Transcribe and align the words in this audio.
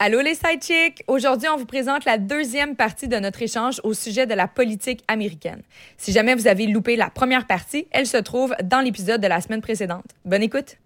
Allô 0.00 0.20
les 0.20 0.36
sidechicks! 0.36 1.02
Aujourd'hui, 1.08 1.48
on 1.48 1.56
vous 1.56 1.66
présente 1.66 2.04
la 2.04 2.18
deuxième 2.18 2.76
partie 2.76 3.08
de 3.08 3.16
notre 3.16 3.42
échange 3.42 3.80
au 3.82 3.94
sujet 3.94 4.26
de 4.26 4.34
la 4.34 4.46
politique 4.46 5.02
américaine. 5.08 5.62
Si 5.96 6.12
jamais 6.12 6.36
vous 6.36 6.46
avez 6.46 6.68
loupé 6.68 6.94
la 6.94 7.10
première 7.10 7.48
partie, 7.48 7.88
elle 7.90 8.06
se 8.06 8.16
trouve 8.16 8.54
dans 8.62 8.80
l'épisode 8.80 9.20
de 9.20 9.26
la 9.26 9.40
semaine 9.40 9.60
précédente. 9.60 10.04
Bonne 10.24 10.44
écoute! 10.44 10.76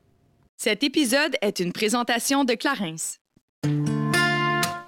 Cet 0.56 0.82
épisode 0.82 1.36
est 1.42 1.60
une 1.60 1.72
présentation 1.72 2.44
de 2.44 2.54
Clarence. 2.54 3.18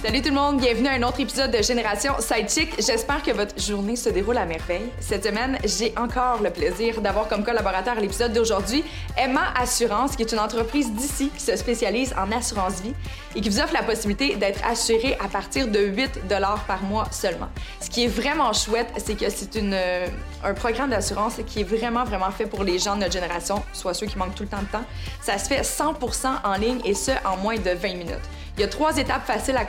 Salut 0.00 0.22
tout 0.22 0.28
le 0.28 0.36
monde, 0.36 0.60
bienvenue 0.60 0.86
à 0.86 0.92
un 0.92 1.02
autre 1.02 1.18
épisode 1.18 1.50
de 1.50 1.60
Génération 1.60 2.12
Sidechick. 2.20 2.72
J'espère 2.78 3.20
que 3.20 3.32
votre 3.32 3.60
journée 3.60 3.96
se 3.96 4.08
déroule 4.08 4.38
à 4.38 4.44
merveille. 4.44 4.88
Cette 5.00 5.24
semaine, 5.24 5.58
j'ai 5.64 5.92
encore 5.98 6.40
le 6.40 6.50
plaisir 6.50 7.00
d'avoir 7.00 7.26
comme 7.26 7.42
collaborateur 7.42 7.98
à 7.98 8.00
l'épisode 8.00 8.32
d'aujourd'hui 8.32 8.84
Emma 9.16 9.52
Assurance, 9.60 10.14
qui 10.14 10.22
est 10.22 10.30
une 10.30 10.38
entreprise 10.38 10.92
d'ici 10.92 11.30
qui 11.36 11.42
se 11.42 11.56
spécialise 11.56 12.14
en 12.16 12.30
assurance 12.30 12.80
vie 12.80 12.94
et 13.34 13.40
qui 13.40 13.48
vous 13.48 13.58
offre 13.58 13.74
la 13.74 13.82
possibilité 13.82 14.36
d'être 14.36 14.64
assuré 14.64 15.16
à 15.18 15.26
partir 15.26 15.66
de 15.66 15.80
8 15.80 16.20
par 16.68 16.82
mois 16.84 17.08
seulement. 17.10 17.48
Ce 17.80 17.90
qui 17.90 18.04
est 18.04 18.08
vraiment 18.08 18.52
chouette, 18.52 18.92
c'est 18.98 19.16
que 19.16 19.28
c'est 19.28 19.56
une, 19.56 19.74
euh, 19.74 20.06
un 20.44 20.54
programme 20.54 20.90
d'assurance 20.90 21.40
qui 21.44 21.62
est 21.62 21.64
vraiment, 21.64 22.04
vraiment 22.04 22.30
fait 22.30 22.46
pour 22.46 22.62
les 22.62 22.78
gens 22.78 22.94
de 22.94 23.00
notre 23.00 23.12
génération, 23.12 23.64
soit 23.72 23.94
ceux 23.94 24.06
qui 24.06 24.16
manquent 24.16 24.36
tout 24.36 24.44
le 24.44 24.48
temps 24.48 24.62
de 24.62 24.70
temps. 24.70 24.84
Ça 25.20 25.38
se 25.38 25.48
fait 25.48 25.64
100 25.64 25.96
en 26.44 26.54
ligne 26.54 26.80
et 26.84 26.94
ce, 26.94 27.10
en 27.24 27.36
moins 27.38 27.56
de 27.56 27.70
20 27.70 27.94
minutes. 27.94 28.28
Il 28.58 28.62
y 28.62 28.64
a 28.64 28.68
trois 28.68 28.96
étapes 28.96 29.24
faciles 29.24 29.56
à 29.56 29.64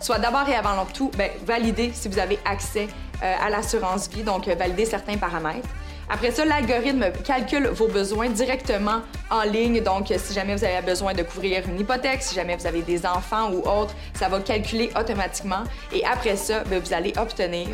Soit 0.00 0.18
d'abord 0.18 0.48
et 0.48 0.54
avant 0.54 0.84
tout, 0.86 1.10
ben, 1.16 1.30
valider 1.44 1.90
si 1.92 2.08
vous 2.08 2.18
avez 2.18 2.38
accès 2.44 2.88
euh, 3.22 3.34
à 3.44 3.50
l'assurance 3.50 4.08
vie, 4.08 4.22
donc 4.22 4.48
euh, 4.48 4.54
valider 4.54 4.84
certains 4.84 5.16
paramètres. 5.16 5.68
Après 6.08 6.30
ça, 6.30 6.44
l'algorithme 6.44 7.06
calcule 7.24 7.68
vos 7.68 7.88
besoins 7.88 8.28
directement 8.28 9.00
en 9.30 9.42
ligne. 9.42 9.82
Donc, 9.82 10.12
si 10.14 10.34
jamais 10.34 10.54
vous 10.54 10.64
avez 10.64 10.82
besoin 10.82 11.14
de 11.14 11.22
couvrir 11.22 11.66
une 11.66 11.80
hypothèque, 11.80 12.22
si 12.22 12.34
jamais 12.34 12.56
vous 12.56 12.66
avez 12.66 12.82
des 12.82 13.06
enfants 13.06 13.50
ou 13.52 13.66
autres, 13.66 13.94
ça 14.12 14.28
va 14.28 14.40
calculer 14.40 14.90
automatiquement. 14.98 15.64
Et 15.92 16.04
après 16.04 16.36
ça, 16.36 16.62
ben, 16.64 16.78
vous 16.78 16.92
allez 16.92 17.14
obtenir 17.16 17.68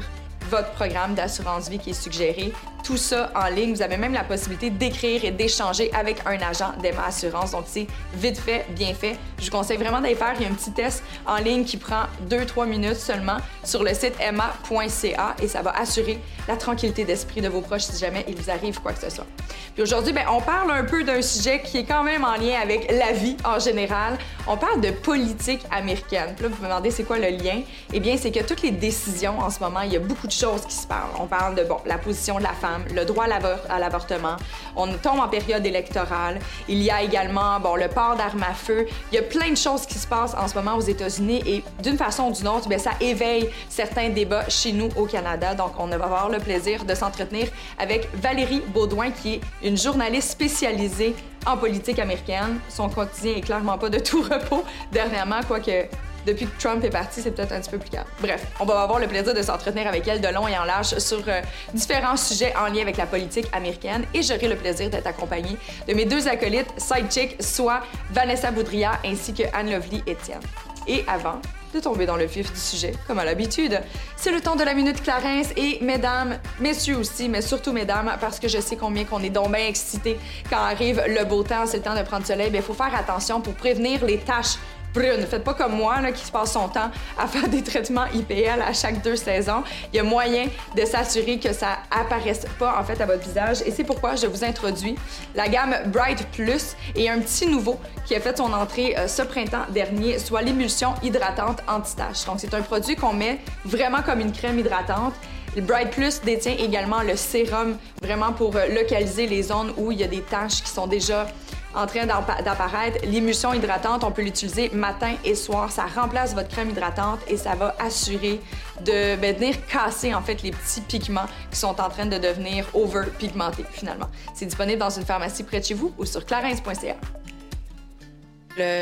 votre 0.49 0.71
programme 0.73 1.15
d'assurance 1.15 1.69
vie 1.69 1.79
qui 1.79 1.91
est 1.91 2.01
suggéré 2.01 2.53
ça 2.97 3.33
en 3.35 3.47
ligne. 3.49 3.75
Vous 3.75 3.83
avez 3.83 3.97
même 3.97 4.13
la 4.13 4.25
possibilité 4.25 4.71
d'écrire 4.71 5.25
et 5.25 5.31
d'échanger 5.31 5.93
avec 5.93 6.19
un 6.27 6.39
agent 6.41 6.73
d'Emma 6.83 7.07
Assurance. 7.07 7.53
Donc, 7.53 7.65
c'est 7.67 7.87
vite 8.15 8.39
fait, 8.39 8.67
bien 8.71 8.95
fait. 8.95 9.17
Je 9.39 9.47
vous 9.47 9.51
conseille 9.51 9.77
vraiment 9.77 10.01
d'aller 10.01 10.15
faire. 10.15 10.35
Il 10.37 10.43
y 10.43 10.45
a 10.47 10.49
un 10.49 10.55
petit 10.55 10.73
test 10.73 11.03
en 11.27 11.37
ligne 11.37 11.65
qui 11.65 11.77
prend 11.77 12.05
2-3 12.29 12.69
minutes 12.69 12.97
seulement 12.97 13.39
sur 13.65 13.83
le 13.83 13.95
site 13.95 14.15
emma.ca 14.21 15.37
et 15.43 15.49
ça 15.49 15.63
va 15.63 15.71
assurer 15.79 16.19
la 16.51 16.57
tranquillité 16.57 17.05
d'esprit 17.05 17.41
de 17.41 17.49
vos 17.49 17.61
proches 17.61 17.83
si 17.83 17.99
jamais 17.99 18.25
il 18.27 18.35
vous 18.35 18.51
arrive 18.51 18.81
quoi 18.81 18.93
que 18.93 19.01
ce 19.01 19.09
soit. 19.09 19.27
Puis 19.75 19.85
aujourd'hui, 19.85 20.13
ben, 20.13 20.25
on 20.31 20.41
parle 20.41 20.73
un 20.73 20.83
peu 20.83 21.05
d'un 21.05 21.23
sujet 21.23 21.63
qui 21.63 21.79
est 21.79 21.85
quand 21.85 22.03
même 22.03 22.25
en 22.25 22.35
lien 22.35 22.59
avec 22.61 22.91
la 22.91 23.13
vie 23.13 23.37
en 23.45 23.61
général. 23.61 24.19
On 24.49 24.57
parle 24.57 24.81
de 24.81 24.91
politique 24.91 25.61
américaine. 25.71 26.35
Puis 26.35 26.45
là, 26.45 26.51
vous 26.51 26.61
me 26.61 26.69
demandez 26.69 26.91
c'est 26.91 27.05
quoi 27.05 27.19
le 27.19 27.29
lien? 27.29 27.61
Eh 27.93 28.01
bien, 28.01 28.17
c'est 28.17 28.33
que 28.33 28.41
toutes 28.41 28.63
les 28.63 28.73
décisions 28.73 29.39
en 29.39 29.49
ce 29.49 29.61
moment, 29.61 29.83
il 29.83 29.93
y 29.93 29.97
a 29.97 30.01
beaucoup 30.01 30.27
de 30.27 30.33
choses 30.33 30.63
qui 30.67 30.75
se 30.75 30.89
parlent. 30.89 31.11
On 31.21 31.27
parle 31.27 31.55
de, 31.55 31.63
bon, 31.63 31.79
la 31.87 31.99
position 31.99 32.39
de 32.39 32.43
la 32.43 32.53
femme 32.53 32.83
le 32.93 33.05
droit 33.05 33.27
à 33.27 33.79
l'avortement. 33.79 34.37
On 34.75 34.89
tombe 34.95 35.21
en 35.21 35.29
période 35.29 35.65
électorale. 35.65 36.41
Il 36.69 36.83
y 36.83 36.91
a 36.91 37.01
également 37.03 37.61
bon, 37.61 37.77
le 37.77 37.87
port 37.87 38.17
d'armes 38.17 38.43
à 38.43 38.55
feu. 38.55 38.89
Il 39.13 39.15
y 39.15 39.19
a 39.19 39.23
plein 39.23 39.51
de 39.51 39.57
choses 39.57 39.87
qui 39.87 39.99
se 39.99 40.07
passent 40.09 40.35
en 40.35 40.49
ce 40.49 40.57
moment 40.57 40.75
aux 40.75 40.81
États-Unis 40.81 41.43
et 41.47 41.63
d'une 41.81 41.97
façon 41.97 42.25
ou 42.25 42.33
d'une 42.33 42.49
autre, 42.49 42.69
bien, 42.69 42.79
ça 42.79 42.93
éveille 43.01 43.49
certains 43.69 44.09
débats 44.09 44.49
chez 44.49 44.73
nous 44.73 44.89
au 44.97 45.07
Canada. 45.07 45.55
Donc, 45.55 45.75
on 45.79 45.87
va 45.87 45.95
avoir 45.95 46.29
le 46.29 46.40
plaisir 46.41 46.85
de 46.85 46.95
s'entretenir 46.95 47.49
avec 47.79 48.09
Valérie 48.15 48.63
Baudouin, 48.69 49.11
qui 49.11 49.35
est 49.35 49.41
une 49.63 49.77
journaliste 49.77 50.31
spécialisée 50.31 51.15
en 51.47 51.57
politique 51.57 51.99
américaine. 51.99 52.59
Son 52.69 52.89
quotidien 52.89 53.37
est 53.37 53.41
clairement 53.41 53.79
pas 53.79 53.89
de 53.89 53.99
tout 53.99 54.23
repos 54.23 54.65
dernièrement, 54.93 55.41
quoique 55.47 55.89
depuis 56.27 56.47
que 56.47 56.61
Trump 56.61 56.85
est 56.85 56.91
parti, 56.91 57.23
c'est 57.23 57.31
peut-être 57.31 57.53
un 57.53 57.61
petit 57.61 57.71
peu 57.71 57.79
plus 57.79 57.91
calme. 57.91 58.07
Bref, 58.21 58.47
on 58.61 58.65
va 58.65 58.83
avoir 58.83 58.99
le 58.99 59.07
plaisir 59.07 59.35
de 59.35 59.43
s'entretenir 59.43 59.87
avec 59.87 60.07
elle 60.07 60.21
de 60.21 60.29
long 60.29 60.47
et 60.47 60.57
en 60.57 60.65
large 60.65 60.99
sur 60.99 61.23
euh, 61.29 61.41
différents 61.73 62.17
sujets 62.17 62.55
en 62.57 62.67
lien 62.67 62.83
avec 62.83 62.97
la 62.97 63.07
politique 63.07 63.47
américaine 63.53 64.05
et 64.13 64.23
j'aurai 64.23 64.49
le 64.49 64.57
plaisir 64.57 64.91
d'être 64.91 65.07
accompagnée 65.07 65.57
de 65.89 65.95
mes 65.95 66.05
deux 66.05 66.29
acolytes 66.29 66.73
sidechick, 66.77 67.43
soit 67.43 67.81
Vanessa 68.11 68.51
Boudria 68.51 68.93
ainsi 69.05 69.33
que 69.33 69.45
Anne-Lovely 69.55 70.03
Etienne. 70.07 70.41
Et 70.87 71.05
avant 71.07 71.41
de 71.73 71.81
tomber 71.81 72.07
dans 72.07 72.17
le 72.17 72.25
vif 72.25 72.53
du 72.53 72.59
sujet, 72.59 72.93
comme 73.07 73.19
à 73.19 73.25
l'habitude, 73.25 73.81
c'est 74.17 74.33
le 74.33 74.41
temps 74.41 74.57
de 74.57 74.65
la 74.65 74.75
minute 74.75 75.03
Clarence 75.03 75.49
et 75.57 75.79
mesdames, 75.81 76.39
messieurs 76.59 76.97
aussi, 76.97 77.29
mais 77.29 77.43
surtout 77.43 77.73
mesdames, 77.73 78.17
parce 78.21 78.41
que 78.41 78.49
je 78.49 78.59
sais 78.59 78.77
combien 78.77 79.05
qu'on 79.05 79.23
est 79.23 79.31
donc 79.31 79.53
bien 79.53 79.67
excités 79.67 80.19
quand 80.49 80.57
arrive 80.57 81.03
le 81.07 81.25
beau 81.25 81.43
temps, 81.43 81.67
c'est 81.67 81.79
le 81.79 81.83
temps 81.83 81.95
de 81.95 82.03
prendre 82.03 82.27
soleil, 82.27 82.51
il 82.53 82.63
faut 82.63 82.75
faire 82.75 82.95
attention 82.95 83.41
pour 83.41 83.55
prévenir 83.55 84.05
les 84.05 84.19
tâches 84.19 84.57
brune. 84.95 85.27
Faites 85.27 85.45
pas 85.45 85.55
comme 85.55 85.75
moi 85.75 85.97
qui 86.13 86.25
se 86.25 86.33
passe 86.33 86.53
son 86.53 86.69
temps 86.69 86.91
à 87.19 87.27
faire 87.27 87.49
des 87.49 87.63
traitements 87.63 88.07
IPL 88.15 88.63
à 88.67 88.73
chaque 88.73 89.03
deux 89.03 89.17
saisons. 89.17 89.63
Il 89.93 89.97
y 89.97 90.01
a 90.01 90.03
moyen 90.03 90.47
de 90.77 90.85
s'assurer 90.85 91.39
que 91.39 91.53
ça 91.53 91.79
apparaisse 91.91 92.47
pas 92.59 92.79
en 92.79 92.85
fait 92.85 93.01
à 93.01 93.07
votre 93.07 93.23
visage 93.27 93.63
et 93.65 93.71
c'est 93.71 93.85
pourquoi 93.85 94.17
je 94.17 94.27
vous 94.27 94.45
introduis 94.45 94.97
la 95.35 95.49
gamme 95.49 95.75
Bright 95.87 96.27
Plus 96.33 96.77
et 96.95 97.09
un 97.09 97.21
petit 97.21 97.47
nouveau 97.47 97.79
qui 98.07 98.15
a 98.15 98.21
fait 98.21 98.37
son 98.37 98.53
entrée 98.53 98.97
euh, 98.99 99.07
ce 99.07 99.23
printemps 99.23 99.67
dernier, 99.71 100.19
soit 100.19 100.43
l'émulsion 100.43 100.95
hydratante 101.03 101.61
anti-tache. 101.69 102.25
Donc 102.25 102.37
c'est 102.39 102.55
un 102.55 102.63
produit 102.63 102.97
qu'on 102.97 103.13
met 103.13 103.39
vraiment 103.65 104.03
comme 104.03 104.21
une 104.21 104.33
crème 104.33 104.59
hydratante. 104.59 105.15
Le 105.57 105.63
Bright 105.63 105.91
Plus 105.91 106.21
détient 106.21 106.55
également 106.57 107.03
le 107.03 107.17
sérum 107.17 107.77
vraiment 108.01 108.33
pour 108.33 108.55
euh, 108.57 108.67
localiser 108.69 109.27
les 109.27 109.43
zones 109.43 109.73
où 109.77 109.91
il 109.91 110.01
y 110.01 110.05
a 110.05 110.09
des 110.09 110.23
taches 110.23 110.63
qui 110.63 110.71
sont 110.71 110.87
déjà 110.87 111.27
en 111.75 111.87
train 111.87 112.07
d'apparaître. 112.07 112.99
L'émulsion 113.05 113.53
hydratante, 113.55 114.05
on 114.05 114.11
peut 114.11 114.23
l'utiliser 114.23 114.71
matin 114.71 115.15
et 115.25 115.35
soir. 115.35 115.71
Ça 115.71 115.87
remplace 115.87 116.35
votre 116.35 116.49
crème 116.49 116.71
hydratante 116.71 117.21
et 117.29 117.37
ça 117.37 117.55
va 117.55 117.75
assurer 117.79 118.41
de 118.85 119.17
ben, 119.17 119.37
venir 119.37 119.55
casser 119.67 120.15
en 120.15 120.23
fait 120.23 120.43
les 120.43 120.51
petits 120.51 120.81
pigments 120.81 121.27
qui 121.51 121.59
sont 121.59 121.81
en 121.81 121.89
train 121.89 122.07
de 122.07 122.19
devenir 122.19 122.67
over-pigmentés 122.75 123.65
finalement. 123.71 124.09
C'est 124.35 124.47
disponible 124.47 124.79
dans 124.79 124.91
une 124.91 125.05
pharmacie 125.05 125.45
près 125.45 125.61
de 125.61 125.65
chez 125.65 125.75
vous 125.75 125.93
ou 125.99 126.05
sur 126.05 126.25
clarins.ca. 126.25 126.97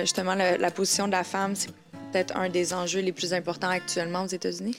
justement, 0.01 0.35
la 0.35 0.71
position 0.71 1.07
de 1.07 1.13
la 1.13 1.25
femme, 1.25 1.55
c'est 1.55 1.71
peut-être 2.11 2.37
un 2.37 2.49
des 2.49 2.73
enjeux 2.73 3.01
les 3.01 3.13
plus 3.13 3.33
importants 3.33 3.69
actuellement 3.69 4.23
aux 4.23 4.29
États-Unis? 4.29 4.77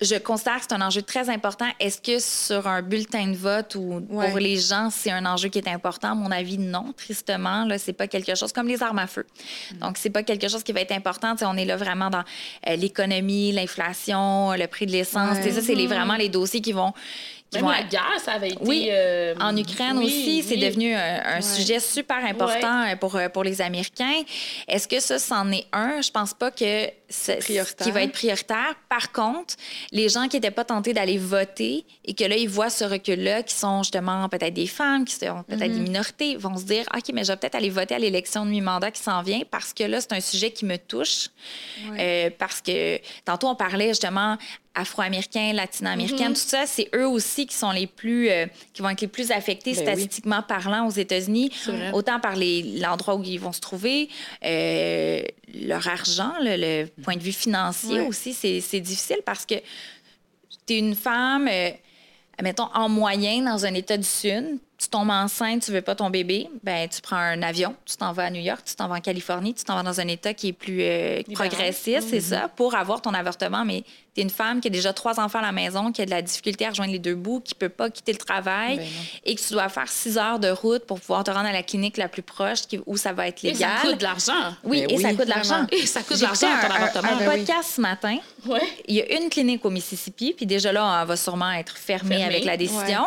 Je 0.00 0.16
considère 0.16 0.56
que 0.56 0.62
c'est 0.68 0.74
un 0.74 0.80
enjeu 0.80 1.02
très 1.02 1.28
important. 1.30 1.66
Est-ce 1.78 2.00
que 2.00 2.18
sur 2.18 2.66
un 2.66 2.82
bulletin 2.82 3.28
de 3.28 3.36
vote 3.36 3.74
ou 3.74 4.00
pour 4.00 4.38
les 4.38 4.56
gens, 4.56 4.90
c'est 4.90 5.10
un 5.10 5.24
enjeu 5.26 5.48
qui 5.48 5.58
est 5.58 5.68
important? 5.68 6.12
À 6.12 6.14
mon 6.14 6.30
avis, 6.30 6.58
non. 6.58 6.92
Tristement, 6.96 7.64
là, 7.64 7.78
c'est 7.78 7.92
pas 7.92 8.08
quelque 8.08 8.34
chose 8.34 8.52
comme 8.52 8.68
les 8.68 8.82
armes 8.82 8.98
à 8.98 9.06
feu. 9.06 9.26
Mm. 9.72 9.78
Donc, 9.78 9.98
c'est 9.98 10.10
pas 10.10 10.22
quelque 10.22 10.48
chose 10.48 10.62
qui 10.62 10.72
va 10.72 10.80
être 10.80 10.92
important. 10.92 11.34
on 11.42 11.56
est 11.56 11.64
là 11.64 11.76
vraiment 11.76 12.10
dans 12.10 12.24
euh, 12.68 12.76
l'économie, 12.76 13.52
l'inflation, 13.52 14.52
le 14.52 14.66
prix 14.66 14.86
de 14.86 14.92
l'essence. 14.92 15.36
Ça, 15.36 15.42
c'est 15.42 15.74
mm-hmm. 15.74 15.86
vraiment 15.86 16.16
les 16.16 16.28
dossiers 16.28 16.60
qui 16.60 16.72
vont 16.72 16.92
même 17.54 17.70
la 17.70 17.82
guerre, 17.82 18.20
ça 18.24 18.32
avait 18.32 18.50
été. 18.50 18.64
Oui, 18.64 18.88
euh, 18.90 19.34
en 19.40 19.56
Ukraine 19.56 19.98
aussi, 19.98 20.42
c'est 20.42 20.56
devenu 20.56 20.94
un, 20.94 21.40
sujet 21.40 21.80
super 21.80 22.24
important 22.24 22.84
euh, 22.84 22.96
pour, 22.96 23.16
euh, 23.16 23.28
pour 23.28 23.44
les 23.44 23.60
Américains. 23.60 24.22
Est-ce 24.68 24.86
que 24.86 25.00
ça, 25.00 25.18
c'en 25.18 25.50
est 25.50 25.66
un? 25.72 26.00
Je 26.00 26.10
pense 26.10 26.34
pas 26.34 26.50
que 26.50 26.86
qui 27.08 27.90
va 27.90 28.02
être 28.02 28.12
prioritaire. 28.12 28.74
Par 28.88 29.12
contre, 29.12 29.54
les 29.90 30.08
gens 30.08 30.28
qui 30.28 30.36
n'étaient 30.36 30.50
pas 30.50 30.64
tentés 30.64 30.94
d'aller 30.94 31.18
voter 31.18 31.84
et 32.06 32.14
que 32.14 32.24
là, 32.24 32.36
ils 32.36 32.48
voient 32.48 32.70
ce 32.70 32.84
recul-là, 32.84 33.42
qui 33.42 33.54
sont 33.54 33.82
justement 33.82 34.28
peut-être 34.30 34.54
des 34.54 34.66
femmes, 34.66 35.04
qui 35.04 35.14
sont 35.14 35.42
peut-être 35.46 35.60
des 35.60 35.68
mm-hmm. 35.68 35.82
minorités, 35.82 36.36
vont 36.36 36.56
se 36.56 36.64
dire 36.64 36.86
OK, 36.94 37.10
mais 37.12 37.24
je 37.24 37.32
vais 37.32 37.36
peut-être 37.36 37.56
aller 37.56 37.68
voter 37.68 37.96
à 37.96 37.98
l'élection 37.98 38.46
de 38.46 38.50
mi-mandat 38.50 38.90
qui 38.92 39.02
s'en 39.02 39.20
vient 39.22 39.42
parce 39.50 39.74
que 39.74 39.84
là, 39.84 40.00
c'est 40.00 40.12
un 40.12 40.20
sujet 40.20 40.52
qui 40.52 40.64
me 40.64 40.78
touche. 40.78 41.28
parce 42.38 42.62
que 42.62 42.98
tantôt, 43.24 43.48
on 43.48 43.56
parlait 43.56 43.88
justement 43.88 44.38
afro-américains, 44.74 45.52
latino-américains, 45.52 46.30
mm-hmm. 46.30 46.42
tout 46.42 46.48
ça, 46.48 46.66
c'est 46.66 46.88
eux 46.94 47.06
aussi 47.06 47.46
qui 47.46 47.54
sont 47.54 47.70
les 47.70 47.86
plus, 47.86 48.30
euh, 48.30 48.46
qui 48.72 48.82
vont 48.82 48.88
être 48.88 49.00
les 49.00 49.08
plus 49.08 49.30
affectés 49.30 49.74
ben 49.74 49.82
statistiquement 49.82 50.42
parlant 50.42 50.86
aux 50.86 50.92
États-Unis, 50.92 51.50
autant 51.92 52.20
par 52.20 52.34
l'endroit 52.36 53.16
où 53.16 53.22
ils 53.22 53.38
vont 53.38 53.52
se 53.52 53.60
trouver, 53.60 54.08
euh, 54.44 55.22
leur 55.54 55.86
argent, 55.88 56.32
le, 56.40 56.86
point 57.02 57.16
de 57.16 57.22
vue 57.22 57.32
financier 57.32 58.00
aussi, 58.00 58.32
c'est 58.32 58.80
difficile 58.80 59.20
parce 59.24 59.44
que 59.44 59.56
tu 60.66 60.74
es 60.74 60.78
une 60.78 60.94
femme, 60.94 61.48
euh, 61.50 61.70
mettons, 62.42 62.68
en 62.74 62.88
moyenne 62.88 63.44
dans 63.44 63.66
un 63.66 63.74
État 63.74 63.96
du 63.96 64.06
Sud, 64.06 64.58
tu 64.78 64.88
tombes 64.88 65.10
enceinte, 65.10 65.62
tu 65.62 65.70
veux 65.70 65.82
pas 65.82 65.94
ton 65.94 66.10
bébé, 66.10 66.48
ben 66.64 66.88
tu 66.88 67.00
prends 67.00 67.16
un 67.16 67.42
avion, 67.42 67.76
tu 67.84 67.96
t'en 67.96 68.12
vas 68.12 68.24
à 68.24 68.30
New 68.30 68.40
York, 68.40 68.62
tu 68.64 68.74
t'en 68.74 68.88
vas 68.88 68.96
en 68.96 69.00
Californie, 69.00 69.54
tu 69.54 69.62
t'en 69.64 69.76
vas 69.76 69.82
dans 69.84 70.00
un 70.00 70.08
État 70.08 70.34
qui 70.34 70.48
est 70.48 70.52
plus 70.52 70.82
progressiste, 71.34 72.08
c'est 72.08 72.18
mm-hmm. 72.18 72.20
ça, 72.20 72.48
pour 72.48 72.74
avoir 72.74 73.00
ton 73.00 73.14
avortement, 73.14 73.64
mais 73.64 73.84
tu 74.14 74.20
es 74.20 74.24
une 74.24 74.30
femme 74.30 74.60
qui 74.60 74.68
a 74.68 74.70
déjà 74.70 74.92
trois 74.92 75.18
enfants 75.20 75.38
à 75.38 75.42
la 75.42 75.52
maison, 75.52 75.90
qui 75.90 76.02
a 76.02 76.04
de 76.04 76.10
la 76.10 76.20
difficulté 76.20 76.66
à 76.66 76.70
rejoindre 76.70 76.92
les 76.92 76.98
deux 76.98 77.14
bouts, 77.14 77.40
qui 77.40 77.54
peut 77.54 77.68
pas 77.70 77.88
quitter 77.88 78.12
le 78.12 78.18
travail 78.18 78.76
ben 78.76 78.86
et 79.24 79.34
que 79.34 79.40
tu 79.40 79.52
dois 79.52 79.68
faire 79.70 79.88
six 79.88 80.18
heures 80.18 80.38
de 80.38 80.50
route 80.50 80.84
pour 80.84 81.00
pouvoir 81.00 81.24
te 81.24 81.30
rendre 81.30 81.48
à 81.48 81.52
la 81.52 81.62
clinique 81.62 81.96
la 81.96 82.08
plus 82.08 82.22
proche 82.22 82.60
où 82.86 82.96
ça 82.96 83.12
va 83.12 83.28
être 83.28 83.42
légal. 83.42 83.70
Et 83.70 83.82
ça 83.82 83.88
coûte 83.88 83.98
de 83.98 84.02
l'argent. 84.02 84.56
Oui, 84.64 84.84
ben 84.86 84.90
et 84.90 85.00
ça 85.00 85.14
coûte 85.14 85.24
de 85.24 85.30
l'argent. 85.30 85.66
Et 85.72 85.86
ça 85.86 86.02
coûte 86.02 86.18
de 86.18 86.22
l'argent 86.22 86.46
un, 86.46 87.00
un, 87.00 87.26
un, 87.26 87.30
podcast 87.30 87.72
ce 87.76 87.80
matin. 87.80 88.18
Ouais. 88.46 88.60
Il 88.86 88.96
y 88.96 89.00
a 89.00 89.18
une 89.18 89.30
clinique 89.30 89.64
au 89.64 89.70
Mississippi, 89.70 90.34
puis 90.36 90.46
déjà 90.46 90.72
là, 90.72 91.00
elle 91.00 91.08
va 91.08 91.16
sûrement 91.16 91.52
être 91.52 91.76
fermée, 91.76 92.24
avec 92.24 92.44
la 92.44 92.56
décision. 92.56 93.04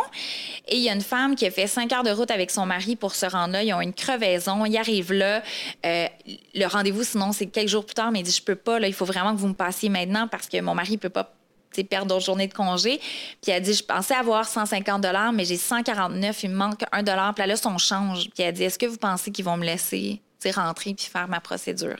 Et 0.68 0.78
il 0.78 0.82
y 0.82 0.90
a 0.90 0.94
une 0.94 1.02
femme 1.02 1.36
qui 1.36 1.46
a 1.46 1.52
fait 1.52 1.68
cinq 1.68 1.94
heures 1.94 2.04
de 2.04 2.10
route 2.10 2.32
avec 2.32 2.50
son 2.50 2.66
mari 2.66 2.96
pour 2.96 3.14
se 3.14 3.26
rendre 3.26 3.54
là. 3.54 3.64
Ils 3.64 3.74
ont 3.74 3.82
une 3.82 3.94
crevaison. 3.94 4.66
Ils 4.66 4.78
arrivent 4.78 5.14
là. 5.14 5.44
Euh, 5.86 6.08
le 6.56 6.66
rendez-vous, 6.66 7.04
sinon, 7.04 7.32
c'est 7.32 7.46
quelques 7.46 7.70
jours 7.70 7.86
plus 7.86 7.94
tard, 7.94 8.12
mais 8.12 8.22
il 8.22 8.24
dit 8.24 8.32
Je 8.32 8.42
peux 8.42 8.56
pas, 8.56 8.80
là, 8.80 8.88
il 8.88 8.94
faut 8.94 9.06
vraiment 9.06 9.34
que 9.34 9.40
vous 9.40 9.48
me 9.48 9.54
passiez 9.54 9.90
maintenant 9.90 10.28
parce 10.28 10.48
que 10.48 10.60
mon 10.62 10.74
mari 10.74 10.95
ne 10.96 11.02
peut 11.02 11.10
pas 11.10 11.34
perdre 11.84 12.08
d'autres 12.08 12.26
journées 12.26 12.48
de 12.48 12.54
congé. 12.54 13.00
Puis 13.42 13.52
elle 13.52 13.62
dit, 13.62 13.74
je 13.74 13.84
pensais 13.84 14.16
avoir 14.16 14.48
150 14.48 15.06
mais 15.34 15.46
j'ai 15.46 15.58
149, 15.58 16.44
il 16.44 16.50
me 16.50 16.56
manque 16.56 16.84
un 16.92 17.04
dollar. 17.04 17.34
Puis 17.34 17.46
là, 17.46 17.56
son 17.56 17.78
change. 17.78 18.30
Puis 18.32 18.44
elle 18.44 18.54
dit, 18.54 18.64
est-ce 18.64 18.80
que 18.80 18.86
vous 18.86 18.98
pensez 18.98 19.32
qu'ils 19.32 19.46
vont 19.46 19.58
me 19.58 19.66
laisser 19.66 20.22
rentrer 20.56 20.94
puis 20.94 21.08
faire 21.08 21.28
ma 21.28 21.40
procédure? 21.40 21.98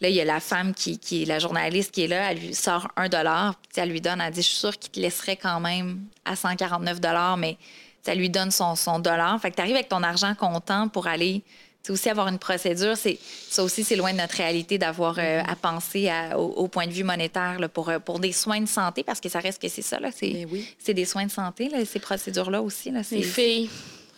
Là, 0.00 0.08
il 0.08 0.14
y 0.14 0.20
a 0.20 0.24
la 0.24 0.38
femme 0.38 0.74
qui, 0.74 1.00
est 1.10 1.24
la 1.24 1.38
journaliste 1.38 1.92
qui 1.92 2.04
est 2.04 2.06
là, 2.06 2.30
elle 2.30 2.38
lui 2.38 2.54
sort 2.54 2.86
un 2.94 3.08
dollar, 3.08 3.56
puis 3.56 3.82
elle 3.82 3.88
lui 3.88 4.00
donne, 4.00 4.20
elle 4.20 4.32
dit, 4.32 4.42
je 4.42 4.46
suis 4.46 4.56
sûre 4.56 4.78
qu'il 4.78 4.92
te 4.92 5.00
laisserait 5.00 5.36
quand 5.36 5.58
même 5.58 6.04
à 6.24 6.36
149 6.36 7.00
mais 7.36 7.56
ça 8.02 8.14
lui 8.14 8.30
donne 8.30 8.52
son, 8.52 8.76
son 8.76 9.00
dollar. 9.00 9.40
Fait 9.40 9.50
que 9.50 9.56
tu 9.56 9.62
arrives 9.62 9.74
avec 9.74 9.88
ton 9.88 10.04
argent 10.04 10.34
comptant 10.36 10.88
pour 10.88 11.08
aller 11.08 11.42
c'est 11.88 11.92
aussi 11.92 12.10
avoir 12.10 12.28
une 12.28 12.38
procédure. 12.38 12.98
C'est, 12.98 13.18
ça 13.48 13.64
aussi, 13.64 13.82
c'est 13.82 13.96
loin 13.96 14.12
de 14.12 14.18
notre 14.18 14.36
réalité 14.36 14.76
d'avoir 14.76 15.18
euh, 15.18 15.40
à 15.46 15.56
penser 15.56 16.10
au, 16.36 16.68
point 16.68 16.86
de 16.86 16.92
vue 16.92 17.02
monétaire 17.02 17.56
pour, 17.72 17.88
euh, 17.88 17.98
pour 17.98 18.18
des 18.18 18.32
soins 18.32 18.60
de 18.60 18.68
santé, 18.68 19.02
parce 19.02 19.20
que 19.20 19.30
ça 19.30 19.40
reste 19.40 19.62
que 19.62 19.68
c'est 19.68 19.82
ça. 19.82 19.98
Là, 19.98 20.10
c'est, 20.14 20.46
c'est 20.78 20.92
des 20.92 21.06
soins 21.06 21.24
de 21.24 21.30
santé, 21.30 21.70
là, 21.70 21.82
ces 21.86 21.98
procédures-là 21.98 22.60
aussi. 22.60 22.90
Là, 22.90 23.00
Les 23.10 23.22
filles, 23.22 23.70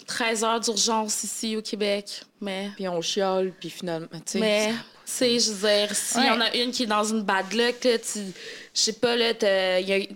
13 0.04 0.42
heures 0.42 0.58
d'urgence 0.58 1.22
ici 1.22 1.56
au 1.56 1.62
Québec. 1.62 2.22
Mais... 2.40 2.70
Puis 2.74 2.88
on 2.88 3.00
chiale, 3.00 3.52
puis 3.60 3.70
finalement... 3.70 4.08
Mais, 4.34 4.70
tu 4.70 4.74
sais, 5.04 5.38
je 5.38 5.52
veux 5.52 5.68
dire, 5.68 5.94
s'il 5.94 6.24
y 6.24 6.30
en 6.30 6.40
a 6.40 6.52
une 6.56 6.72
qui 6.72 6.82
est 6.82 6.86
dans 6.86 7.04
une 7.04 7.22
bad 7.22 7.52
luck, 7.52 7.78
tu 7.80 8.18
je 8.72 8.82
sais 8.82 8.92
pas, 8.92 9.16
là, 9.16 9.34
tu 9.34 9.46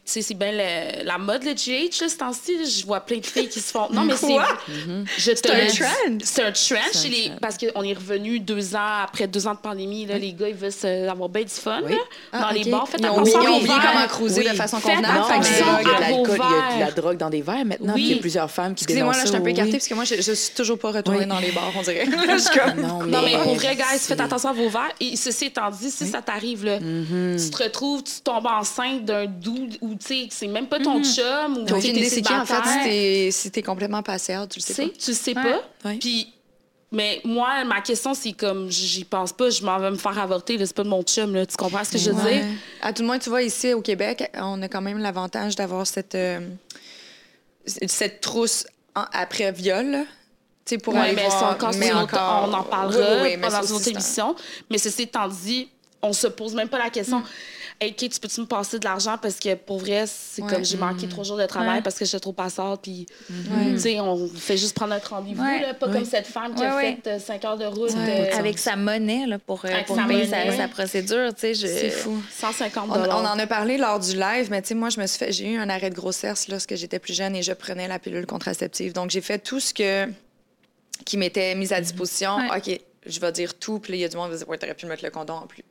sais, 0.05 0.23
c'est 0.23 0.35
bien 0.35 0.53
la 0.53 1.19
mode, 1.19 1.43
le 1.43 1.55
GH, 1.55 2.01
là, 2.01 2.09
ce 2.09 2.17
temps-ci. 2.17 2.53
Je 2.65 2.87
vois 2.87 3.01
plein 3.01 3.19
de 3.19 3.27
filles 3.27 3.49
qui 3.49 3.61
se 3.61 3.73
font. 3.73 3.89
Non, 3.91 4.05
mais 4.05 4.17
c'est. 4.17 4.29
Mm-hmm. 4.29 5.07
C'est 5.19 5.51
un 5.51 5.67
trend. 5.67 6.19
C'est 6.23 6.43
un 6.43 6.53
trend 6.53 6.93
chez 6.93 7.09
les. 7.09 7.33
Parce 7.41 7.59
qu'on 7.59 7.83
est 7.83 7.95
revenu 7.95 8.39
deux 8.39 8.77
ans 8.77 9.03
après 9.03 9.27
deux 9.27 9.49
ans 9.49 9.55
de 9.55 9.59
pandémie. 9.59 10.07
Là, 10.07 10.19
Les 10.19 10.33
gars, 10.33 10.49
ils 10.49 10.55
veulent 10.55 11.09
avoir 11.09 11.29
bien 11.29 11.43
du 11.43 11.49
fun 11.49 11.81
là, 11.81 11.97
ah, 12.33 12.41
dans 12.43 12.51
les 12.51 12.71
bars. 12.71 12.89
Faites 12.89 13.01
ils 13.01 13.09
ont 13.09 13.19
oublié, 13.19 13.37
ils 13.43 13.49
ont 13.49 13.57
oublié 13.57 13.75
comment 13.75 14.07
cruiser 14.07 14.45
de 14.45 14.55
façon 14.55 14.81
convenable. 14.81 15.25
Il 15.41 15.89
y 15.89 15.91
a 15.91 16.77
de 16.77 16.81
la 16.81 16.91
drogue 16.93 17.17
dans 17.17 17.31
des 17.31 17.43
verres 17.43 17.65
maintenant. 17.65 17.95
Il 17.97 18.07
y 18.07 18.15
a 18.15 18.19
plusieurs 18.19 18.51
femmes 18.51 18.75
qui 18.75 18.85
Excusez-moi, 18.85 19.15
là, 19.15 19.21
je 19.23 19.27
suis 19.29 19.37
un 19.37 19.41
peu 19.41 19.51
écartée 19.51 19.73
parce 19.73 19.89
que 19.89 19.95
moi, 19.95 20.05
je, 20.05 20.17
je 20.17 20.33
suis 20.33 20.55
toujours 20.55 20.79
pas 20.79 20.93
retournée 20.93 21.27
dans 21.27 21.41
les 21.41 21.51
bars, 21.51 21.73
on 21.77 21.83
dirait. 21.83 22.07
non, 22.77 23.23
mais, 23.23 23.37
pour 23.43 23.55
vrai, 23.57 23.75
guys, 23.75 23.99
faites 23.99 24.21
attention 24.21 24.51
à 24.51 24.53
vos 24.53 24.69
verres. 24.69 24.93
Et 25.01 25.17
ceci 25.17 25.47
étant 25.47 25.71
dit, 25.71 25.91
si 25.91 26.07
ça 26.07 26.23
t'arrive, 26.23 26.65
là, 26.65 26.79
mm-hmm. 26.79 27.43
tu 27.43 27.51
te 27.51 27.63
retrouves, 27.63 28.05
tu 28.05 28.21
tombes 28.23 28.44
enceinte 28.49 29.05
d'un 29.05 29.27
doux 29.27 29.69
ou 29.81 29.95
tu 29.95 30.07
sais, 30.07 30.29
c'est 30.31 30.47
même 30.47 30.67
pas 30.67 30.81
ton 30.81 31.01
mm-hmm. 31.01 31.15
chum 31.15 31.59
ou 31.59 31.65
tu 31.67 31.75
es 31.75 32.05
c'est 32.05 32.31
en 32.31 32.45
fait 32.45 33.31
si 33.31 33.51
t'es 33.51 33.63
complètement 33.63 34.03
passé 34.03 34.37
tu 34.51 34.59
le 34.59 34.65
sais 34.65 34.87
pas. 34.87 34.93
Tu 34.99 35.11
le 35.11 35.17
sais 35.17 35.35
pas. 35.35 35.63
Puis 36.01 36.33
mais 36.93 37.21
moi, 37.25 37.65
ma 37.65 37.81
question, 37.81 38.15
c'est 38.15 38.35
comme, 38.35 38.71
j'y 38.71 39.05
pense 39.05 39.33
pas, 39.33 39.51
je 39.51 39.65
m'en 39.65 39.81
vais 39.81 39.91
me 39.91 39.97
faire 39.97 40.17
avorter, 40.17 40.57
c'est 40.65 40.77
pas 40.77 40.85
de 40.85 40.89
mon 40.89 41.03
chum, 41.03 41.35
là. 41.35 41.45
Tu 41.45 41.57
comprends 41.57 41.83
ce 41.83 41.91
que 41.91 41.99
je 41.99 42.11
veux 42.11 42.31
dire? 42.31 42.45
À 42.81 42.93
tout 42.93 43.03
le 43.03 43.09
moins, 43.09 43.19
tu 43.19 43.31
vois, 43.31 43.43
ici, 43.43 43.75
au 43.75 43.81
Québec, 43.81 44.31
on 44.35 44.63
a 44.63 44.69
quand 44.69 44.81
même 44.81 44.99
l'avantage 44.99 45.57
d'avoir 45.57 45.89
cette, 45.89 46.15
euh, 46.15 46.39
cette 47.67 48.21
trousse 48.21 48.65
après 48.95 49.51
viol, 49.51 50.07
sais, 50.65 50.79
pour 50.79 50.97
aller 50.97 51.15
mais 51.15 51.27
voir, 51.27 51.53
encore, 51.53 51.75
mais 51.75 51.93
encore... 51.93 52.49
on 52.49 52.53
en 52.53 52.63
parlera 52.63 53.51
dans 53.51 53.67
une 53.67 53.75
autre 53.75 53.89
émission. 53.89 54.35
Mais 54.71 54.79
ceci 54.79 55.03
étant 55.03 55.29
dit, 55.29 55.69
on 56.05 56.13
se 56.13 56.27
pose 56.27 56.55
même 56.55 56.69
pas 56.69 56.79
la 56.79 56.91
question. 56.91 57.21
Mm. 57.21 57.25
Hey, 57.81 57.93
Kate, 57.93 58.13
tu 58.13 58.21
peux-tu 58.21 58.41
me 58.41 58.47
passer 58.47 58.79
de 58.79 58.85
l'argent? 58.85 59.19
Parce 59.21 59.41
que 59.41 59.55
pour 59.57 59.79
vrai, 59.79 60.05
c'est 60.07 60.43
comme 60.43 60.65
j'ai 60.65 60.77
manqué 60.77 61.09
trois 61.09 61.25
jours 61.25 61.37
de 61.37 61.47
travail 61.47 61.83
parce 61.83 61.99
que 61.99 62.05
j'étais 62.05 62.21
trop 62.21 62.33
passante. 62.33 62.83
Puis, 62.83 63.07
tu 63.27 63.79
sais, 63.79 63.99
on 64.01 64.29
fait 64.29 64.57
juste 64.57 64.77
prendre 64.77 64.95
notre 64.95 65.11
rendez-vous, 65.11 65.43
pas 65.81 65.89
comme 65.89 66.05
cette 66.05 66.27
femme 66.27 66.55
qui 66.55 66.63
a 66.63 66.79
fait 66.79 67.07
euh, 67.07 67.19
cinq 67.19 67.45
heures 67.45 67.59
de 67.59 67.65
route. 67.65 67.91
Euh, 67.97 68.39
Avec 68.39 68.59
sa 68.59 68.77
monnaie 68.77 69.27
là, 69.27 69.39
pour, 69.39 69.65
euh, 69.65 69.71
pour 69.87 69.97
payer 70.07 70.27
sa, 70.27 70.69
procédure. 70.69 71.31
Je... 71.43 71.53
C'est 71.55 71.91
fou. 71.91 72.23
150 72.31 72.91
on, 72.91 72.93
on, 72.93 73.25
en 73.27 73.39
a 73.39 73.47
parlé 73.47 73.77
lors 73.77 73.99
du 73.99 74.17
live, 74.17 74.49
mais 74.51 74.63
tu 74.63 74.69
sais, 74.69 74.75
moi, 74.75 74.91
je 74.91 75.01
me 75.01 75.07
suis 75.07 75.19
fait, 75.19 75.33
j'ai 75.33 75.51
eu 75.53 75.59
un 75.59 75.69
arrêt 75.69 75.91
de 75.91 75.95
grossesse 75.95 76.49
lorsque 76.49 76.77
j'étais 76.77 77.01
plus 77.01 77.15
jeune 77.15 77.35
et 77.35 77.43
je 77.43 77.53
prenais 77.53 77.89
la 77.89 77.99
pilule 77.99 78.27
contraceptive. 78.27 78.93
Donc, 78.93 79.11
j'ai 79.11 79.21
fait 79.21 79.39
tout 79.39 79.59
ce 79.59 79.75
que 79.75 80.09
qui 81.05 81.17
m'était 81.17 81.55
mis 81.57 81.73
à 81.73 81.81
disposition. 81.81 82.37
OK, 82.57 82.81
je 83.05 83.21
vais 83.21 83.33
dire 83.33 83.55
tout. 83.55 83.81
Puis 83.81 83.95
il 83.95 83.99
y 83.99 84.05
a 84.05 84.09
du 84.09 84.17
monde 84.17 84.27
qui 84.27 84.33
va 84.33 84.39
dire, 84.39 84.49
ouais, 84.49 84.59
t'aurais 84.59 84.75
pu 84.75 84.87
mettre 84.87 85.05
le 85.05 85.11
condom 85.11 85.35
en 85.35 85.47
plus 85.47 85.65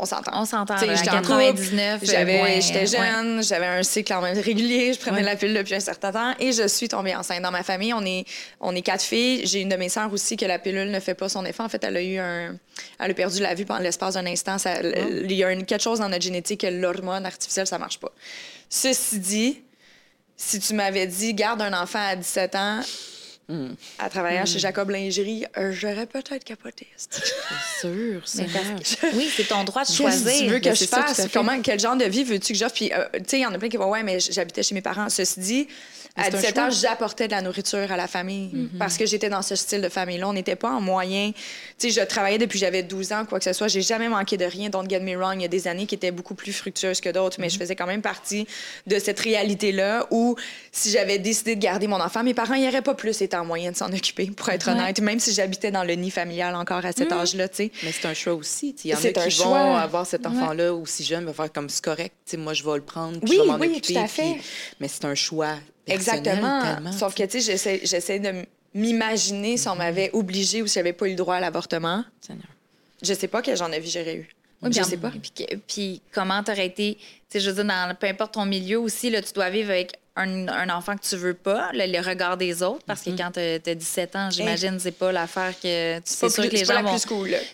on 0.00 0.06
s'entend. 0.06 0.32
On 0.34 0.44
s'entend. 0.44 0.76
J'étais 0.78 1.10
en 1.10 1.20
99. 1.20 2.00
J'avais, 2.02 2.60
j'étais 2.60 2.86
jeune, 2.86 3.42
j'avais 3.42 3.66
un 3.66 3.82
cycle 3.82 4.12
en 4.14 4.22
même 4.22 4.38
régulier, 4.38 4.94
je 4.94 4.98
prenais 4.98 5.22
la 5.22 5.36
pilule 5.36 5.56
depuis 5.56 5.74
un 5.74 5.80
certain 5.80 6.10
temps 6.12 6.34
et 6.38 6.52
je 6.52 6.66
suis 6.66 6.88
tombée 6.88 7.14
enceinte. 7.14 7.42
Dans 7.42 7.50
ma 7.50 7.62
famille, 7.62 7.92
on 7.92 8.04
est, 8.04 8.24
on 8.60 8.74
est 8.74 8.82
quatre 8.82 9.02
filles. 9.02 9.46
J'ai 9.46 9.60
une 9.60 9.68
de 9.68 9.76
mes 9.76 9.88
sœurs 9.88 10.12
aussi 10.12 10.36
que 10.36 10.46
la 10.46 10.58
pilule 10.58 10.90
ne 10.90 11.00
fait 11.00 11.14
pas 11.14 11.28
son 11.28 11.44
effet. 11.44 11.62
En 11.62 11.68
fait, 11.68 11.84
elle 11.84 11.96
a 11.96 12.02
eu 12.02 12.18
un, 12.18 12.56
elle 12.98 13.10
a 13.10 13.14
perdu 13.14 13.40
la 13.40 13.54
vue 13.54 13.64
pendant 13.64 13.80
l'espace 13.80 14.14
d'un 14.14 14.26
instant. 14.26 14.58
Ça, 14.58 14.74
oh. 14.82 14.86
Il 15.24 15.32
y 15.32 15.44
a 15.44 15.52
une, 15.52 15.64
quelque 15.66 15.82
chose 15.82 15.98
dans 15.98 16.08
notre 16.08 16.24
génétique 16.24 16.62
que 16.62 16.66
l'hormone 16.66 17.26
artificielle, 17.26 17.66
ça 17.66 17.78
marche 17.78 17.98
pas. 17.98 18.12
Ceci 18.68 19.18
dit, 19.18 19.62
si 20.36 20.58
tu 20.60 20.74
m'avais 20.74 21.06
dit, 21.06 21.34
garde 21.34 21.60
un 21.60 21.72
enfant 21.72 22.00
à 22.00 22.16
17 22.16 22.54
ans, 22.54 22.80
à 23.98 24.08
travailler 24.08 24.44
chez 24.46 24.58
Jacob 24.58 24.90
Lingerie, 24.90 25.44
euh, 25.56 25.72
j'aurais 25.72 26.06
peut-être 26.06 26.44
capoté. 26.44 26.86
C'est 26.96 27.24
sûr, 27.80 28.22
c'est 28.24 28.46
Oui, 29.14 29.30
c'est 29.34 29.48
ton 29.48 29.64
droit 29.64 29.84
de 29.84 29.92
choisir. 29.92 30.24
Qu'est-ce 30.24 30.40
que 30.40 30.44
tu 30.44 30.50
veux 30.50 30.58
que 30.60 30.74
je 30.74 30.84
fasse? 30.84 31.28
Comment, 31.32 31.60
quel 31.62 31.80
genre 31.80 31.96
de 31.96 32.04
vie 32.04 32.24
veux-tu 32.24 32.52
que 32.52 32.58
j'offre? 32.58 32.74
Puis, 32.74 32.92
euh, 32.92 33.04
tu 33.14 33.20
sais, 33.26 33.38
il 33.38 33.42
y 33.42 33.46
en 33.46 33.54
a 33.54 33.58
plein 33.58 33.68
qui 33.68 33.76
vont, 33.76 33.90
ouais, 33.90 34.02
mais 34.02 34.20
j'habitais 34.20 34.62
chez 34.62 34.74
mes 34.74 34.82
parents. 34.82 35.08
Ceci 35.08 35.40
dit, 35.40 35.68
à 36.20 36.30
17 36.30 36.58
ans, 36.58 36.70
j'apportais 36.70 37.26
de 37.26 37.32
la 37.32 37.42
nourriture 37.42 37.90
à 37.90 37.96
la 37.96 38.06
famille 38.06 38.50
mm-hmm. 38.54 38.78
parce 38.78 38.96
que 38.96 39.06
j'étais 39.06 39.28
dans 39.28 39.42
ce 39.42 39.54
style 39.54 39.80
de 39.80 39.88
famille-là. 39.88 40.28
On 40.28 40.32
n'était 40.32 40.56
pas 40.56 40.70
en 40.70 40.80
moyen. 40.80 41.32
Tu 41.78 41.90
sais, 41.90 42.00
je 42.00 42.06
travaillais 42.06 42.38
depuis 42.38 42.58
j'avais 42.58 42.82
12 42.82 43.12
ans, 43.12 43.24
quoi 43.24 43.38
que 43.38 43.44
ce 43.44 43.52
soit. 43.52 43.68
J'ai 43.68 43.82
jamais 43.82 44.08
manqué 44.08 44.36
de 44.36 44.44
rien. 44.44 44.68
Don't 44.68 44.88
get 44.88 45.00
me 45.00 45.16
wrong. 45.16 45.36
Il 45.36 45.42
y 45.42 45.44
a 45.44 45.48
des 45.48 45.68
années 45.68 45.86
qui 45.86 45.94
étaient 45.94 46.10
beaucoup 46.10 46.34
plus 46.34 46.52
fructueuses 46.52 47.00
que 47.00 47.08
d'autres, 47.08 47.38
mais 47.40 47.48
je 47.48 47.56
mm-hmm. 47.56 47.60
faisais 47.60 47.76
quand 47.76 47.86
même 47.86 48.02
partie 48.02 48.46
de 48.86 48.98
cette 48.98 49.20
réalité-là 49.20 50.06
où 50.10 50.36
si 50.72 50.90
j'avais 50.90 51.18
décidé 51.18 51.56
de 51.56 51.60
garder 51.60 51.86
mon 51.86 52.00
enfant, 52.00 52.22
mes 52.22 52.34
parents 52.34 52.56
n'y 52.56 52.68
auraient 52.68 52.82
pas 52.82 52.94
plus 52.94 53.20
été 53.22 53.36
en 53.36 53.44
moyen 53.44 53.72
de 53.72 53.76
s'en 53.76 53.92
occuper, 53.92 54.26
pour 54.26 54.48
être 54.50 54.68
honnête, 54.68 55.00
même 55.00 55.20
si 55.20 55.32
j'habitais 55.32 55.70
dans 55.70 55.84
le 55.84 55.94
nid 55.94 56.10
familial 56.10 56.54
encore 56.54 56.84
à 56.84 56.92
cet 56.92 57.10
mm-hmm. 57.10 57.20
âge-là, 57.20 57.48
tu 57.48 57.56
sais. 57.56 57.72
Mais 57.82 57.92
c'est 57.92 58.06
un 58.06 58.14
choix 58.14 58.34
aussi. 58.34 58.74
Il 58.84 58.90
y 58.90 58.94
en 58.94 58.98
a 58.98 59.00
qui 59.00 59.42
vont 59.42 59.76
avoir 59.76 60.06
cet 60.06 60.26
enfant-là 60.26 60.74
aussi 60.74 61.04
jeune, 61.04 61.24
va 61.24 61.32
faire 61.32 61.52
comme 61.52 61.68
c'est 61.68 61.84
correct. 61.84 62.14
sais, 62.24 62.36
moi, 62.36 62.54
je 62.54 62.64
vais 62.64 62.76
le 62.76 62.82
prendre, 62.82 63.20
puis 63.20 63.36
je 63.36 63.40
vais 63.40 63.46
m'en 63.46 63.58
oui, 63.58 63.68
occuper. 63.68 63.94
Tout 63.94 64.00
à 64.00 64.06
fait. 64.06 64.36
Mais 64.80 64.88
c'est 64.88 65.04
un 65.04 65.14
choix 65.14 65.56
Exactement. 65.86 66.92
Sauf 66.92 67.14
que, 67.14 67.24
tu 67.24 67.40
sais, 67.40 67.80
j'essaie 67.84 68.18
de 68.18 68.44
m'imaginer 68.74 69.56
si 69.56 69.68
on 69.68 69.72
mhm. 69.72 69.78
m'avait 69.78 70.10
obligé 70.12 70.62
ou 70.62 70.66
si 70.66 70.74
j'avais 70.74 70.92
pas 70.92 71.06
eu 71.06 71.10
le 71.10 71.16
droit 71.16 71.36
à 71.36 71.40
l'avortement. 71.40 72.04
Je 73.02 73.14
sais 73.14 73.28
pas 73.28 73.42
quel 73.42 73.56
genre 73.56 73.70
de 73.70 73.76
vie 73.76 73.90
j'aurais 73.90 74.16
eu. 74.16 74.28
Oui, 74.62 74.70
je 74.72 74.82
sais 74.82 74.98
pas. 74.98 75.10
Puis, 75.10 75.46
puis 75.66 76.02
comment 76.12 76.42
t'aurais 76.42 76.66
été, 76.66 76.96
tu 76.96 77.04
sais, 77.30 77.40
je 77.40 77.48
veux 77.48 77.56
dire, 77.56 77.64
dans 77.64 77.96
peu 77.98 78.06
importe 78.06 78.34
ton 78.34 78.44
milieu 78.44 78.78
aussi, 78.78 79.08
là, 79.08 79.22
tu 79.22 79.32
dois 79.32 79.48
vivre 79.48 79.70
avec 79.70 79.92
un, 80.16 80.48
un 80.48 80.68
enfant 80.68 80.96
que 80.96 81.02
tu 81.02 81.16
veux 81.16 81.32
pas, 81.32 81.70
le, 81.72 82.06
regard 82.06 82.36
des 82.36 82.62
autres, 82.62 82.84
parce 82.86 83.00
que 83.00 83.10
mhm. 83.10 83.16
quand 83.16 83.30
tu 83.32 83.40
as 83.40 83.74
17 83.74 84.16
ans, 84.16 84.30
j'imagine, 84.30 84.78
c'est 84.78 84.90
pas 84.92 85.12
l'affaire 85.12 85.54
que 85.58 85.96
tu 85.98 86.02
sais 86.04 86.28
sûr 86.28 86.44
que 86.44 86.50
les 86.50 86.64
gens. 86.66 86.98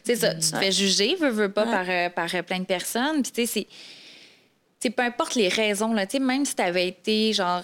C'est 0.02 0.16
ça, 0.16 0.34
tu 0.34 0.50
te 0.50 0.56
fais 0.56 0.72
juger, 0.72 1.14
veux, 1.14 1.30
veux 1.30 1.52
pas, 1.52 1.64
par, 1.64 1.86
euh, 1.88 2.10
par 2.10 2.34
euh, 2.34 2.42
plein 2.42 2.58
de 2.58 2.64
personnes. 2.64 3.22
Puis, 3.22 3.30
tu 3.30 3.46
sais, 3.46 3.66
c'est. 4.80 4.90
peu 4.90 5.02
importe 5.04 5.36
les 5.36 5.48
raisons, 5.48 5.92
là, 5.92 6.06
même 6.20 6.44
si 6.44 6.56
tu 6.56 6.62
avais 6.62 6.88
été 6.88 7.32
genre 7.32 7.62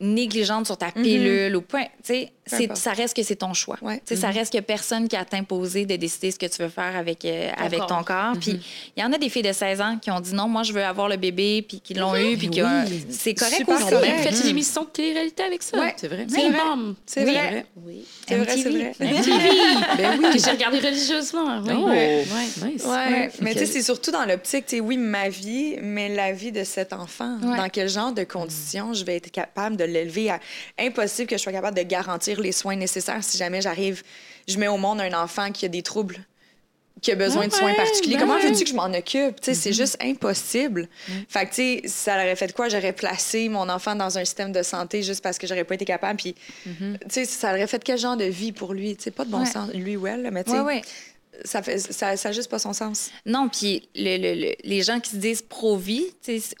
négligente 0.00 0.66
sur 0.66 0.76
ta 0.76 0.86
mhm. 0.86 1.02
pilule 1.02 1.56
ou 1.56 1.60
point. 1.60 1.84
Tu 2.04 2.26
sais, 2.46 2.68
ça 2.74 2.92
reste 2.92 3.16
que 3.16 3.22
c'est 3.22 3.36
ton 3.36 3.54
choix. 3.54 3.78
Ça 4.04 4.28
mhm. 4.28 4.34
reste 4.34 4.52
que 4.52 4.60
personne 4.60 5.08
qui 5.08 5.16
a 5.16 5.24
t'imposé 5.24 5.86
de 5.86 5.96
décider 5.96 6.30
ce 6.30 6.38
que 6.38 6.46
tu 6.46 6.62
veux 6.62 6.68
faire 6.68 6.96
avec, 6.96 7.24
euh, 7.24 7.50
avec 7.56 7.80
ton 7.86 8.02
corps. 8.02 8.34
Puis 8.40 8.54
mhm. 8.54 8.60
il 8.96 9.02
y 9.02 9.06
en 9.06 9.12
a 9.12 9.18
des 9.18 9.28
filles 9.28 9.42
de 9.42 9.52
16 9.52 9.80
ans 9.80 9.98
qui 10.00 10.10
ont 10.10 10.20
dit 10.20 10.34
non, 10.34 10.48
moi, 10.48 10.64
je 10.64 10.72
veux 10.72 10.84
avoir 10.84 11.08
le 11.08 11.16
bébé, 11.16 11.64
puis 11.66 11.80
qui 11.80 11.94
l'ont 11.94 12.16
eu, 12.16 12.36
puis 12.36 12.50
c'est 13.08 13.34
correct 13.34 13.68
aussi. 13.68 13.84
Faites 14.22 14.40
une 14.44 14.50
émission 14.50 14.82
de 14.82 14.88
télé-réalité 14.88 15.42
avec 15.42 15.62
ça. 15.62 15.78
C'est 15.96 16.08
vrai. 16.08 16.26
C'est 16.28 16.48
vrai. 16.48 16.58
C'est 17.06 17.24
vrai. 17.24 17.66
Oui. 17.76 18.04
C'est 18.26 18.36
vrai, 18.36 18.56
c'est 18.56 18.70
vrai. 18.70 18.92
ben 18.98 20.20
oui. 20.22 20.40
J'ai 20.42 20.50
regardé 20.50 20.78
religieusement. 20.78 21.62
Oui. 21.64 21.72
Oh. 21.76 21.88
Ouais. 21.88 22.24
Nice. 22.64 22.84
Ouais. 22.84 23.30
Mais 23.40 23.52
tu 23.52 23.60
sais, 23.60 23.66
c'est 23.66 23.82
surtout 23.82 24.10
dans 24.10 24.24
l'optique, 24.24 24.66
tu 24.66 24.76
sais, 24.76 24.80
oui, 24.80 24.96
ma 24.96 25.28
vie, 25.28 25.76
mais 25.82 26.14
la 26.14 26.32
vie 26.32 26.52
de 26.52 26.64
cet 26.64 26.92
enfant. 26.92 27.38
Dans 27.38 27.68
quel 27.68 27.88
genre 27.88 28.12
de 28.12 28.24
conditions 28.24 28.92
je 28.92 29.04
vais 29.04 29.16
être 29.16 29.30
capable 29.30 29.76
de 29.76 29.83
l'élever 29.86 30.30
à... 30.30 30.40
Impossible 30.78 31.28
que 31.28 31.36
je 31.36 31.42
sois 31.42 31.52
capable 31.52 31.76
de 31.76 31.82
garantir 31.82 32.40
les 32.40 32.52
soins 32.52 32.76
nécessaires 32.76 33.22
si 33.22 33.38
jamais 33.38 33.60
j'arrive, 33.60 34.02
je 34.48 34.58
mets 34.58 34.68
au 34.68 34.76
monde 34.76 35.00
un 35.00 35.12
enfant 35.22 35.50
qui 35.52 35.64
a 35.66 35.68
des 35.68 35.82
troubles 35.82 36.18
qui 37.02 37.12
a 37.12 37.16
besoin 37.16 37.48
de 37.48 37.52
soins 37.52 37.74
particuliers. 37.74 38.16
Comment 38.18 38.38
ben 38.38 38.48
veux-tu 38.48 38.64
que 38.64 38.70
je 38.70 38.74
m'en 38.74 38.86
occupe? 38.86 39.36
C'est 39.42 39.52
mm-hmm. 39.52 39.72
juste 39.74 39.96
impossible. 40.00 40.88
Fait 41.28 41.44
que, 41.44 41.50
tu 41.50 41.54
sais, 41.56 41.82
ça 41.86 42.14
aurait 42.14 42.36
fait 42.36 42.52
quoi? 42.54 42.68
J'aurais 42.68 42.94
placé 42.94 43.48
mon 43.48 43.68
enfant 43.68 43.94
dans 43.94 44.16
un 44.16 44.24
système 44.24 44.52
de 44.52 44.62
santé 44.62 45.02
juste 45.02 45.22
parce 45.22 45.36
que 45.36 45.46
j'aurais 45.46 45.64
pas 45.64 45.74
été 45.74 45.84
capable. 45.84 46.18
Puis, 46.18 46.34
tu 46.64 46.98
sais, 47.10 47.24
ça 47.26 47.50
aurait 47.50 47.66
fait 47.66 47.82
quel 47.84 47.98
genre 47.98 48.16
de 48.16 48.24
vie 48.24 48.52
pour 48.52 48.72
lui? 48.72 48.96
Tu 48.96 49.04
sais, 49.04 49.10
pas 49.10 49.26
de 49.26 49.30
bon 49.30 49.44
sens, 49.44 49.70
lui 49.74 49.96
ou 49.96 50.06
elle, 50.06 50.30
mais 50.32 50.44
tu 50.44 50.52
sais 50.52 50.82
ça 51.44 51.62
fait 51.62 51.78
ça, 51.78 52.16
ça 52.16 52.32
juste 52.32 52.50
pas 52.50 52.58
son 52.58 52.72
sens. 52.72 53.10
Non, 53.26 53.48
puis 53.48 53.88
le, 53.94 54.54
les 54.62 54.82
gens 54.82 55.00
qui 55.00 55.10
se 55.10 55.16
disent 55.16 55.42
pro-vie 55.42 56.06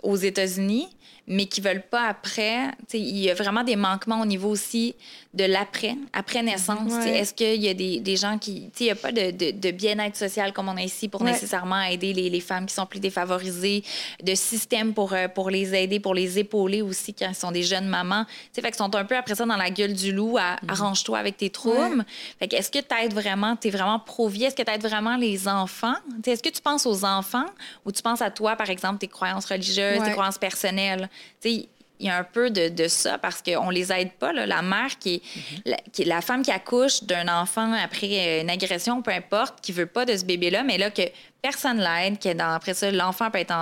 aux 0.02 0.16
États-Unis, 0.16 0.88
mais 1.26 1.46
qui 1.46 1.60
veulent 1.60 1.82
pas 1.82 2.08
après. 2.08 2.70
Il 2.92 3.18
y 3.18 3.30
a 3.30 3.34
vraiment 3.34 3.64
des 3.64 3.76
manquements 3.76 4.20
au 4.20 4.26
niveau 4.26 4.50
aussi 4.50 4.94
de 5.32 5.44
l'après, 5.44 5.96
après 6.12 6.42
naissance. 6.42 6.92
Est-ce 7.06 7.34
qu'il 7.34 7.62
y 7.62 7.68
a 7.68 7.74
des, 7.74 7.98
des 7.98 8.16
gens 8.16 8.38
qui... 8.38 8.70
Il 8.78 8.84
n'y 8.84 8.90
a 8.90 8.94
pas 8.94 9.10
de, 9.10 9.30
de, 9.30 9.50
de 9.50 9.70
bien-être 9.70 10.16
social 10.16 10.52
comme 10.52 10.68
on 10.68 10.76
a 10.76 10.82
ici 10.82 11.08
pour 11.08 11.24
nécessairement 11.24 11.80
aider 11.82 12.12
les, 12.12 12.30
les, 12.30 12.40
femmes 12.40 12.66
qui 12.66 12.74
sont 12.74 12.86
plus 12.86 13.00
défavorisées, 13.00 13.82
de 14.22 14.34
système 14.34 14.94
pour, 14.94 15.12
euh, 15.12 15.28
pour 15.28 15.50
les 15.50 15.74
aider, 15.74 15.98
pour 15.98 16.14
les 16.14 16.38
épauler 16.38 16.82
aussi 16.82 17.14
quand 17.14 17.26
elles 17.26 17.34
sont 17.34 17.50
des 17.50 17.62
jeunes 17.62 17.88
mamans. 17.88 18.26
T'sais, 18.52 18.60
fait 18.60 18.68
qu'ils 18.68 18.76
sont 18.76 18.94
un 18.94 19.04
peu 19.04 19.16
après 19.16 19.34
ça 19.34 19.46
dans 19.46 19.56
la 19.56 19.70
gueule 19.70 19.94
du 19.94 20.12
loup, 20.12 20.36
à, 20.38 20.54
mm-hmm. 20.56 20.58
arrange-toi 20.68 21.18
avec 21.18 21.36
tes 21.38 21.50
troubles. 21.50 22.04
Fait 22.38 22.52
est-ce 22.52 22.70
que 22.70 22.78
tu 22.78 22.94
aides 23.02 23.14
vraiment, 23.14 23.56
tu 23.56 23.68
es 23.68 23.70
vraiment 23.70 23.98
pro-vie? 23.98 24.44
Est-ce 24.44 24.54
que 24.54 24.62
tu 24.62 24.70
aides 24.70 24.82
vraiment 24.86 25.16
les 25.16 25.48
enfants? 25.48 25.94
Est-ce 26.24 26.42
que 26.42 26.50
tu 26.50 26.60
penses 26.60 26.86
aux 26.86 27.04
enfants 27.04 27.46
ou 27.84 27.92
tu 27.92 28.02
penses 28.02 28.22
à 28.22 28.30
toi, 28.30 28.56
par 28.56 28.70
exemple, 28.70 28.98
tes 28.98 29.08
croyances 29.08 29.46
religieuses, 29.46 30.02
tes 30.04 30.12
croyances 30.12 30.38
personnelles? 30.38 31.08
Il 31.44 31.68
y 32.00 32.08
a 32.08 32.18
un 32.18 32.24
peu 32.24 32.50
de, 32.50 32.88
ça 32.88 33.18
parce 33.18 33.40
qu'on 33.40 33.70
les 33.70 33.92
aide 33.92 34.12
pas. 34.12 34.32
La 34.32 34.62
mère 34.62 34.98
qui 34.98 35.14
est, 35.14 35.22
la, 35.64 35.76
qui 35.92 36.04
la, 36.04 36.20
femme 36.20 36.42
qui 36.42 36.50
accouche 36.50 37.04
d'un 37.04 37.28
enfant 37.28 37.72
après 37.72 38.40
une 38.40 38.50
agression, 38.50 39.00
peu 39.00 39.12
importe, 39.12 39.60
qui 39.60 39.72
veut 39.72 39.86
pas 39.86 40.04
de 40.04 40.16
ce 40.16 40.24
bébé-là, 40.24 40.64
mais 40.64 40.76
là 40.76 40.90
que 40.90 41.02
personne 41.40 41.78
l'aide, 41.78 42.18
que 42.18 42.32
dans, 42.32 42.54
après 42.54 42.74
ça, 42.74 42.90
l'enfant 42.90 43.30
peut 43.30 43.38
être 43.38 43.54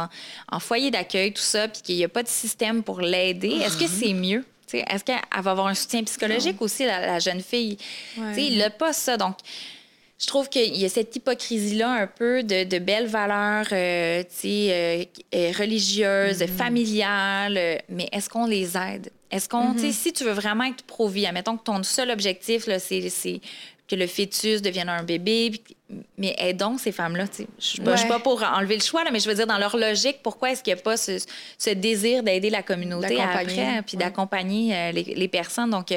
en, 0.50 0.61
foyer 0.61 0.90
d'accueil, 0.90 1.32
tout 1.32 1.42
ça, 1.42 1.68
puis 1.68 1.82
qu'il 1.82 1.97
n'y 1.97 2.04
a 2.04 2.09
pas 2.09 2.23
de 2.23 2.28
système 2.28 2.82
pour 2.82 3.00
l'aider. 3.00 3.61
Est-ce 3.64 3.76
que 3.76 3.88
c'est 3.88 4.14
mieux? 4.14 4.44
Est-ce 4.73 5.04
qu'elle 5.04 5.21
va 5.42 5.50
avoir 5.50 5.66
un 5.66 5.75
soutien 5.75 6.02
psychologique 6.04 6.62
aussi, 6.62 6.87
la, 6.87 7.18
jeune 7.18 7.42
fille? 7.42 7.76
Il 8.37 8.56
n'a 8.59 8.71
pas 8.71 8.92
ça. 8.92 9.16
Donc, 9.16 9.37
je 10.23 10.29
trouve 10.29 10.49
qu'il 10.49 10.76
y 10.76 10.85
a 10.85 10.88
cette 10.88 11.17
hypocrisie-là 11.17 11.91
un 11.91 12.07
peu 12.07 12.45
de, 12.45 12.62
de 12.62 12.79
belles 12.79 13.09
valeurs 13.09 13.67
euh, 13.73 14.23
euh, 14.45 15.05
euh, 15.35 15.52
religieuses, 15.59 16.38
mm-hmm. 16.38 16.49
familiales, 16.49 17.83
mais 17.88 18.09
est-ce 18.12 18.29
qu'on 18.31 18.47
les 18.47 18.76
aide? 18.76 19.11
Est-ce 19.33 19.49
qu'on, 19.49 19.75
mm-hmm. 19.75 19.93
si 19.93 20.12
tu 20.12 20.23
veux 20.23 20.33
vraiment 20.33 20.64
être 20.64 20.85
pro-vie, 20.85 21.26
admettons 21.26 21.57
que 21.57 21.64
ton 21.64 21.83
seul 21.83 22.12
objectif, 22.12 22.69
c'est 22.79 23.41
que 23.88 23.97
le 23.97 24.07
fœtus 24.07 24.62
devienne 24.62 24.88
un 24.88 25.02
bébé, 25.02 25.61
mais 26.17 26.37
aidons 26.38 26.79
ces 26.79 26.93
femmes-là. 26.93 27.25
Je 27.59 27.83
ne 27.83 27.97
suis 27.97 28.09
pas 28.09 28.21
pour 28.21 28.45
enlever 28.45 28.76
le 28.76 28.83
choix, 28.83 29.02
là, 29.02 29.11
mais 29.11 29.19
je 29.19 29.29
veux 29.29 29.35
dire, 29.35 29.49
dans 29.49 29.59
leur 29.59 29.76
logique, 29.76 30.19
pourquoi 30.23 30.52
est-ce 30.52 30.62
qu'il 30.62 30.73
n'y 30.73 30.79
a 30.79 30.83
pas 30.83 30.97
ce, 30.97 31.19
désir 31.75 32.23
d'aider 32.23 32.49
la 32.49 32.62
communauté 32.62 33.21
après, 33.21 33.83
puis 33.85 33.97
d'accompagner 33.97 34.93
les, 34.93 35.02
les, 35.02 35.29
personnes? 35.29 35.71
Donc, 35.71 35.93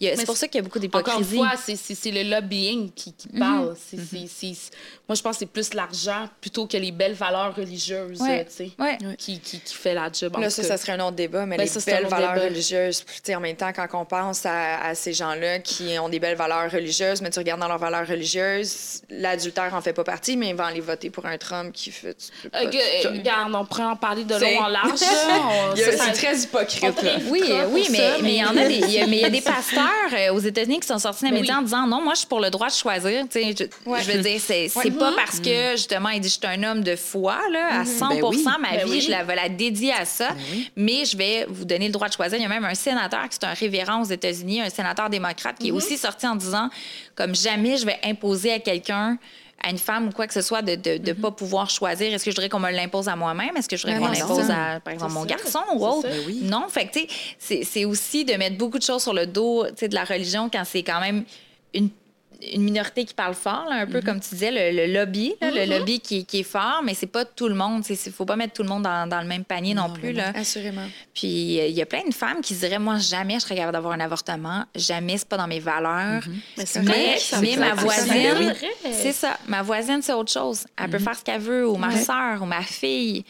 c'est 0.00 0.26
pour 0.26 0.36
ça 0.36 0.48
qu'il 0.48 0.58
y 0.58 0.60
a 0.60 0.62
beaucoup 0.62 0.78
d'hypocrisie. 0.78 1.38
Encore 1.38 1.50
une 1.50 1.56
fois, 1.56 1.74
c'est 1.76 2.10
le 2.10 2.22
lobbying 2.30 2.90
qui, 2.92 3.12
qui 3.12 3.28
mhm. 3.32 3.38
parle. 3.38 3.76
Mm 3.92 5.05
moi, 5.08 5.14
je 5.14 5.22
pense 5.22 5.36
que 5.36 5.38
c'est 5.40 5.46
plus 5.46 5.72
l'argent 5.72 6.28
plutôt 6.40 6.66
que 6.66 6.76
les 6.76 6.90
belles 6.90 7.14
valeurs 7.14 7.54
religieuses 7.54 8.20
Qui, 9.18 9.38
qui, 9.38 9.60
qui, 9.60 9.74
fait 9.74 9.94
la 9.94 10.10
job. 10.12 10.36
Là, 10.36 10.50
ça, 10.50 10.64
ça 10.64 10.76
serait 10.76 10.92
un 10.92 11.00
autre 11.00 11.14
débat, 11.14 11.46
mais 11.46 11.56
ben, 11.56 11.64
les 11.64 11.82
belles 11.84 12.06
valeurs 12.06 12.42
religieuses, 12.42 13.04
en 13.28 13.40
même 13.40 13.54
temps, 13.54 13.72
quand 13.72 13.86
on 13.92 14.04
pense 14.04 14.44
à, 14.44 14.94
ces 14.94 15.12
gens-là 15.12 15.60
qui 15.60 15.96
ont 15.98 16.08
des 16.08 16.18
belles 16.18 16.36
valeurs 16.36 16.70
religieuses, 16.70 17.22
mais 17.22 17.30
tu 17.30 17.38
regardes 17.38 17.60
dans 17.60 17.68
leurs 17.68 17.78
valeurs 17.78 18.06
religieuses, 18.06 19.02
l'adultère 19.08 19.74
en 19.74 19.80
fait 19.80 19.92
pas 19.92 20.02
partie, 20.02 20.36
mais 20.36 20.48
ils 20.48 20.56
vont 20.56 20.64
aller 20.64 20.80
voter 20.80 21.10
pour 21.10 21.24
un 21.26 21.38
Trump 21.38 21.72
qui 21.72 21.92
fait. 21.92 22.16
regarde, 22.52 23.54
on 23.54 23.64
pourrait 23.64 23.84
en 23.84 23.96
parler 23.96 24.24
de 24.24 24.34
long 24.34 24.60
en 24.60 24.68
large. 24.68 24.98
c'est 25.76 26.12
très 26.12 26.36
hypocrite. 26.36 26.94
Oui, 27.30 27.42
oui, 27.70 27.86
mais 27.92 28.18
il 28.22 28.36
y 28.38 28.44
en 28.44 28.56
a 28.56 28.66
des, 28.66 28.80
mais 29.06 29.18
il 29.18 29.20
y 29.20 29.24
a 29.24 29.30
des 29.30 29.40
pasteurs 29.42 29.84
euh, 30.12 30.32
aux 30.32 30.40
États-Unis 30.40 30.80
qui 30.80 30.88
sont 30.88 30.98
sortis 30.98 31.26
ben 31.26 31.34
médias 31.34 31.58
en 31.58 31.62
disant 31.62 31.86
non, 31.86 32.02
moi, 32.02 32.14
je 32.14 32.20
suis 32.20 32.26
pour 32.26 32.40
le 32.40 32.50
droit 32.50 32.68
de 32.68 32.72
choisir. 32.72 33.24
Je, 33.32 33.38
je, 33.38 34.12
veux 34.12 34.22
dire, 34.22 34.40
c'est 34.40 34.68
pas 34.98 35.10
mm-hmm. 35.10 35.16
parce 35.16 35.40
que, 35.40 35.72
justement, 35.72 36.08
il 36.10 36.20
dit 36.20 36.28
je 36.28 36.34
suis 36.34 36.46
un 36.46 36.62
homme 36.62 36.82
de 36.82 36.96
foi, 36.96 37.38
là, 37.50 37.80
à 37.80 37.84
100 37.84 38.14
mm-hmm. 38.14 38.20
ben 38.20 38.56
ma 38.60 38.76
ben 38.76 38.88
vie, 38.88 39.00
je 39.00 39.10
la, 39.10 39.24
vais 39.24 39.36
la 39.36 39.48
dédier 39.48 39.92
à 39.92 40.04
ça. 40.04 40.30
Mais 40.76 41.04
je 41.04 41.16
vais 41.16 41.46
vous 41.48 41.64
donner 41.64 41.86
le 41.86 41.92
droit 41.92 42.08
de 42.08 42.12
choisir. 42.12 42.38
Il 42.38 42.42
y 42.42 42.46
a 42.46 42.48
même 42.48 42.64
un 42.64 42.74
sénateur 42.74 43.28
qui 43.28 43.38
est 43.40 43.44
un 43.44 43.54
révérend 43.54 44.02
aux 44.02 44.06
États-Unis, 44.06 44.60
un 44.60 44.70
sénateur 44.70 45.10
démocrate, 45.10 45.56
qui 45.58 45.68
est 45.68 45.70
mm-hmm. 45.70 45.74
aussi 45.74 45.96
sorti 45.96 46.26
en 46.26 46.36
disant 46.36 46.68
comme 47.14 47.34
jamais 47.34 47.76
je 47.76 47.86
vais 47.86 47.98
imposer 48.04 48.52
à 48.52 48.58
quelqu'un 48.58 49.18
à 49.62 49.70
une 49.70 49.78
femme 49.78 50.08
ou 50.08 50.12
quoi 50.12 50.26
que 50.26 50.34
ce 50.34 50.42
soit 50.42 50.62
de 50.62 50.72
ne 50.72 50.98
de, 50.98 51.12
pas 51.12 51.30
pouvoir 51.30 51.70
choisir. 51.70 52.12
Est-ce 52.12 52.24
que 52.24 52.30
je 52.30 52.36
voudrais 52.36 52.48
qu'on 52.48 52.60
me 52.60 52.70
l'impose 52.70 53.08
à 53.08 53.16
moi-même? 53.16 53.56
Est-ce 53.56 53.68
que 53.68 53.76
je 53.76 53.86
voudrais 53.86 53.98
qu'on 53.98 54.12
l'impose 54.12 54.50
à, 54.50 54.80
par 54.80 54.92
exemple, 54.92 55.12
mon 55.12 55.24
garçon 55.24 55.60
ou 55.74 55.86
autre? 55.86 56.08
Non. 56.42 56.66
Fait 56.68 56.86
que, 56.86 56.98
tu 56.98 57.06
sais, 57.38 57.62
c'est 57.64 57.84
aussi 57.84 58.24
de 58.24 58.34
mettre 58.34 58.56
beaucoup 58.56 58.78
de 58.78 58.84
choses 58.84 59.02
sur 59.02 59.14
le 59.14 59.26
dos 59.26 59.64
de 59.64 59.94
la 59.94 60.04
religion 60.04 60.50
quand 60.52 60.64
c'est 60.64 60.82
quand 60.82 61.00
même 61.00 61.24
une 61.74 61.90
une 62.52 62.62
minorité 62.62 63.04
qui 63.04 63.14
parle 63.14 63.34
fort, 63.34 63.66
un 63.70 63.86
peu 63.86 63.98
mhm. 63.98 64.04
comme 64.04 64.20
tu 64.20 64.30
disais, 64.30 64.50
le, 64.50 64.92
lobby, 64.92 65.34
le 65.40 65.64
mhm. 65.64 65.70
lobby 65.70 66.00
qui, 66.00 66.24
qui, 66.24 66.40
est 66.40 66.42
fort, 66.42 66.82
mais 66.84 66.94
c'est 66.94 67.06
pas 67.06 67.24
tout 67.24 67.48
le 67.48 67.54
monde. 67.54 67.84
Il 67.88 67.96
faut 68.12 68.24
pas 68.24 68.36
mettre 68.36 68.54
tout 68.54 68.62
le 68.62 68.68
monde 68.68 68.82
dans, 68.82 69.08
dans 69.08 69.20
le 69.20 69.26
même 69.26 69.44
panier 69.44 69.74
non, 69.74 69.90
plus. 69.90 70.12
Là. 70.12 70.32
Assurément. 70.34 70.86
Puis 71.14 71.56
il 71.56 71.72
y 71.72 71.82
a 71.82 71.86
plein 71.86 72.06
de 72.06 72.14
femmes 72.14 72.40
qui 72.40 72.54
diraient 72.54 72.78
Moi, 72.78 72.98
jamais 72.98 73.34
je 73.34 73.40
serais 73.40 73.56
capable 73.56 73.72
d'avoir 73.72 73.94
un 73.94 74.00
avortement. 74.00 74.64
Jamais, 74.74 75.18
c'est 75.18 75.28
pas 75.28 75.36
dans 75.36 75.48
mes 75.48 75.60
valeurs. 75.60 76.22
Mhm. 76.26 76.40
Mais, 76.84 77.16
mais, 77.40 77.56
ma 77.56 77.74
voisine, 77.74 78.54
c'est 78.92 79.12
ça. 79.12 79.38
Ma 79.46 79.62
voisine, 79.62 80.02
c'est 80.02 80.12
autre 80.12 80.32
chose. 80.32 80.66
Elle 80.76 80.90
peut 80.90 80.98
faire 80.98 81.16
ce 81.16 81.24
qu'elle 81.24 81.40
veut, 81.40 81.68
ou 81.68 81.76
ma 81.76 81.96
soeur, 81.96 82.42
ou 82.42 82.46
ma 82.46 82.62
fille. 82.62 83.24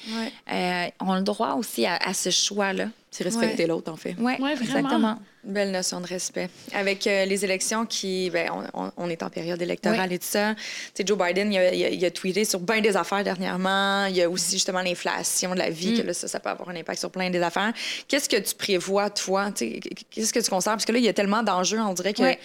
Euh, 0.52 0.86
on 1.00 1.12
a 1.12 1.16
le 1.16 1.24
droit 1.24 1.54
aussi 1.54 1.86
à, 1.86 2.12
ce 2.14 2.30
choix-là. 2.30 2.86
C'est 3.16 3.24
respecter 3.24 3.66
l'autre, 3.66 3.90
en 3.90 3.96
fait. 3.96 4.14
Oui, 4.18 4.34
exactement. 4.60 5.18
Belle 5.42 5.70
notion 5.70 6.02
de 6.02 6.06
respect. 6.06 6.50
Avec 6.74 7.06
euh, 7.06 7.24
les 7.24 7.44
élections 7.46 7.86
qui, 7.86 8.28
ben, 8.28 8.50
on, 8.74 9.08
est 9.08 9.22
en 9.22 9.30
période 9.30 9.62
électorale 9.62 10.12
et 10.12 10.18
tout 10.18 10.26
ça. 10.28 10.54
Tu 10.54 10.62
sais, 10.94 11.04
Joe 11.06 11.16
Biden, 11.16 11.50
il 11.50 12.04
a, 12.04 12.10
tweeté 12.10 12.44
sur 12.44 12.60
bien 12.60 12.82
des 12.82 12.94
affaires 12.94 13.24
dernièrement. 13.24 14.04
Il 14.04 14.16
y 14.16 14.22
a 14.22 14.28
aussi 14.28 14.52
justement 14.52 14.82
l'inflation 14.82 15.54
de 15.54 15.58
la 15.58 15.70
vie, 15.70 15.92
mm. 15.92 15.96
que 15.96 16.02
là, 16.02 16.12
ça, 16.12 16.28
ça 16.28 16.40
peut 16.40 16.50
avoir 16.50 16.68
un 16.68 16.76
impact 16.76 16.98
sur 16.98 17.10
plein 17.10 17.30
des 17.30 17.40
affaires. 17.40 17.72
Qu'est-ce 18.06 18.28
que 18.28 18.36
tu 18.36 18.54
prévois, 18.54 19.08
toi? 19.08 19.50
Qu'est-ce 19.50 20.34
que 20.34 20.40
tu 20.40 20.50
considères? 20.50 20.74
Parce 20.74 20.84
que 20.84 20.92
là, 20.92 20.98
il 20.98 21.04
y 21.04 21.08
a 21.08 21.14
tellement 21.14 21.42
d'enjeux, 21.42 21.80
on 21.80 21.94
dirait 21.94 22.12
que. 22.12 22.36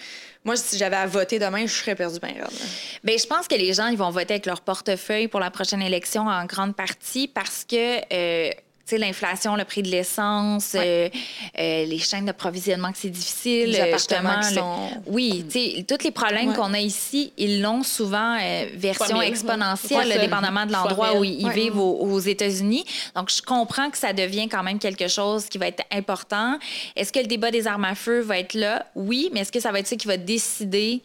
Moi, 0.44 0.56
si 0.56 0.76
j'avais 0.76 0.96
à 0.96 1.06
voter 1.06 1.38
demain, 1.38 1.66
je 1.66 1.72
serais 1.72 1.94
perdu 1.94 2.18
bien 2.18 2.34
Bien, 3.04 3.16
je 3.16 3.26
pense 3.26 3.46
que 3.46 3.54
les 3.54 3.74
gens, 3.74 3.86
ils 3.86 3.98
vont 3.98 4.10
voter 4.10 4.34
avec 4.34 4.46
leur 4.46 4.60
portefeuille 4.60 5.28
pour 5.28 5.38
la 5.38 5.52
prochaine 5.52 5.82
élection 5.82 6.22
en 6.22 6.46
grande 6.46 6.74
partie 6.74 7.28
parce 7.28 7.64
que 7.64 8.00
euh, 8.12 8.50
l'inflation, 8.96 9.56
le 9.56 9.64
prix 9.64 9.82
de 9.82 9.88
l'essence, 9.88 10.74
euh, 10.74 11.08
euh, 11.58 11.84
les 11.84 11.98
chaînes 11.98 12.26
d'approvisionnement 12.26 12.92
que 12.92 12.98
c'est 12.98 13.10
difficile. 13.10 13.70
Les 13.70 13.80
appartements 13.80 14.42
sont... 14.42 14.88
Oui, 15.06 15.44
mm. 15.44 15.84
tous 15.84 16.04
les 16.04 16.10
problèmes 16.10 16.52
qu'on 16.54 16.74
a 16.74 16.80
ici, 16.80 17.32
ils 17.36 17.60
l'ont 17.60 17.82
souvent 17.82 18.38
euh, 18.40 18.66
version 18.74 19.20
exponentielle, 19.20 20.20
dépendamment 20.20 20.66
de 20.66 20.72
l'endroit 20.72 21.18
où 21.18 21.24
ils, 21.24 21.48
vivent 21.50 21.78
aux, 21.78 22.20
États-Unis. 22.20 22.84
Donc, 23.16 23.30
je 23.30 23.42
comprends 23.42 23.90
que 23.90 23.98
ça 23.98 24.12
devient 24.12 24.48
quand 24.48 24.62
même 24.62 24.78
quelque 24.78 25.08
chose 25.08 25.46
qui 25.46 25.58
va 25.58 25.66
être 25.68 25.82
important. 25.90 26.58
Est-ce 26.96 27.12
que 27.12 27.18
le 27.18 27.26
débat 27.26 27.50
des 27.50 27.66
armes 27.66 27.84
à 27.84 27.94
feu 27.94 28.20
va 28.20 28.38
être 28.38 28.54
là? 28.54 28.86
Oui, 28.94 29.30
mais 29.32 29.40
est-ce 29.40 29.52
que 29.52 29.60
ça 29.60 29.72
va 29.72 29.80
être 29.80 29.86
ça 29.86 29.96
qui 29.96 30.06
va 30.06 30.16
décider 30.16 31.02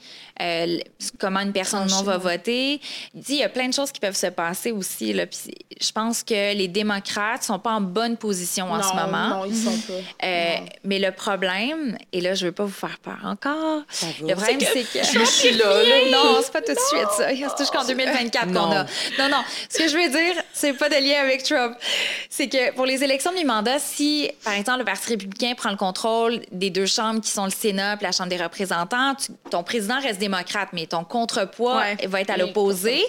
comment 1.20 1.40
une 1.40 1.54
personne 1.54 1.88
non 1.88 2.04
va 2.04 2.18
voter? 2.18 2.80
Il 3.14 3.36
y 3.36 3.44
a 3.44 3.50
plein 3.50 3.68
de 3.68 3.74
choses 3.74 3.92
qui 3.92 4.00
peuvent 4.00 4.16
se 4.16 4.28
passer 4.28 4.72
aussi. 4.72 5.14
Là. 5.14 5.26
je 5.30 5.92
pense 5.92 6.24
que 6.24 6.54
les 6.54 6.68
démocrates 6.68 7.44
sont 7.44 7.60
pas 7.60 7.72
en 7.72 7.82
bonne 7.82 8.18
position 8.18 8.72
en 8.72 8.82
ce 8.82 8.94
moment. 8.94 9.30
Non, 9.30 9.46
ils 9.46 9.56
sont 9.56 9.78
pas. 9.78 10.26
Euh, 10.28 10.56
mais 10.84 11.00
le 11.00 11.12
problème, 11.12 11.98
et 12.12 12.22
là, 12.22 12.34
je 12.34 12.46
veux 12.46 12.52
pas 12.52 12.66
vous 12.66 12.72
faire 12.72 12.98
peur 13.00 13.20
encore. 13.24 13.82
Le 14.22 14.34
problème, 14.36 14.60
c'est 14.62 14.84
que. 14.84 15.06
Je 15.06 15.26
suis 15.26 15.54
là, 15.54 15.66
Non, 16.12 16.40
c'est 16.42 16.54
pas 16.54 16.62
tout 16.62 16.74
de 16.74 16.80
suite 16.80 17.10
ça. 17.18 17.30
C'est 17.30 17.64
jusqu'en 17.64 17.86
2024 17.86 18.48
qu'on 18.48 18.72
a. 18.72 18.84
Non, 19.18 19.30
non. 19.30 19.44
Ce 19.70 19.78
que 19.78 19.88
je 19.88 19.98
veux 19.98 20.10
dire, 20.10 20.42
c'est 20.54 20.74
pas 20.74 20.90
de 20.90 20.96
lien 20.96 21.22
avec 21.22 21.44
Trump. 21.44 21.76
C'est 22.30 22.48
que 22.48 22.74
pour 22.74 22.86
les 22.86 23.04
élections 23.04 23.32
de 23.32 23.38
mi-mandat, 23.38 23.80
si, 23.80 24.30
par 24.44 24.54
exemple, 24.54 24.80
le 24.80 24.86
Parti 24.86 25.10
républicain 25.10 25.54
prend 25.56 25.70
le 25.70 25.78
contrôle 25.78 26.42
des 26.52 26.70
deux 26.70 26.86
chambres 26.86 27.22
qui 27.22 27.30
sont 27.30 27.46
le 27.46 27.52
Sénat 27.52 27.96
et 28.00 28.04
la 28.04 28.12
Chambre 28.12 28.30
des 28.30 28.42
représentants, 28.42 29.14
ton 29.50 29.64
président 29.64 30.00
reste 30.00 30.20
démocrate, 30.28 30.70
mais 30.74 30.86
ton 30.86 31.04
contrepoids 31.04 31.84
va 32.08 32.22
être 32.22 32.30
à 32.30 32.38
l'opposé. 32.38 33.04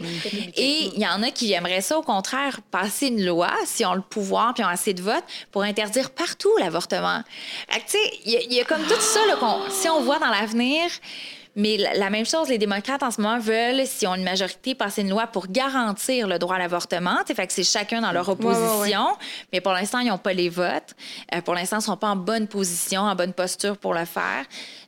Et 0.57 0.91
il 0.95 1.01
y 1.01 1.07
en 1.07 1.23
a 1.23 1.31
qui 1.31 1.53
aimeraient 1.53 1.81
ça, 1.81 1.99
au 1.99 2.03
contraire, 2.03 2.61
passer 2.71 3.09
une 3.09 3.25
loi, 3.25 3.51
si 3.65 3.85
on 3.85 3.95
le 3.95 4.03
pouvoir, 4.03 4.55
puis 4.55 4.65
ont 4.65 4.69
assez 4.69 4.95
de 4.95 5.03
votes 5.03 5.25
pour 5.51 5.63
interdire 5.63 6.11
partout 6.11 6.51
l'avortement. 6.59 7.23
Tu 7.71 7.81
sais, 7.87 7.99
il 8.25 8.53
y, 8.53 8.61
a 8.61 8.65
comme 8.65 8.83
tout 8.83 9.01
ça, 9.01 9.21
là, 9.27 9.37
si 9.71 9.89
on 9.89 10.03
voit 10.03 10.19
dans 10.19 10.29
l'avenir, 10.29 10.91
mais 11.59 11.77
la, 11.77 12.09
même 12.09 12.25
chose, 12.25 12.49
les 12.49 12.57
démocrates 12.59 13.03
en 13.03 13.11
ce 13.11 13.21
moment 13.21 13.41
veulent, 13.41 13.85
si 13.85 14.07
on 14.07 14.13
a 14.13 14.17
une 14.17 14.23
majorité, 14.23 14.77
passer 14.77 15.03
une 15.03 15.11
loi 15.11 15.27
pour 15.27 15.49
garantir 15.49 16.29
le 16.29 16.39
droit 16.39 16.55
à 16.55 16.59
l'avortement. 16.61 17.17
Fait 17.27 17.49
que 17.49 17.53
c'est 17.53 17.65
chacun 17.65 18.01
dans 18.01 18.13
leur 18.13 18.29
opposition. 18.29 19.07
Mais 19.53 19.61
pour 19.61 19.73
l'instant, 19.73 19.99
ils 19.99 20.07
n'ont 20.07 20.19
pas 20.19 20.33
les 20.33 20.51
votes. 20.51 20.95
Euh, 21.35 21.41
pour 21.41 21.55
l'instant, 21.55 21.79
ils 21.79 21.81
ne 21.81 21.85
sont 21.85 21.97
pas 21.97 22.11
en 22.11 22.17
bonne 22.17 22.47
position, 22.47 23.01
en 23.01 23.15
bonne 23.17 23.33
posture 23.33 23.77
pour 23.77 23.93
le 23.93 24.05
faire. 24.05 24.45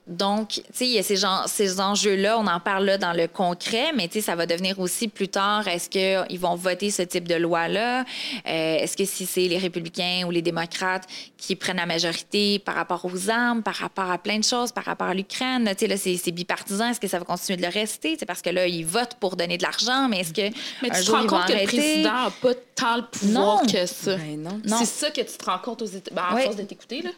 Donc, 0.07 0.49
tu 0.49 0.62
sais, 0.73 0.87
y 0.88 0.99
a 0.99 1.02
ces, 1.02 1.19
ces 1.47 1.80
enjeux-là, 1.80 2.38
on 2.38 2.47
en 2.47 2.59
parle 2.59 2.85
là 2.85 2.99
dans 2.99 3.12
le 3.12 3.28
concret, 3.28 3.92
mais 3.95 4.09
tu 4.09 4.14
sais, 4.14 4.21
ça 4.23 4.35
va 4.35 4.47
devenir 4.47 4.80
aussi 4.80 5.07
plus 5.07 5.28
tard, 5.28 5.69
est-ce 5.69 5.88
qu'ils 5.88 6.40
vont 6.40 6.57
voter 6.57 6.90
ce 6.90 7.02
type 7.02 7.28
de 7.28 7.37
loi-là? 7.37 8.00
Euh, 8.00 8.04
est-ce 8.45 8.97
que 8.97 9.04
si 9.04 9.25
c'est 9.26 9.47
les 9.47 9.59
républicains 9.59 10.25
ou 10.26 10.30
les 10.30 10.42
démocrates 10.42 11.07
qui 11.40 11.56
prennent 11.56 11.78
la 11.78 11.87
majorité 11.87 12.59
par 12.59 12.75
rapport 12.75 13.04
aux 13.04 13.30
armes, 13.30 13.62
par 13.62 13.75
rapport 13.75 14.11
à 14.11 14.18
plein 14.18 14.38
de 14.38 14.44
choses, 14.44 14.73
par 14.73 14.85
rapport 14.85 15.09
à 15.09 15.14
l'Ukraine, 15.14 15.68
tu 15.70 15.78
sais, 15.78 15.87
là, 15.87 15.97
c'est 15.97 16.30
bipartisan, 16.30 16.90
est-ce 16.90 17.00
que 17.00 17.09
ça 17.09 17.18
va 17.18 17.25
continuer 17.25 17.56
de 17.56 17.62
le 17.62 17.73
rester? 17.73 18.16
C'est 18.18 18.26
parce 18.26 18.42
que 18.42 18.50
là, 18.50 18.66
ils 18.66 18.85
votent 18.85 19.16
pour 19.18 19.37
donner 19.37 19.56
de 19.56 19.62
l'argent, 19.62 20.09
mais 20.09 20.20
est-ce 20.20 20.35
que. 20.35 20.54
Mais 20.82 20.90
tu 20.90 21.04
te 21.04 21.11
rends 21.11 21.26
compte 21.26 21.47
que 21.47 21.52
le 21.52 21.66
président 21.66 22.12
n'a 22.12 22.32
pas 22.42 22.54
tant 22.75 22.97
le 22.97 23.02
pouvoir 23.02 23.62
que 23.62 23.87
ça. 23.87 24.16
Ben 24.16 24.42
non. 24.42 24.78
C'est 24.78 24.85
ça 24.85 25.11
que 25.11 25.23
tu 25.23 25.37
te 25.37 25.44
rends 25.44 25.59
compte 25.59 25.82
aux 25.82 25.87
États 25.87 26.14
ben, 26.14 26.23
à 26.30 26.37
force 26.40 26.56
de 26.56 26.62
t'écouter, 26.62 27.02
là. 27.02 27.11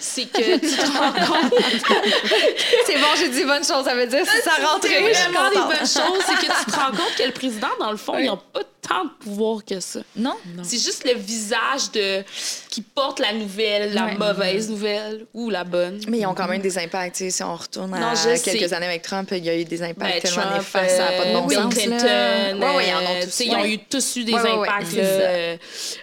C'est 0.00 0.26
que 0.26 0.58
tu 0.58 0.76
te 0.76 0.98
rends 0.98 1.12
compte. 1.12 1.54
c'est 2.86 2.98
bon, 2.98 3.08
j'ai 3.18 3.30
dit 3.30 3.44
bonne 3.44 3.64
chose. 3.64 3.84
Ça 3.84 3.94
veut 3.94 4.06
dire 4.06 4.24
si 4.26 4.42
ça 4.42 4.66
rentre. 4.66 4.86
C'est 4.86 5.00
vraiment 5.00 5.50
des 5.50 5.76
bonnes 5.76 5.78
choses. 5.78 6.22
C'est 6.26 6.46
que 6.46 6.64
tu 6.64 6.70
te 6.70 6.76
rends 6.76 6.90
compte 6.90 7.14
que 7.16 7.24
le 7.24 7.32
président, 7.32 7.68
dans 7.80 7.90
le 7.90 7.96
fond, 7.96 8.18
il 8.18 8.26
n'a 8.26 8.36
pas 8.36 8.62
tant 8.86 9.04
de 9.04 9.10
pouvoir 9.20 9.64
que 9.64 9.78
ça. 9.78 10.00
Non? 10.16 10.34
C'est 10.62 10.78
juste 10.78 11.04
le 11.04 11.18
visage 11.18 11.92
de 11.92 12.24
qui 12.68 12.82
porte 12.82 13.20
la 13.20 13.32
nouvelle, 13.32 13.94
la 13.94 14.14
mauvaise 14.14 14.68
nouvelle 14.68 15.24
ou 15.32 15.50
la 15.50 15.62
bonne. 15.64 16.00
Mais 16.08 16.18
ils 16.18 16.26
ont 16.26 16.34
quand 16.34 16.48
même 16.48 16.60
des 16.60 16.78
impacts. 16.78 17.30
Si 17.30 17.42
on 17.42 17.54
retourne 17.54 17.94
à 17.94 18.14
quelques 18.38 18.72
années 18.72 18.86
avec 18.86 19.02
Trump, 19.02 19.28
il 19.32 19.44
y 19.44 19.50
a 19.50 19.56
eu 19.56 19.64
des 19.64 19.82
impacts 19.82 20.14
ben, 20.14 20.20
tellement 20.20 20.56
néfastes, 20.56 20.96
ça 20.96 21.10
n'a 21.10 21.16
pas 21.16 21.24
de 21.26 21.32
bon 21.32 21.46
Bill 21.46 21.58
sens. 21.58 21.74
Clinton, 21.74 22.06
euh, 22.06 22.76
ouais, 22.76 22.88
ils, 22.88 22.94
en 22.94 23.00
ont 23.00 23.24
tous, 23.24 23.40
ils 23.40 23.54
ont 23.54 23.64
eu 23.64 23.78
tous 23.78 24.16
eu 24.16 24.24
des 24.24 24.34
impacts. 24.34 24.94
Euh, 24.96 25.56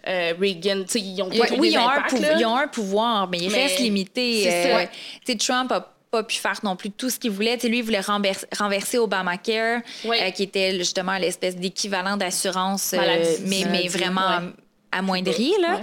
euh, 0.07 0.33
Reagan, 0.39 0.85
ils 0.95 1.21
ont 1.21 1.29
tous 1.29 1.59
oui, 1.59 1.71
des 1.71 1.77
impacts. 1.77 2.15
ils 2.37 2.45
ont 2.45 2.55
un 2.55 2.67
pouvoir, 2.67 3.27
mais 3.27 3.39
il 3.39 3.53
reste 3.53 3.79
limité. 3.79 4.45
Euh, 4.47 5.35
Trump 5.37 5.71
a 5.71 5.98
pas 6.11 6.23
pu 6.23 6.37
faire 6.37 6.59
non 6.63 6.75
plus 6.75 6.91
tout 6.91 7.09
ce 7.09 7.19
qu'il 7.19 7.31
voulait. 7.31 7.57
lui, 7.57 7.79
il 7.79 7.83
voulait 7.83 8.01
renverser, 8.01 8.97
Obamacare, 8.97 9.81
euh, 10.05 10.31
qui 10.31 10.43
était 10.43 10.77
justement 10.77 11.17
l'espèce 11.17 11.55
d'équivalent 11.55 12.17
d'assurance, 12.17 12.93
euh, 12.93 13.37
mais, 13.45 13.65
mais 13.69 13.87
vraiment 13.87 14.51
amoindri. 14.91 15.53
Là. 15.61 15.79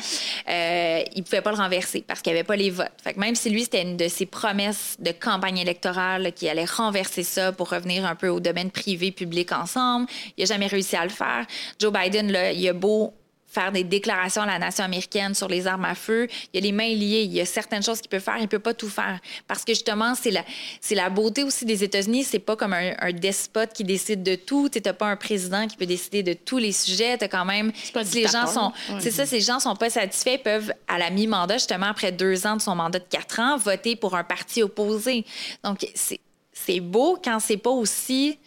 Euh, 0.49 1.03
il 1.15 1.23
pouvait 1.23 1.41
pas 1.41 1.53
le 1.53 1.57
renverser 1.57 2.05
parce 2.07 2.21
qu'il 2.21 2.33
n'y 2.33 2.39
avait 2.39 2.47
pas 2.47 2.57
les 2.57 2.71
votes. 2.71 2.91
Fait 3.03 3.15
que 3.15 3.21
même 3.21 3.35
si 3.35 3.51
lui, 3.51 3.63
c'était 3.63 3.83
une 3.83 3.97
de 3.97 4.09
ses 4.09 4.27
promesses 4.27 4.97
de 4.99 5.13
campagne 5.13 5.59
électorale 5.59 6.33
qui 6.33 6.49
allait 6.49 6.65
renverser 6.65 7.23
ça 7.23 7.53
pour 7.53 7.71
revenir 7.71 8.05
un 8.05 8.15
peu 8.15 8.29
au 8.29 8.41
domaine 8.41 8.71
privé-public 8.71 9.53
ensemble, 9.53 10.07
il 10.37 10.43
n'a 10.43 10.47
jamais 10.47 10.67
réussi 10.67 10.97
à 10.97 11.05
le 11.05 11.11
faire. 11.11 11.47
Joe 11.79 11.93
Biden, 11.93 12.33
là, 12.33 12.53
il 12.53 12.69
a 12.69 12.73
beau 12.73 13.13
faire 13.57 13.73
des 13.73 13.85
déclarations 13.85 14.43
à 14.43 14.47
la 14.47 14.59
nation 14.59 14.85
américaine 14.85 15.35
sur 15.35 15.49
les 15.49 15.67
armes 15.67 15.87
à 15.87 15.95
feu. 15.95 16.29
Il 16.53 16.57
y 16.57 16.63
a 16.63 16.67
les 16.67 16.73
mains 16.73 16.89
liées. 16.89 17.23
Il 17.23 17.33
y 17.33 17.41
a 17.41 17.47
certaines 17.47 17.83
choses 17.83 18.01
qu'il 18.01 18.11
peut 18.11 18.19
faire. 18.19 18.37
Il 18.37 18.43
ne 18.43 18.47
peut 18.47 18.59
pas 18.59 18.75
tout 18.75 18.91
faire. 18.91 19.19
Parce 19.49 19.65
que 19.65 19.73
justement, 19.73 20.15
c'est 20.15 20.31
la, 20.31 20.45
c'est 20.81 20.95
la 20.95 21.09
beauté 21.09 21.43
aussi 21.43 21.65
des 21.65 21.83
États-Unis. 21.83 22.25
C'est 22.25 22.39
pas 22.39 22.55
comme 22.57 22.75
un, 22.75 23.13
despote 23.13 23.73
qui 23.73 23.83
décide 23.83 24.23
de 24.23 24.35
tout. 24.35 24.69
Tu 24.69 24.81
n'as 24.85 24.93
pas 24.93 25.07
un 25.07 25.17
président 25.17 25.67
qui 25.67 25.77
peut 25.77 25.87
décider 25.87 26.23
de 26.23 26.35
tous 26.35 26.59
les 26.59 26.73
sujets. 26.73 27.17
Tu 27.17 27.29
quand 27.29 27.47
même. 27.47 27.73
Si 27.75 28.15
les 28.15 28.29
gens 28.29 28.47
sont. 28.47 28.73
C'est 29.01 29.11
ça, 29.11 29.25
si 29.25 29.37
les 29.37 29.41
gens 29.41 29.59
sont 29.59 29.75
pas 29.75 29.91
satisfaits, 29.91 30.35
ils 30.35 30.43
peuvent, 30.43 30.73
à 30.87 30.99
la 30.99 31.11
mi-mandat, 31.11 31.55
justement, 31.55 31.87
après 31.87 32.13
deux 32.13 32.47
ans 32.47 32.57
de 32.57 32.63
son 32.63 32.75
mandat 32.75 32.99
de 32.99 33.05
quatre 33.09 33.41
ans, 33.41 33.57
voter 33.57 33.97
pour 33.97 34.15
un 34.15 34.25
parti 34.25 34.63
opposé. 34.63 35.25
Donc, 35.65 35.87
c'est, 35.95 36.21
c'est 36.53 36.81
beau 36.81 37.19
quand 37.23 37.39
c'est 37.41 37.57
pas 37.57 37.71
aussi 37.71 38.39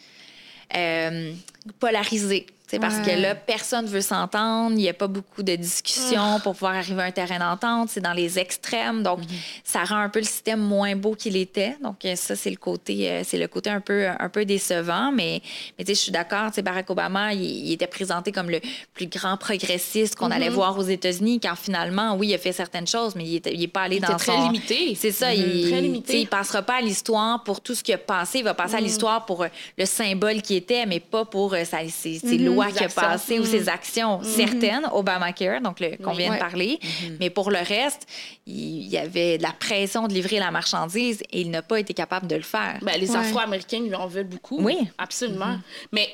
euh, 0.75 1.33
polarisé. 1.79 2.45
C'est 2.69 2.77
parce 2.77 2.99
que 2.99 3.09
là, 3.09 3.33
personne 3.33 3.85
ne 3.85 3.89
veut 3.89 4.01
s'entendre. 4.01 4.73
Il 4.73 4.81
n'y 4.83 4.89
a 4.89 4.93
pas 4.93 5.07
beaucoup 5.07 5.41
de 5.41 5.55
discussions 5.55 6.39
pour 6.43 6.53
pouvoir 6.53 6.75
arriver 6.75 7.01
à 7.01 7.05
un 7.05 7.11
terrain 7.11 7.39
d'entente. 7.39 7.89
C'est 7.89 7.99
dans 7.99 8.13
les 8.13 8.37
extrêmes. 8.37 9.01
Donc, 9.01 9.21
mhm. 9.21 9.25
ça 9.63 9.83
rend 9.85 9.97
un 9.97 10.09
peu 10.09 10.19
le 10.19 10.25
système 10.25 10.59
moins 10.59 10.95
beau 10.95 11.15
qu'il 11.15 11.35
était. 11.35 11.75
Donc, 11.81 12.05
euh, 12.05 12.15
ça, 12.15 12.35
c'est 12.35 12.51
le 12.51 12.57
côté, 12.57 13.09
euh, 13.09 13.21
c'est 13.25 13.39
le 13.39 13.47
côté 13.47 13.71
un 13.71 13.81
peu, 13.81 14.07
un 14.07 14.29
peu 14.29 14.45
décevant. 14.45 15.11
Mais, 15.11 15.41
mais 15.77 15.83
tu 15.83 15.87
sais, 15.87 15.95
je 15.95 15.99
suis 15.99 16.11
d'accord. 16.11 16.51
Barack 16.63 16.91
Obama, 16.91 17.33
il, 17.33 17.71
était 17.71 17.87
présenté 17.87 18.31
comme 18.31 18.51
le 18.51 18.59
plus 18.93 19.07
grand 19.07 19.37
progressiste 19.37 20.15
qu'on 20.15 20.29
allait 20.29 20.49
mhm. 20.49 20.55
voir 20.55 20.77
aux 20.77 20.83
États-Unis. 20.83 21.39
Quand 21.39 21.55
finalement, 21.55 22.15
oui, 22.17 22.27
il 22.27 22.33
a 22.35 22.37
fait 22.37 22.51
certaines 22.51 22.87
choses, 22.87 23.15
mais 23.15 23.25
il 23.25 23.59
n'est 23.59 23.67
pas 23.67 23.81
allé 23.81 23.95
il 23.95 24.01
dans 24.03 24.09
était 24.09 24.25
très 24.25 24.37
limité. 24.43 24.93
C'est 24.93 25.11
ça. 25.11 25.33
Il, 25.33 25.63
mhm. 25.63 25.71
très 25.71 25.81
limité. 25.81 26.21
Il 26.21 26.27
passera 26.27 26.61
pas 26.61 26.75
à 26.75 26.81
l'histoire 26.81 27.43
pour 27.43 27.61
tout 27.61 27.73
ce 27.73 27.81
qui 27.81 27.93
a 27.93 27.97
passé. 27.97 28.39
Il 28.39 28.43
va 28.43 28.53
passer 28.53 28.75
à 28.75 28.79
l'histoire 28.79 29.25
pour 29.25 29.41
euh, 29.41 29.47
le 29.75 29.85
symbole 29.85 30.43
qui 30.43 30.55
était, 30.55 30.85
mais 30.85 30.99
pas 30.99 31.25
pour 31.25 31.55
ses, 31.55 32.37
lois 32.37 32.58
qui 32.67 32.83
a 32.83 32.89
passé 32.89 33.39
ou 33.39 33.45
ses 33.45 33.65
mm. 33.65 33.69
actions, 33.69 34.21
mm-hmm. 34.21 34.23
certaines, 34.23 34.89
Obamacare, 34.91 35.61
donc 35.61 35.77
qu'on 36.03 36.13
vient 36.13 36.33
de 36.33 36.39
parler. 36.39 36.79
Mm-hmm. 36.81 37.17
Mais 37.19 37.29
pour 37.29 37.51
le 37.51 37.59
reste, 37.59 38.07
il 38.45 38.87
y 38.87 38.97
avait 38.97 39.37
de 39.37 39.43
la 39.43 39.51
pression 39.51 40.07
de 40.07 40.13
livrer 40.13 40.39
la 40.39 40.51
marchandise 40.51 41.21
et 41.31 41.41
il 41.41 41.51
n'a 41.51 41.61
pas 41.61 41.79
été 41.79 41.93
capable 41.93 42.27
de 42.27 42.35
le 42.35 42.41
faire. 42.41 42.79
Ben, 42.81 42.99
les 42.99 43.15
Afro-Américains 43.15 43.81
lui 43.81 43.95
en 43.95 44.07
veulent 44.07 44.27
beaucoup. 44.27 44.61
Oui. 44.61 44.77
Absolument. 44.97 45.53
Mm-hmm. 45.53 45.87
Mais 45.91 46.09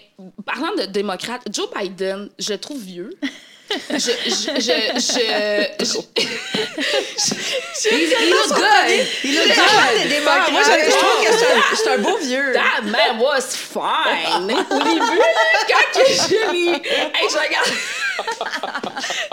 parlant 0.45 0.75
de 0.77 0.85
démocrate, 0.85 1.41
Joe 1.51 1.67
Biden, 1.75 2.29
je 2.39 2.53
le 2.53 2.57
trouve 2.59 2.81
vieux. 2.81 3.11
je, 3.71 3.97
je, 3.97 4.09
je, 4.59 4.75
je, 4.99 5.99
Il 7.91 8.29
look 8.29 8.49
good. 8.49 9.05
Il 9.23 9.35
look 9.35 9.47
good. 9.47 10.23
Moi, 10.23 10.61
je 10.63 10.91
trouve 10.91 11.17
que 11.25 11.75
suis 11.75 11.89
un 11.89 11.97
beau 11.97 12.17
vieux. 12.17 12.53
That 12.53 12.83
man 12.83 13.19
was 13.19 13.55
fine. 13.55 14.51
Au 14.71 14.83
début, 14.83 15.21
quand 15.67 15.93
je 15.95 16.51
l'ai... 16.51 16.71
Hey, 16.71 17.27
je 17.29 17.37
regarde... 17.37 17.71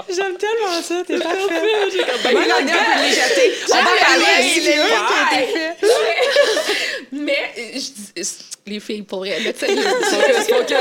J'aime 0.09 0.37
tellement 0.37 0.83
ça, 0.83 1.03
t'es 1.07 1.19
parfait. 1.19 1.91
J'ai 1.93 1.99
comme, 1.99 2.21
ben, 2.25 2.37
un 2.37 2.65
peu 2.65 3.03
légèreté. 3.03 3.53
On 3.71 3.77
va 3.77 3.83
parler 3.83 4.55
des 4.55 4.61
qui 4.61 4.71
a 4.71 5.43
été 5.43 5.53
fait. 5.53 5.77
Mais, 7.13 7.53
les 8.67 8.81
filles, 8.81 9.03
pour 9.03 9.21
vrai, 9.21 9.39
focus, 9.53 9.85
focus. 10.49 10.77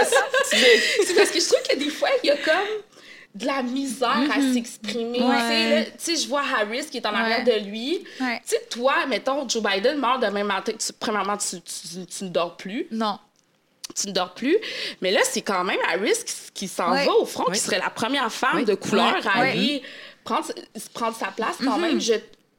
C'est 0.52 1.14
parce 1.16 1.30
que 1.30 1.40
je 1.40 1.46
trouve 1.46 1.62
que 1.70 1.76
des 1.76 1.90
fois, 1.90 2.10
il 2.24 2.28
y 2.28 2.32
a 2.32 2.38
comme 2.38 2.82
de 3.34 3.46
la 3.46 3.64
misère 3.64 4.10
à 4.10 4.40
mm-hmm. 4.40 4.54
s'exprimer. 4.54 5.20
Tu 5.20 5.92
sais, 5.98 6.16
je 6.16 6.28
vois 6.28 6.42
Harris 6.42 6.86
qui 6.92 6.98
est 6.98 7.06
en 7.06 7.14
arrière 7.14 7.44
de 7.44 7.66
lui. 7.66 8.04
Tu 8.18 8.26
sais, 8.44 8.62
toi, 8.70 9.06
mettons, 9.08 9.48
Joe 9.48 9.64
Biden 9.64 9.98
meurt 10.00 10.22
demain 10.22 10.44
matin. 10.44 10.74
Tu, 10.74 10.94
premièrement, 10.94 11.38
tu, 11.38 11.62
tu, 11.62 12.06
tu, 12.06 12.24
ne 12.26 12.30
dors 12.30 12.58
plus. 12.58 12.88
Non. 12.92 13.20
Tu 13.96 14.08
ne 14.08 14.14
dors 14.14 14.34
plus. 14.34 14.58
Mais 15.02 15.12
là, 15.12 15.22
c'est 15.24 15.42
quand 15.42 15.64
même 15.64 15.80
Harris 15.90 16.24
qui, 16.54 16.68
s'en 16.68 16.92
va 16.92 17.12
au 17.14 17.26
front, 17.26 17.46
qui 17.46 17.60
serait 17.60 17.80
la 17.80 17.90
première 17.90 18.32
femme 18.32 18.64
de 18.64 18.76
couleur 18.76 19.16
à 19.26 19.40
aller 19.40 19.82
prendre, 20.24 20.48
prendre 20.94 21.16
sa 21.16 21.28
place 21.28 21.58
quand 21.64 21.78
mm-hmm. 21.78 21.82
même. 21.82 22.02
Je, 22.02 22.14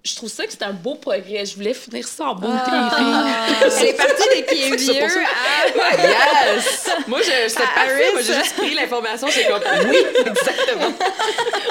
je 0.04 0.16
trouve 0.16 0.28
ça 0.28 0.44
que 0.44 0.52
c'est 0.52 0.64
un 0.64 0.72
beau 0.72 0.96
progrès. 0.96 1.46
Je 1.46 1.54
voulais 1.54 1.74
finir 1.74 2.06
ça 2.06 2.30
en 2.30 2.34
beauté, 2.34 2.70
ah, 2.72 3.46
C'est 3.70 3.92
parti 3.92 4.22
des 4.34 4.42
pieds 4.42 4.76
vieux 4.76 4.94
à... 4.94 5.96
yes! 6.02 6.90
Moi, 7.06 7.20
je, 7.20 7.48
je 7.48 7.62
Harris. 7.62 8.12
Moi, 8.12 8.22
j'ai 8.26 8.34
juste 8.34 8.56
pris 8.56 8.74
l'information. 8.74 9.28
C'est 9.30 9.46
comme, 9.46 9.62
oui, 9.88 9.98
exactement. 10.26 10.92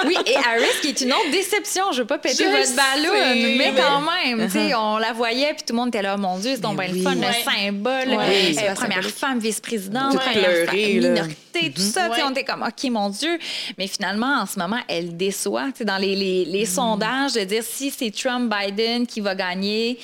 oui, 0.06 0.18
et 0.26 0.36
Harris, 0.38 0.80
qui 0.82 0.90
est 0.90 1.02
une 1.02 1.12
autre 1.12 1.30
déception. 1.30 1.92
Je 1.92 2.02
veux 2.02 2.08
pas 2.08 2.20
péter 2.20 2.46
votre 2.46 2.74
ballon, 2.74 3.14
mais, 3.58 3.74
quand 3.76 4.02
même, 4.02 4.48
tu 4.48 4.54
sais, 4.54 4.70
uh-huh. 4.70 4.78
on 4.78 4.98
la 4.98 5.12
voyait, 5.12 5.54
puis 5.54 5.64
tout 5.68 5.74
le 5.74 5.80
monde 5.80 5.90
était 5.90 6.02
là, 6.02 6.16
mon 6.16 6.38
Dieu, 6.38 6.52
c'est 6.56 6.62
donc 6.62 6.80
bien 6.80 6.88
le 6.88 7.02
fun, 7.02 7.16
le 7.16 7.52
symbole. 7.52 8.18
Euh, 8.18 8.74
première 8.76 9.04
femme 9.04 9.40
vice-présidente, 9.40 10.16
première 10.16 10.70
femme 10.70 11.34
tout 11.52 11.82
ça. 11.82 12.10
On 12.26 12.32
était 12.32 12.44
comme, 12.44 12.64
OK, 12.64 12.90
mon 12.90 13.10
Dieu. 13.10 13.38
Mais 13.78 13.88
finalement, 13.88 14.42
en 14.42 14.46
ce 14.46 14.58
moment, 14.58 14.80
elle 14.88 15.18
déçoit. 15.18 15.70
Dans 15.82 15.98
les, 15.98 16.16
les, 16.16 16.46
les 16.46 16.64
mm. 16.64 16.68
sondages, 16.68 17.34
de 17.34 17.44
dire 17.44 17.64
si 17.64 17.92
c'est 17.92 18.12
Trump-Biden 18.12 19.08
qui 19.08 19.22
va 19.22 19.36
gagner. 19.36 20.00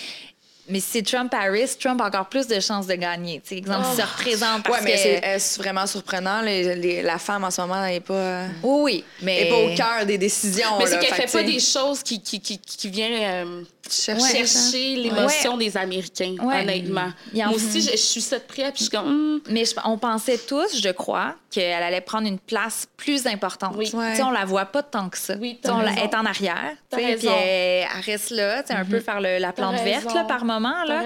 Mais 0.70 0.82
si 0.82 0.88
c'est 0.92 1.02
Trump-Harris, 1.02 1.78
Trump 1.80 2.02
a 2.02 2.08
encore 2.08 2.28
plus 2.28 2.46
de 2.48 2.60
chances 2.60 2.88
de 2.88 2.96
gagner. 2.96 3.40
T'sais, 3.40 3.58
exemple, 3.58 3.86
oh. 3.90 3.96
se 3.96 4.02
représente 4.02 4.64
parce 4.64 4.80
ouais, 4.80 4.84
mais 4.84 5.22
que... 5.22 5.40
c'est 5.40 5.62
vraiment 5.62 5.88
surprenant. 5.88 6.42
la 6.42 7.18
femme, 7.20 7.46
en 7.46 7.52
ce 7.52 7.62
moment, 7.62 7.82
n'est 7.86 8.02
pas... 8.02 8.44
Oui, 8.64 8.82
oui, 8.82 9.04
mais... 9.22 9.38
Elle 9.38 9.44
n'est 9.44 9.50
pas 9.50 9.74
au 9.74 9.76
cœur 9.76 10.06
des 10.06 10.18
décisions. 10.18 10.78
Mais 10.78 10.88
c'est 10.88 11.00
qu'elle 11.00 11.14
fait 11.14 11.32
pas 11.32 11.44
des 11.44 11.60
choses 11.60 12.04
qui, 12.04 12.22
qui, 12.22 12.42
qui, 12.42 12.60
qui 12.60 12.90
viennent... 12.90 13.48
Euh, 13.48 13.64
chercher, 13.92 14.96
l'émotion 14.96 15.58
des 15.58 15.78
Américains, 15.78 16.36
honnêtement. 16.42 17.12
Moi 17.34 17.54
aussi, 17.54 17.82
je, 17.82 17.96
suis 17.98 18.22
ça 18.22 18.38
de 18.38 18.44
près, 18.44 18.72
puis 18.72 18.80
je 18.80 18.84
suis 18.84 18.90
comme... 18.90 19.36
Hmm. 19.38 19.40
Mais 19.50 19.64
on 19.86 19.98
pensait 19.98 20.38
tous, 20.38 20.82
je 20.82 20.90
crois, 20.90 21.36
qu'elle 21.50 21.84
allait 21.84 22.02
prendre 22.02 22.28
une 22.28 22.40
place 22.40 22.88
plus 22.98 23.26
importante. 23.28 23.76
Oui. 23.78 23.92
On 23.94 24.32
la 24.32 24.46
voit 24.46 24.66
pas 24.66 24.84
tant 24.84 25.10
que 25.10 25.18
ça. 25.18 25.36
Oui, 25.40 25.60
on 25.66 25.80
la, 25.80 25.94
est 26.04 26.14
en 26.16 26.26
arrière, 26.26 26.76
puis 26.92 27.04
elle, 27.04 27.86
reste 28.06 28.32
là, 28.32 28.64
un 28.70 28.86
peu 28.86 29.00
faire 29.00 29.22
la 29.22 29.54
plante 29.54 29.82
verte 29.84 30.14
là, 30.14 30.24
par 30.24 30.46
moment. 30.46 30.84
Là. 30.86 31.04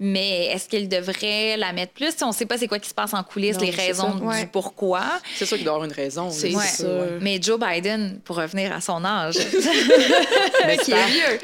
Mais 0.00 0.46
est-ce 0.46 0.68
qu'elle 0.68 0.88
devrait 0.88 1.56
la 1.56 1.72
mettre 1.72 1.92
plus? 1.92 2.14
on 2.22 2.32
sait 2.32 2.46
pas 2.46 2.58
c'est 2.58 2.68
quoi 2.68 2.78
qui 2.78 2.88
se 2.88 2.94
passe 2.94 3.12
en 3.14 3.22
coulisses, 3.22 3.60
les 3.60 3.70
raisons 3.70 4.14
du 4.14 4.46
pourquoi. 4.52 5.02
C'est 5.36 5.46
sûr 5.46 5.56
qu'il 5.56 5.64
doit 5.64 5.74
y 5.74 5.76
avoir 5.76 5.88
une 5.88 5.94
raison. 5.94 6.30
C'est 6.30 6.52
ça. 6.52 6.86
Mais 7.20 7.40
Joe 7.40 7.58
Biden, 7.58 8.20
pour 8.24 8.36
revenir 8.36 8.72
à 8.72 8.80
son 8.80 9.04
âge, 9.04 9.34
qui 10.84 10.92
est 10.92 11.06
vieux 11.06 11.38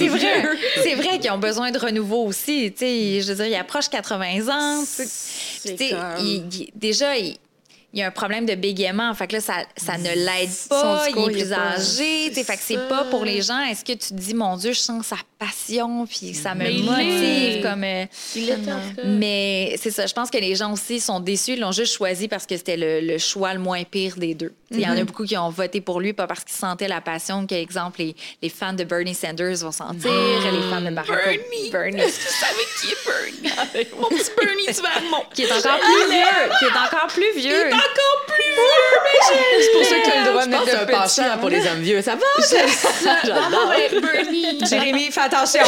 c'est 0.00 0.08
vrai. 0.08 0.58
c'est 0.82 0.94
vrai 0.94 1.18
qu'ils 1.18 1.30
ont 1.30 1.38
besoin 1.38 1.70
de 1.70 1.78
renouveau 1.78 2.24
aussi. 2.24 2.72
je 2.78 3.26
veux 3.28 3.34
dire, 3.34 3.46
il 3.46 3.54
approche 3.54 3.88
80 3.88 4.48
ans. 4.48 4.84
déjà, 6.74 7.16
il, 7.18 7.36
il 7.92 7.98
y 7.98 8.02
a 8.02 8.06
un 8.06 8.10
problème 8.12 8.46
de 8.46 8.54
bégaiement. 8.54 9.12
Fait 9.14 9.26
que 9.26 9.34
là, 9.34 9.40
ça, 9.40 9.54
ça 9.76 9.98
ne 9.98 10.04
l'aide 10.04 10.50
pas. 10.68 11.06
il 11.08 11.18
est 11.18 11.32
plus 11.32 11.52
âgé. 11.52 12.30
Fait 12.30 12.56
que 12.56 12.62
c'est 12.62 12.88
pas 12.88 13.04
pour 13.04 13.24
les 13.24 13.42
gens. 13.42 13.60
Est-ce 13.64 13.84
que 13.84 13.92
tu 13.92 14.10
te 14.10 14.14
dis, 14.14 14.34
mon 14.34 14.56
Dieu, 14.56 14.72
je 14.72 14.78
sens 14.78 15.06
sa 15.06 15.16
passion, 15.38 16.06
puis 16.06 16.34
ça 16.34 16.54
me 16.54 16.70
motive. 16.82 17.62
Comme, 17.62 17.84
euh, 17.84 18.04
mais 19.04 19.74
c'est 19.80 19.90
ça. 19.90 20.06
Je 20.06 20.12
pense 20.12 20.30
que 20.30 20.38
les 20.38 20.54
gens 20.54 20.72
aussi 20.72 21.00
sont 21.00 21.18
déçus. 21.18 21.52
Ils 21.52 21.60
l'ont 21.60 21.72
juste 21.72 21.94
choisi 21.94 22.28
parce 22.28 22.46
que 22.46 22.56
c'était 22.56 22.76
le, 22.76 23.18
choix 23.18 23.54
le 23.54 23.60
moins 23.60 23.82
pire 23.82 24.16
des 24.16 24.34
deux. 24.34 24.52
Il 24.70 24.80
y 24.80 24.86
en 24.86 24.90
a 24.90 24.96
mhm. 24.96 25.04
beaucoup 25.04 25.24
qui 25.24 25.36
ont 25.36 25.50
voté 25.50 25.80
pour 25.80 26.00
lui, 26.00 26.12
pas 26.12 26.28
parce 26.28 26.44
qu'ils 26.44 26.56
sentaient 26.56 26.86
la 26.86 27.00
passion 27.00 27.44
que, 27.44 27.56
exemple, 27.56 28.00
les, 28.00 28.14
les, 28.40 28.48
fans 28.48 28.72
de 28.72 28.84
Bernie 28.84 29.14
Sanders 29.14 29.56
vont 29.56 29.72
sentir, 29.72 30.12
les 30.12 30.70
fans 30.70 30.80
de 30.80 30.90
Barack 30.94 31.08
Bernie. 31.08 31.70
Bernie. 31.70 32.00
Est-ce 32.00 32.18
que 32.20 32.28
tu 32.28 32.34
savais 32.34 32.66
qui 32.80 32.86
est 32.92 33.04
Bernie? 33.04 33.88
Mon 34.00 34.08
petit 34.08 34.30
Bernie 34.36 35.10
mon 35.10 35.24
Qui 35.34 35.42
est 35.42 35.52
encore 35.52 35.80
plus 35.80 36.10
vieux. 36.10 36.58
Qui 36.58 36.64
est 36.66 36.78
encore 36.78 37.06
plus 37.08 37.40
vieux 37.40 37.79
encore 37.80 38.24
plus 38.26 38.52
vieux, 38.54 38.98
mais 39.04 39.18
C'est 39.60 39.72
pour 39.72 39.84
ça 39.84 39.96
que 39.96 40.04
tu 40.04 40.10
as 40.10 40.24
le 40.24 40.30
droit 40.30 40.44
de 40.44 40.50
mettre 40.50 40.82
un 40.82 40.86
penchant 40.86 41.38
pour 41.38 41.48
les 41.48 41.66
hommes 41.66 41.80
vieux. 41.80 42.02
Ça 42.02 42.14
va? 42.14 42.26
J'adore. 43.24 43.72
Bernie. 44.00 44.58
Jérémy, 44.68 45.10
fais 45.10 45.20
attention. 45.22 45.62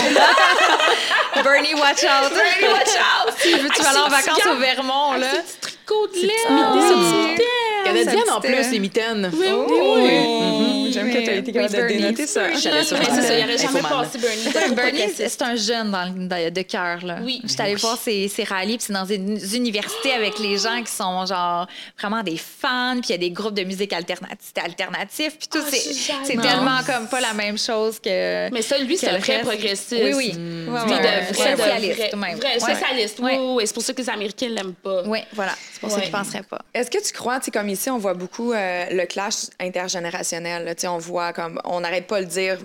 Bernie, 1.42 1.74
watch 1.74 2.04
out. 2.04 2.30
Bernie, 2.32 2.72
watch 2.72 2.94
out. 2.96 3.34
Si 3.38 3.52
tu 3.52 3.58
veux 3.58 3.68
aller 3.70 3.98
en 3.98 4.08
vacances 4.08 4.46
au 4.50 4.56
Vermont, 4.58 5.12
là? 5.14 5.26
tricot 5.60 6.06
de 6.08 6.26
lait. 6.26 7.36
Canadienne 7.84 8.30
en 8.30 8.40
plus, 8.40 8.70
les 8.70 8.78
mitaines. 8.78 9.30
Oui, 9.34 9.46
oui, 9.50 9.78
oui. 9.96 10.02
J'aime 10.04 10.81
que 11.12 11.24
tu 11.24 11.30
aies 11.30 11.38
été 11.38 11.52
capable 11.52 11.74
de 11.74 11.88
dénoter 11.88 12.26
ça. 12.26 12.52
J'allais 12.54 12.84
sur 12.84 12.96
C'est 12.96 13.22
ça, 13.22 13.38
il 13.38 13.44
aurait 13.44 13.58
jamais 13.58 13.82
passé 13.82 14.18
Bernie. 14.18 14.74
Bernie, 14.74 15.12
c'est 15.16 15.42
un 15.42 15.56
jeune 15.56 15.90
dans, 15.90 16.50
de 16.50 16.62
cœur. 16.62 17.00
Oui. 17.22 17.40
J'étais 17.44 17.62
allée 17.62 17.74
voir 17.76 17.98
ses, 17.98 18.28
ses 18.28 18.44
rallyes, 18.44 18.78
puis 18.78 18.86
c'est 18.86 18.92
dans 18.92 19.04
une 19.04 19.38
université 19.54 20.12
avec 20.12 20.38
les 20.38 20.58
gens 20.58 20.82
qui 20.82 20.92
sont 20.92 21.26
genre 21.26 21.66
vraiment 21.98 22.22
des 22.22 22.36
fans, 22.36 22.98
puis 23.00 23.10
il 23.10 23.12
y 23.12 23.14
a 23.14 23.18
des 23.18 23.30
groupes 23.30 23.54
de 23.54 23.64
musique 23.64 23.92
alternative, 23.92 24.52
alternatif, 24.62 25.36
puis 25.38 25.48
tout. 25.48 25.58
Ah, 25.62 26.14
c'est 26.24 26.40
tellement 26.40 26.82
comme 26.86 27.08
pas 27.08 27.20
la 27.20 27.34
même 27.34 27.58
chose 27.58 27.98
que. 27.98 28.50
Mais 28.50 28.62
ça, 28.62 28.78
lui, 28.78 28.96
c'est 28.96 29.08
un 29.08 29.18
vrai 29.18 29.40
progressiste. 29.40 29.92
Oui, 29.92 30.12
oui. 30.14 30.32
Lui, 30.32 30.66
de 30.66 31.34
vrai 31.34 31.56
socialiste, 31.56 32.16
même. 32.16 32.38
Vrai 32.38 32.58
socialiste, 32.58 33.18
oui. 33.20 33.66
C'est 33.66 33.74
pour 33.74 33.82
ça 33.82 33.92
que 33.92 34.02
les 34.02 34.10
Américains 34.10 34.48
l'aiment 34.48 34.74
pas. 34.74 35.02
Oui, 35.06 35.20
voilà. 35.32 35.54
C'est 35.72 35.80
pour 35.80 35.90
ça 35.90 36.00
qu'ils 36.00 36.10
penseraient 36.10 36.42
pas. 36.42 36.60
Est-ce 36.74 36.90
que 36.90 37.02
tu 37.02 37.12
crois, 37.12 37.40
tu 37.40 37.50
comme 37.50 37.68
ici, 37.68 37.90
on 37.90 37.98
voit 37.98 38.14
beaucoup 38.14 38.52
euh, 38.52 38.86
le 38.90 39.06
clash 39.06 39.46
intergénérationnel. 39.60 40.74
on 40.84 40.98
voit 41.02 41.32
comme. 41.32 41.60
On 41.64 41.80
n'arrête 41.80 42.06
pas 42.06 42.20
de 42.20 42.26
le 42.26 42.30
dire 42.30 42.58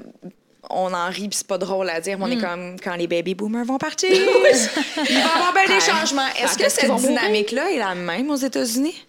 on 0.69 0.93
en 0.93 1.09
rit, 1.09 1.29
puis 1.29 1.37
c'est 1.37 1.47
pas 1.47 1.57
drôle 1.57 1.89
à 1.89 2.01
dire, 2.01 2.17
mais 2.17 2.25
on 2.25 2.31
est 2.31 2.35
mm. 2.35 2.41
comme 2.41 2.75
quand 2.83 2.95
les 2.95 3.07
baby 3.07 3.35
boomers 3.35 3.65
vont 3.65 3.77
partir. 3.77 4.09
il 4.11 4.19
va 4.19 5.03
y 5.05 5.21
avoir 5.21 5.53
bien 5.53 5.65
des 5.65 5.81
changements. 5.81 6.27
Est-ce 6.41 6.57
que 6.57 6.69
cette 6.69 6.93
dynamique-là 6.95 7.71
est 7.71 7.77
la 7.77 7.95
même 7.95 8.29
aux 8.29 8.35
États-Unis? 8.35 9.05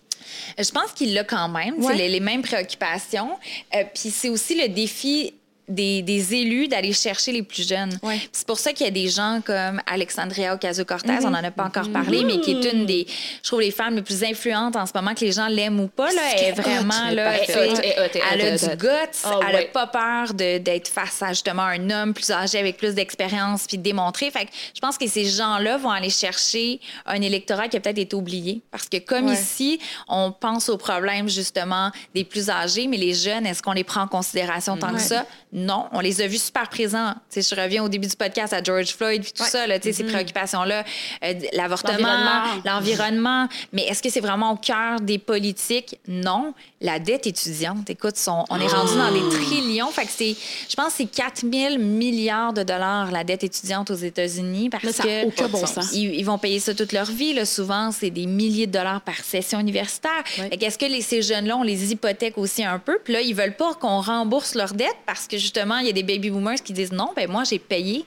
Je 0.58 0.70
pense 0.70 0.92
qu'il 0.92 1.14
l'a 1.14 1.24
quand 1.24 1.48
même, 1.48 1.76
les, 1.92 2.08
les, 2.08 2.20
mêmes 2.20 2.42
préoccupations. 2.42 3.30
Euh, 3.74 3.84
puis 3.94 4.10
c'est 4.10 4.28
aussi 4.28 4.60
le 4.60 4.68
défi 4.68 5.34
des, 5.68 6.34
élus 6.34 6.68
d'aller 6.68 6.92
chercher 6.92 7.32
les 7.32 7.42
plus 7.42 7.68
jeunes. 7.68 7.98
C'est 8.32 8.46
pour 8.46 8.58
ça 8.58 8.72
qu'il 8.72 8.86
y 8.86 8.88
a 8.88 8.92
des 8.92 9.08
gens 9.08 9.40
comme 9.44 9.80
Alexandria 9.86 10.54
Ocasio-Cortez, 10.54 11.18
on 11.24 11.30
n'en 11.30 11.44
a 11.44 11.50
pas 11.50 11.64
encore 11.64 11.90
parlé, 11.90 12.24
mais 12.24 12.40
qui 12.40 12.52
est 12.52 12.72
une 12.72 12.86
des, 12.86 13.06
je 13.42 13.48
trouve, 13.48 13.60
les 13.60 13.70
femmes 13.70 13.96
les 13.96 14.02
plus 14.02 14.24
influentes 14.24 14.76
en 14.76 14.86
ce 14.86 14.92
moment, 14.94 15.14
que 15.14 15.24
les 15.24 15.32
gens 15.32 15.48
l'aiment 15.48 15.80
ou 15.80 15.88
pas. 15.88 16.12
Là, 16.12 16.22
elle 16.34 16.44
est 16.44 16.52
vraiment, 16.52 17.10
là, 17.12 17.34
elle, 17.36 18.40
a 18.40 18.56
du 18.56 18.76
guts, 18.76 18.88
ah 19.24 19.40
elle 19.48 19.54
n'a 19.54 19.62
pas 19.72 19.86
peur 19.86 20.34
d'être 20.34 20.88
face 20.88 21.22
à 21.22 21.28
justement 21.30 21.62
un 21.62 21.90
homme 21.90 22.14
plus 22.14 22.30
âgé 22.30 22.58
avec 22.58 22.76
plus 22.76 22.94
d'expérience 22.94 23.66
puis 23.66 23.78
de 23.78 23.82
démontrer. 23.82 24.30
Fait 24.30 24.46
que 24.46 24.50
je 24.74 24.80
pense 24.80 24.96
que 24.98 25.06
ces 25.06 25.24
gens-là 25.24 25.76
vont 25.76 25.90
aller 25.90 26.10
chercher 26.10 26.80
un 27.06 27.20
électorat 27.20 27.68
qui 27.68 27.76
a 27.76 27.80
peut-être 27.80 27.98
été 27.98 28.16
oublié. 28.16 28.62
Parce 28.70 28.88
que 28.88 28.98
comme 28.98 29.28
ici, 29.28 29.78
on 30.08 30.32
pense 30.32 30.68
aux 30.68 30.78
problèmes 30.78 31.28
justement 31.28 31.90
des 32.14 32.24
plus 32.24 32.50
âgés, 32.50 32.86
mais 32.86 32.96
les 32.96 33.14
jeunes, 33.14 33.46
est-ce 33.46 33.62
qu'on 33.62 33.72
les 33.72 33.84
prend 33.84 34.02
en 34.02 34.08
considération 34.08 34.76
tant 34.76 34.92
que 34.92 35.00
ça? 35.00 35.26
Non, 35.58 35.86
on 35.92 35.98
les 35.98 36.22
a 36.22 36.26
vus 36.28 36.40
super 36.40 36.68
présents. 36.68 37.14
je 37.34 37.60
reviens 37.60 37.82
au 37.82 37.88
début 37.88 38.06
du 38.06 38.14
podcast 38.14 38.52
à 38.52 38.62
George 38.62 38.94
Floyd, 38.94 39.22
puis 39.22 39.32
tout 39.32 39.44
ça, 39.44 39.66
là, 39.66 39.78
ces 39.82 39.90
mm-hmm. 39.90 40.06
préoccupations-là, 40.06 40.84
euh, 41.24 41.34
l'avortement, 41.52 42.44
l'environnement. 42.64 43.48
Mais 43.72 43.82
est-ce 43.82 44.00
que 44.00 44.08
c'est 44.08 44.20
vraiment 44.20 44.52
au 44.52 44.56
cœur 44.56 45.00
des 45.00 45.18
politiques? 45.18 45.98
Non. 46.06 46.54
La 46.80 47.00
dette 47.00 47.26
étudiante, 47.26 47.90
écoute, 47.90 48.14
on 48.50 48.60
est 48.60 48.68
rendu 48.68 48.94
dans 48.96 49.12
des 49.12 49.36
trillions. 49.36 49.90
Fait 49.90 50.04
que 50.04 50.12
c'est, 50.14 50.36
je 50.68 50.76
pense 50.76 50.92
que 50.92 50.98
c'est 50.98 51.06
4 51.06 51.42
000 51.50 51.78
milliards 51.78 52.52
de 52.52 52.62
dollars, 52.62 53.10
la 53.10 53.24
dette 53.24 53.42
étudiante 53.42 53.90
aux 53.90 53.96
États-Unis, 53.96 54.70
parce 54.70 54.84
que 54.84 55.26
aucun 55.26 55.48
bon 55.48 55.66
sens. 55.66 55.92
Ils, 55.92 56.24
vont 56.24 56.38
payer 56.38 56.60
ça 56.60 56.72
toute 56.74 56.92
leur 56.92 57.06
vie. 57.06 57.34
Là. 57.34 57.44
Souvent, 57.44 57.90
c'est 57.90 58.10
des 58.10 58.26
milliers 58.26 58.68
de 58.68 58.72
dollars 58.72 59.00
par 59.00 59.16
session 59.16 59.58
universitaire. 59.58 60.22
Est-ce 60.52 60.78
que 60.78 60.86
les, 60.86 61.02
ces 61.02 61.22
jeunes-là, 61.22 61.56
on 61.56 61.62
les 61.62 61.90
hypothèque 61.90 62.38
aussi 62.38 62.62
un 62.62 62.78
peu? 62.78 63.00
Puis 63.02 63.12
là, 63.12 63.22
ils 63.22 63.34
veulent 63.34 63.56
pas 63.56 63.74
qu'on 63.74 64.00
rembourse 64.00 64.54
leur 64.54 64.74
dette 64.74 64.96
parce 65.06 65.26
que 65.26 65.36
justement, 65.48 65.78
il 65.78 65.86
y 65.86 65.90
a 65.90 65.92
des 65.92 66.02
baby 66.02 66.30
boomers 66.30 66.62
qui 66.62 66.74
disent 66.74 66.92
non, 66.92 67.12
ben 67.16 67.30
moi, 67.30 67.44
j'ai 67.44 67.58
payé 67.58 68.04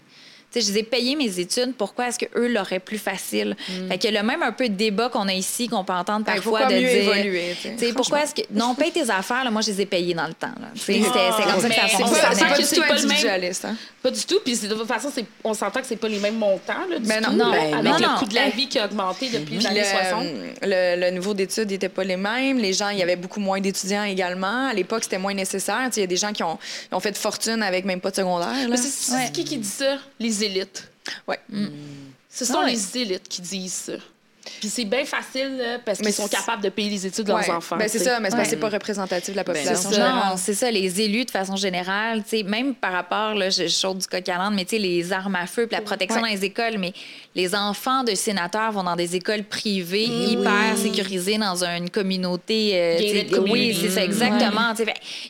je 0.59 0.71
les 0.71 0.79
ai 0.79 0.83
payé 0.83 1.15
mes 1.15 1.39
études, 1.39 1.73
pourquoi 1.77 2.07
est-ce 2.07 2.19
qu'eux 2.19 2.47
l'auraient 2.47 2.79
plus 2.79 2.97
facile? 2.97 3.55
Mm. 3.69 3.87
Fait 3.87 3.97
que 3.97 4.07
le 4.07 4.23
même 4.23 4.43
un 4.43 4.51
peu 4.51 4.67
de 4.67 4.73
débat 4.73 5.09
qu'on 5.09 5.27
a 5.27 5.33
ici, 5.33 5.67
qu'on 5.67 5.83
peut 5.83 5.93
entendre 5.93 6.25
ben, 6.25 6.33
parfois 6.33 6.65
de 6.65 6.73
mieux 6.73 6.79
dire. 6.79 7.13
Évoluer, 7.13 7.55
pourquoi 7.95 8.23
est-ce 8.23 8.35
que. 8.35 8.41
Non, 8.51 8.75
paye 8.75 8.91
tes 8.91 9.09
affaires, 9.09 9.43
là, 9.43 9.51
moi, 9.51 9.61
je 9.61 9.71
les 9.71 9.81
ai 9.81 9.85
payées 9.85 10.13
dans 10.13 10.27
le 10.27 10.33
temps. 10.33 10.53
C'est 10.75 10.99
comme 10.99 11.11
ça 11.61 11.69
que 11.69 11.75
ça 11.75 11.87
fonctionne. 11.87 12.19
C'est 12.33 12.45
pas, 12.45 12.57
du 12.57 12.65
tout 12.65 13.05
individualiste. 13.05 13.65
Hein? 13.65 13.75
Pas 14.01 14.11
du 14.11 14.23
tout. 14.23 14.39
Puis 14.43 14.57
de 14.57 14.73
toute 14.73 14.87
façon, 14.87 15.09
on 15.43 15.53
s'entend 15.53 15.81
que 15.81 15.87
c'est 15.87 15.95
pas 15.95 16.07
les 16.07 16.19
mêmes 16.19 16.37
montants. 16.37 16.87
Là, 16.89 16.99
du 16.99 17.07
ben 17.07 17.21
non, 17.21 17.51
avec 17.51 17.99
le 17.99 18.19
coût 18.19 18.25
de 18.25 18.35
la 18.35 18.49
vie 18.49 18.67
qui 18.67 18.79
a 18.79 18.85
augmenté 18.85 19.29
depuis 19.29 19.57
les 19.57 19.65
années 19.65 19.83
60. 19.83 20.25
Le, 20.63 21.11
niveau 21.11 21.33
d'études 21.33 21.69
n'était 21.69 21.89
pas 21.89 22.03
les 22.03 22.17
mêmes. 22.17 22.57
Les 22.57 22.73
gens, 22.73 22.89
il 22.89 22.97
y 22.97 23.03
avait 23.03 23.15
beaucoup 23.15 23.39
moins 23.39 23.59
d'étudiants 23.59 24.03
également. 24.03 24.67
À 24.67 24.73
l'époque, 24.73 25.03
c'était 25.03 25.17
moins 25.17 25.33
nécessaire. 25.33 25.89
Il 25.95 25.99
y 25.99 26.03
a 26.03 26.07
des 26.07 26.17
gens 26.17 26.31
qui 26.31 26.43
ont, 26.43 26.57
ont, 26.91 26.99
fait 26.99 27.11
de 27.11 27.17
fortune 27.17 27.61
avec 27.63 27.85
même 27.85 28.01
pas 28.01 28.11
de 28.11 28.15
secondaire. 28.15 28.51
C'est 28.75 29.31
qui 29.31 29.43
qui 29.43 29.57
dit 29.57 29.67
ça? 29.67 29.97
Les 30.19 30.40
élites. 30.43 30.89
Ouais. 31.27 31.39
Mm. 31.49 31.67
Ce 32.29 32.45
sont 32.45 32.59
ah 32.61 32.67
les 32.67 32.97
élites 32.97 33.27
qui 33.27 33.41
disent 33.41 33.73
ça. 33.73 33.93
Puis 34.59 34.69
c'est 34.69 34.85
bien 34.85 35.05
facile 35.05 35.79
parce 35.85 35.99
qu'ils 35.99 36.13
sont 36.13 36.27
capables 36.27 36.63
de 36.63 36.69
payer 36.69 36.89
les 36.89 37.07
études 37.07 37.25
de 37.25 37.31
leurs 37.31 37.49
enfants. 37.49 37.77
Ben, 37.77 37.87
c'est 37.87 37.99
ça, 37.99 38.19
mais 38.19 38.29
c'est 38.45 38.57
pas 38.57 38.69
représentatif 38.69 39.31
de 39.31 39.37
la 39.37 39.43
ben, 39.43 39.53
population 39.53 39.89
Non, 39.91 40.35
c'est 40.37 40.53
ça, 40.53 40.69
les 40.71 41.01
élus 41.01 41.25
de 41.25 41.31
façon 41.31 41.55
générale, 41.55 42.23
même 42.45 42.75
par 42.75 42.91
rapport, 42.91 43.33
là, 43.35 43.49
je 43.49 43.67
chaude 43.67 43.99
du 43.99 44.07
coq 44.07 44.27
à 44.29 44.49
mais 44.49 44.65
les 44.71 45.13
armes 45.13 45.35
à 45.35 45.45
feu, 45.45 45.67
puis 45.67 45.75
la 45.75 45.81
protection 45.81 46.21
dans 46.21 46.27
les 46.27 46.43
écoles, 46.43 46.77
mais 46.77 46.93
les 47.35 47.55
enfants 47.55 48.03
de 48.03 48.13
sénateurs 48.15 48.71
vont 48.71 48.83
dans 48.83 48.95
des 48.95 49.15
écoles 49.15 49.43
privées 49.43 50.03
hyper 50.03 50.77
sécurisées 50.77 51.37
dans 51.37 51.63
une 51.63 51.89
communauté. 51.89 52.71
Euh, 52.73 53.41
oui, 53.49 53.77
c'est 53.79 53.89
ça, 53.89 54.03
exactement. 54.03 54.73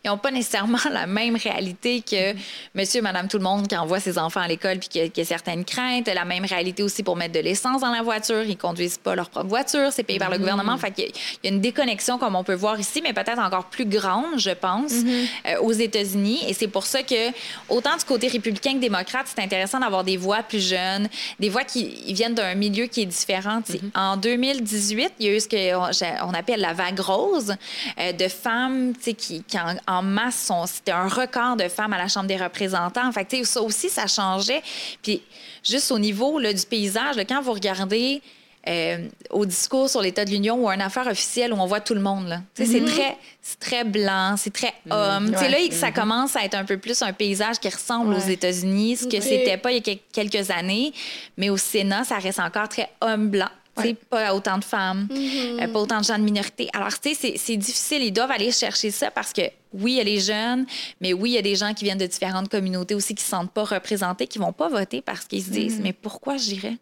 ils 0.03 0.07
n'ont 0.07 0.17
pas 0.17 0.31
nécessairement 0.31 0.77
la 0.91 1.07
même 1.07 1.35
réalité 1.35 2.01
que 2.01 2.33
monsieur, 2.73 3.01
madame, 3.01 3.27
tout 3.27 3.37
le 3.37 3.43
monde 3.43 3.67
qui 3.67 3.75
envoie 3.75 3.99
ses 3.99 4.17
enfants 4.17 4.41
à 4.41 4.47
l'école 4.47 4.79
puis 4.79 5.09
qui 5.09 5.21
a, 5.21 5.25
certaines 5.25 5.65
craintes. 5.65 6.09
La 6.13 6.25
même 6.25 6.45
réalité 6.45 6.83
aussi 6.83 7.03
pour 7.03 7.15
mettre 7.15 7.33
de 7.33 7.39
l'essence 7.39 7.81
dans 7.81 7.91
la 7.91 8.01
voiture. 8.01 8.43
Ils 8.43 8.57
conduisent 8.57 8.97
pas 8.97 9.10
leur 9.15 9.29
propre 9.29 9.47
voiture, 9.47 9.91
c'est 9.91 10.03
payé 10.03 10.19
par 10.19 10.29
le 10.29 10.35
mm-hmm. 10.35 10.39
gouvernement. 10.39 10.77
Fait 10.77 10.93
il 10.97 11.11
y 11.43 11.47
a 11.47 11.49
une 11.51 11.61
déconnexion 11.61 12.17
comme 12.17 12.35
on 12.35 12.43
peut 12.43 12.53
voir 12.53 12.79
ici, 12.79 13.01
mais 13.01 13.13
peut-être 13.13 13.39
encore 13.39 13.65
plus 13.65 13.85
grande, 13.85 14.37
je 14.37 14.51
pense, 14.51 14.91
mm-hmm. 14.91 15.27
euh, 15.47 15.61
aux 15.61 15.71
États-Unis. 15.71 16.39
Et 16.47 16.53
c'est 16.53 16.67
pour 16.67 16.85
ça 16.85 17.03
que, 17.03 17.29
autant 17.69 17.95
du 17.97 18.05
côté 18.05 18.27
républicain 18.27 18.73
que 18.73 18.79
démocrate, 18.79 19.27
c'est 19.33 19.41
intéressant 19.41 19.79
d'avoir 19.79 20.03
des 20.03 20.17
voix 20.17 20.43
plus 20.43 20.65
jeunes, 20.65 21.09
des 21.39 21.49
voix 21.49 21.63
qui 21.63 22.13
viennent 22.13 22.35
d'un 22.35 22.55
milieu 22.55 22.85
qui 22.85 23.01
est 23.01 23.05
différent. 23.05 23.59
Mm-hmm. 23.59 23.91
En 23.95 24.17
2018, 24.17 25.13
il 25.19 25.25
y 25.25 25.29
a 25.29 25.35
eu 25.35 25.39
ce 25.39 25.47
qu'on 25.47 26.33
appelle 26.33 26.59
la 26.59 26.73
vague 26.73 26.99
rose 26.99 27.55
euh, 27.99 28.11
de 28.11 28.27
femmes 28.27 28.93
qui, 28.93 29.43
qui 29.43 29.57
en, 29.87 30.01
masse, 30.01 30.51
c'était 30.67 30.91
un 30.91 31.07
record 31.07 31.55
de 31.55 31.67
femmes 31.67 31.93
à 31.93 31.97
la 31.97 32.07
Chambre 32.07 32.27
des 32.27 32.37
représentants. 32.37 33.07
En 33.07 33.11
fait, 33.11 33.45
ça 33.45 33.61
aussi, 33.61 33.89
ça 33.89 34.07
changeait. 34.07 34.61
Puis 35.01 35.21
juste 35.63 35.91
au 35.91 35.99
niveau 35.99 36.39
là, 36.39 36.53
du 36.53 36.65
paysage, 36.65 37.15
quand 37.27 37.41
vous 37.41 37.53
regardez 37.53 38.21
euh, 38.67 39.07
au 39.31 39.45
discours 39.45 39.89
sur 39.89 40.01
l'état 40.01 40.23
de 40.23 40.29
l'Union 40.29 40.63
ou 40.63 40.69
une 40.69 40.81
affaire 40.81 41.07
officielle 41.07 41.51
où 41.51 41.57
on 41.57 41.65
voit 41.65 41.79
tout 41.79 41.95
le 41.95 42.01
monde. 42.01 42.27
Là. 42.27 42.41
C'est 42.53 42.65
mm-hmm. 42.65 42.85
très, 42.85 43.17
très 43.59 43.83
blanc, 43.83 44.35
c'est 44.37 44.53
très 44.53 44.73
mm-hmm. 44.87 45.17
homme. 45.17 45.31
Là, 45.31 45.39
ça 45.71 45.89
mm-hmm. 45.89 45.93
commence 45.93 46.35
à 46.35 46.43
être 46.45 46.55
un 46.55 46.65
peu 46.65 46.77
plus 46.77 47.01
un 47.01 47.11
paysage 47.13 47.59
qui 47.59 47.69
ressemble 47.69 48.13
aux 48.13 48.19
États-Unis, 48.19 48.97
ce 48.97 49.07
que 49.07 49.19
c'était 49.19 49.57
pas 49.57 49.71
il 49.71 49.87
y 49.87 49.91
a 49.91 49.95
quelques 50.11 50.51
années. 50.51 50.93
Mais 51.37 51.49
au 51.49 51.57
Sénat, 51.57 52.03
ça 52.03 52.17
reste 52.17 52.39
encore 52.39 52.69
très 52.69 52.89
homme 53.01 53.29
blanc. 53.29 53.49
Pas 54.09 54.33
autant 54.33 54.57
de 54.57 54.63
femmes, 54.63 55.07
euh, 55.11 55.67
pas 55.67 55.79
autant 55.79 55.99
de 55.99 56.05
gens 56.05 56.17
de 56.17 56.23
minorité. 56.23 56.69
Alors, 56.73 56.99
tu 56.99 57.15
sais, 57.15 57.33
c'est 57.37 57.57
difficile. 57.57 58.03
Ils 58.03 58.11
doivent 58.11 58.31
aller 58.31 58.51
chercher 58.51 58.91
ça 58.91 59.11
parce 59.11 59.31
que, 59.33 59.41
oui, 59.73 59.93
il 59.93 59.97
y 59.97 59.99
a 60.01 60.03
les 60.03 60.19
jeunes, 60.19 60.65
mais 60.99 61.13
oui, 61.13 61.31
il 61.31 61.33
y 61.33 61.37
a 61.37 61.41
des 61.41 61.55
gens 61.55 61.73
qui 61.73 61.85
viennent 61.85 61.97
de 61.97 62.05
différentes 62.05 62.49
communautés 62.49 62.95
aussi 62.95 63.15
qui 63.15 63.21
ne 63.21 63.25
se 63.25 63.29
sentent 63.29 63.51
pas 63.51 63.63
représentés, 63.63 64.27
qui 64.27 64.39
vont 64.39 64.53
pas 64.53 64.67
voter 64.67 65.01
parce 65.01 65.25
qu'ils 65.25 65.43
se 65.43 65.49
disent, 65.51 65.79
mais 65.81 65.93
pourquoi 65.93 66.37
j'irais? 66.37 66.77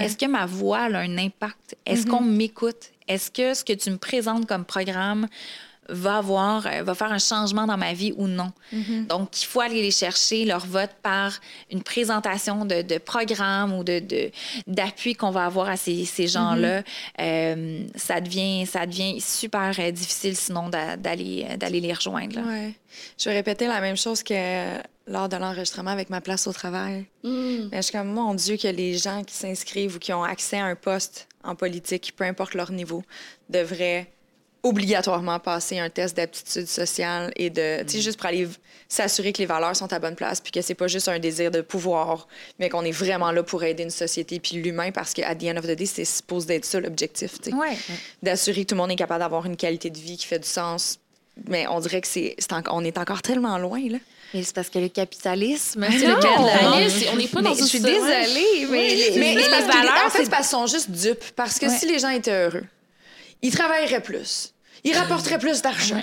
Est-ce 0.00 0.16
que 0.16 0.26
ma 0.26 0.44
voix 0.46 0.80
a 0.80 0.98
un 0.98 1.16
impact? 1.18 1.76
Est-ce 1.86 2.02
mm-hmm. 2.02 2.10
qu'on 2.10 2.20
m'écoute? 2.20 2.90
Est-ce 3.08 3.30
que 3.30 3.54
ce 3.54 3.64
que 3.64 3.72
tu 3.72 3.90
me 3.90 3.96
présentes 3.96 4.46
comme 4.46 4.64
programme 4.64 5.28
va 5.88 6.18
avoir, 6.18 6.66
euh, 6.66 6.82
va 6.82 6.94
faire 6.94 7.12
un 7.12 7.18
changement 7.18 7.66
dans 7.66 7.76
ma 7.76 7.92
vie 7.92 8.12
ou 8.16 8.26
non. 8.26 8.52
Mm-hmm. 8.72 9.06
Donc, 9.08 9.42
il 9.42 9.46
faut 9.46 9.60
aller 9.60 9.82
les 9.82 9.90
chercher, 9.90 10.44
leur 10.44 10.64
vote, 10.64 10.90
par 11.02 11.32
une 11.70 11.82
présentation 11.82 12.64
de, 12.64 12.82
de 12.82 12.98
programme 12.98 13.72
ou 13.72 13.84
de, 13.84 14.30
d'appui 14.66 15.14
qu'on 15.14 15.30
va 15.30 15.46
avoir 15.46 15.68
à 15.68 15.76
ces, 15.76 16.04
ces 16.04 16.28
gens-là. 16.28 16.80
Mm-hmm. 16.80 16.84
Euh, 17.20 17.84
ça, 17.96 18.20
devient, 18.20 18.66
ça 18.66 18.86
devient 18.86 19.20
super 19.20 19.74
euh, 19.78 19.90
difficile 19.90 20.36
sinon 20.36 20.68
d'aller, 20.68 21.46
d'aller 21.56 21.80
les 21.80 21.92
rejoindre. 21.92 22.40
Ouais. 22.40 22.74
Je 23.18 23.28
vais 23.28 23.36
répéter 23.36 23.66
la 23.66 23.80
même 23.80 23.96
chose 23.96 24.22
que 24.22 24.78
lors 25.06 25.28
de 25.28 25.36
l'enregistrement 25.36 25.90
avec 25.90 26.10
ma 26.10 26.20
place 26.20 26.46
au 26.46 26.52
travail. 26.52 27.06
Mm. 27.24 27.68
Mais 27.70 27.78
je 27.78 27.82
suis 27.82 27.92
comme, 27.92 28.12
mon 28.12 28.34
Dieu, 28.34 28.56
que 28.56 28.68
les 28.68 28.96
gens 28.96 29.24
qui 29.24 29.34
s'inscrivent 29.34 29.96
ou 29.96 29.98
qui 29.98 30.12
ont 30.12 30.22
accès 30.22 30.58
à 30.58 30.66
un 30.66 30.76
poste 30.76 31.28
en 31.42 31.54
politique, 31.54 32.12
peu 32.16 32.24
importe 32.24 32.54
leur 32.54 32.70
niveau, 32.70 33.02
devraient 33.48 34.12
obligatoirement 34.62 35.40
passer 35.40 35.78
un 35.78 35.90
test 35.90 36.16
d'aptitude 36.16 36.66
sociale 36.66 37.32
et 37.36 37.50
de, 37.50 37.82
tu 37.82 37.88
sais, 37.88 37.98
mm. 37.98 38.02
juste 38.02 38.18
pour 38.18 38.26
aller 38.26 38.48
s'assurer 38.88 39.32
que 39.32 39.38
les 39.38 39.46
valeurs 39.46 39.74
sont 39.74 39.92
à 39.92 39.98
bonne 39.98 40.14
place, 40.14 40.40
puis 40.40 40.52
que 40.52 40.60
c'est 40.60 40.74
pas 40.74 40.86
juste 40.86 41.08
un 41.08 41.18
désir 41.18 41.50
de 41.50 41.62
pouvoir, 41.62 42.28
mais 42.58 42.68
qu'on 42.68 42.84
est 42.84 42.92
vraiment 42.92 43.32
là 43.32 43.42
pour 43.42 43.64
aider 43.64 43.82
une 43.82 43.90
société 43.90 44.38
puis 44.38 44.56
l'humain, 44.56 44.92
parce 44.92 45.14
qu'à 45.14 45.34
the 45.34 45.44
end 45.44 45.56
of 45.56 45.66
the 45.66 45.72
day, 45.72 45.86
c'est 45.86 46.04
supposé 46.04 46.46
d'être 46.46 46.64
ça 46.64 46.78
l'objectif, 46.78 47.40
tu 47.40 47.50
sais. 47.50 47.56
Ouais. 47.56 47.76
D'assurer 48.22 48.64
que 48.64 48.68
tout 48.68 48.74
le 48.74 48.82
monde 48.82 48.90
est 48.90 48.96
capable 48.96 49.20
d'avoir 49.20 49.46
une 49.46 49.56
qualité 49.56 49.90
de 49.90 49.98
vie 49.98 50.16
qui 50.16 50.26
fait 50.26 50.38
du 50.38 50.48
sens. 50.48 50.98
Mais 51.48 51.66
on 51.66 51.80
dirait 51.80 52.02
que 52.02 52.08
c'est, 52.08 52.36
on 52.70 52.84
est 52.84 52.98
encore 52.98 53.22
tellement 53.22 53.56
loin, 53.56 53.80
là. 53.88 53.98
Mais 54.34 54.42
c'est 54.42 54.54
parce 54.54 54.68
que 54.68 54.78
le 54.78 54.88
capitalisme, 54.88 55.86
c'est 55.90 56.06
le 56.06 56.14
capitalisme. 56.14 57.08
On 57.12 57.16
n'est 57.16 57.26
pas 57.26 57.42
dans 57.42 57.54
Je 57.54 57.64
suis 57.64 57.80
désolée, 57.80 58.66
mais, 58.70 59.12
mais, 59.16 59.34
les 59.34 59.48
valeurs, 59.48 60.06
en 60.06 60.10
fait, 60.10 60.28
parce 60.30 60.48
sont 60.48 60.66
juste 60.66 60.90
dupes. 60.90 61.24
Parce 61.34 61.58
que 61.58 61.68
si 61.70 61.86
les 61.86 61.98
gens 61.98 62.10
étaient 62.10 62.46
heureux, 62.46 62.64
ils 63.42 63.54
travailleraient 63.54 64.02
plus, 64.02 64.54
ils 64.84 64.96
rapporteraient 64.96 65.38
plus 65.38 65.62
d'argent 65.62 66.02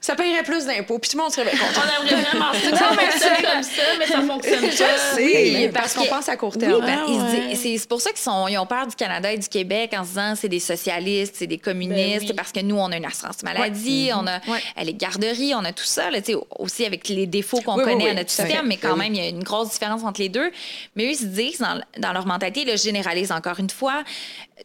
ça 0.00 0.14
paierait 0.14 0.42
plus 0.42 0.66
d'impôts, 0.66 0.98
puis 0.98 1.10
tout 1.10 1.16
le 1.16 1.22
monde 1.22 1.32
serait 1.32 1.50
content. 1.50 1.80
On 1.80 2.04
aimerait 2.04 2.22
vraiment 2.22 2.52
ça, 2.52 2.76
ça 2.76 2.84
fonctionne 2.84 3.52
comme 3.52 3.62
ça, 3.62 3.82
mais 3.98 4.06
ça 4.06 4.22
fonctionne 4.22 4.60
pas. 4.60 4.70
Je 4.70 5.70
parce, 5.70 5.94
qu'on 5.94 6.06
pense 6.06 6.28
à 6.28 6.36
court 6.36 6.56
terme. 6.56 6.80
Ben, 6.84 7.54
c'est 7.54 7.88
pour 7.88 8.00
ça 8.00 8.10
qu'ils 8.12 8.52
ils 8.52 8.58
ont 8.58 8.66
peur 8.66 8.86
du 8.86 8.96
Canada 8.96 9.32
et 9.32 9.38
du 9.38 9.48
Québec 9.48 9.94
en 9.96 10.04
se 10.04 10.08
disant 10.08 10.34
c'est 10.36 10.48
des 10.48 10.60
socialistes, 10.60 11.34
c'est 11.36 11.46
des 11.46 11.58
communistes, 11.58 12.28
ben 12.28 12.36
parce 12.36 12.52
que 12.52 12.60
nous, 12.60 12.76
on 12.76 12.90
a 12.92 12.96
une 12.96 13.04
assurance 13.04 13.42
maladie, 13.42 14.10
on 14.14 14.26
a 14.26 14.38
mm-hmm. 14.38 14.84
les 14.84 14.94
garderies, 14.94 15.54
on 15.54 15.64
a 15.64 15.72
tout 15.72 15.84
ça, 15.84 16.10
là, 16.10 16.18
aussi 16.58 16.84
avec 16.84 17.08
les 17.08 17.26
défauts 17.26 17.60
qu'on 17.60 17.76
connaît 17.76 18.10
à 18.10 18.14
notre 18.14 18.30
système, 18.30 18.66
mais 18.66 18.76
quand 18.76 18.96
même, 18.96 19.14
il 19.14 19.20
y 19.20 19.24
a 19.24 19.28
une 19.28 19.44
grosse 19.44 19.70
différence 19.70 20.04
entre 20.04 20.20
les 20.20 20.28
deux. 20.28 20.50
Mais 20.96 21.04
eux, 21.06 21.10
ils 21.10 21.16
se 21.16 21.24
disent, 21.24 21.58
dans, 21.58 21.80
dans 21.98 22.12
leur 22.12 22.26
mentalité, 22.26 22.62
ils 22.62 22.70
le 22.70 22.76
généralisent 22.76 23.32
encore 23.32 23.58
une 23.58 23.70
fois, 23.70 24.02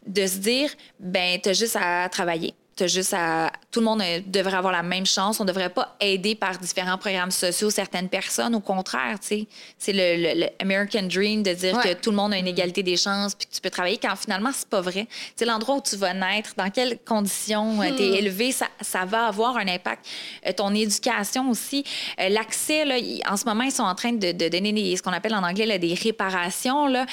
de 0.06 0.26
se 0.26 0.36
dire, 0.36 0.70
ben, 1.00 1.40
tu 1.40 1.48
as 1.48 1.52
juste 1.52 1.76
à 1.80 2.08
travailler 2.08 2.54
juste 2.84 3.14
à. 3.14 3.50
Tout 3.70 3.80
le 3.80 3.86
monde 3.86 4.02
devrait 4.26 4.56
avoir 4.56 4.72
la 4.72 4.82
même 4.82 5.06
chance. 5.06 5.40
On 5.40 5.44
ne 5.44 5.48
devrait 5.48 5.70
pas 5.70 5.96
aider 6.00 6.34
par 6.34 6.58
différents 6.58 6.98
programmes 6.98 7.30
sociaux 7.30 7.70
certaines 7.70 8.08
personnes. 8.08 8.54
Au 8.54 8.60
contraire, 8.60 9.18
tu 9.20 9.26
sais. 9.26 9.46
C'est 9.78 9.92
le, 9.94 10.46
American 10.60 11.04
Dream 11.04 11.42
de 11.42 11.52
dire 11.52 11.80
que 11.80 11.94
tout 11.94 12.10
le 12.10 12.16
monde 12.16 12.32
a 12.34 12.38
une 12.38 12.46
égalité 12.46 12.82
des 12.82 12.96
chances 12.96 13.34
puis 13.34 13.46
que 13.46 13.54
tu 13.54 13.60
peux 13.60 13.70
travailler 13.70 13.98
quand 13.98 14.14
finalement, 14.16 14.50
c'est 14.52 14.68
pas 14.68 14.80
vrai. 14.80 15.06
Tu 15.36 15.44
l'endroit 15.44 15.76
où 15.76 15.80
tu 15.80 15.96
vas 15.96 16.12
naître, 16.12 16.54
dans 16.56 16.70
quelles 16.70 16.98
conditions 16.98 17.80
euh, 17.82 17.90
tu 17.96 18.02
es 18.02 18.10
hmm. 18.10 18.14
élevé, 18.14 18.52
ça, 18.52 18.66
ça, 18.80 19.04
va 19.04 19.26
avoir 19.26 19.56
un 19.56 19.68
impact. 19.68 20.06
Euh, 20.46 20.52
ton 20.52 20.74
éducation 20.74 21.50
aussi. 21.50 21.84
Euh, 22.20 22.28
l'accès, 22.28 22.84
là, 22.84 22.96
en 23.30 23.36
ce 23.36 23.44
moment, 23.44 23.64
ils 23.64 23.72
sont 23.72 23.82
en 23.82 23.94
train 23.94 24.12
de, 24.12 24.32
donner 24.32 24.96
ce 24.96 25.02
qu'on 25.02 25.12
appelle 25.12 25.34
en 25.34 25.42
anglais 25.42 25.78
des 25.78 25.94
réparations. 25.94 26.86
Là 26.86 27.06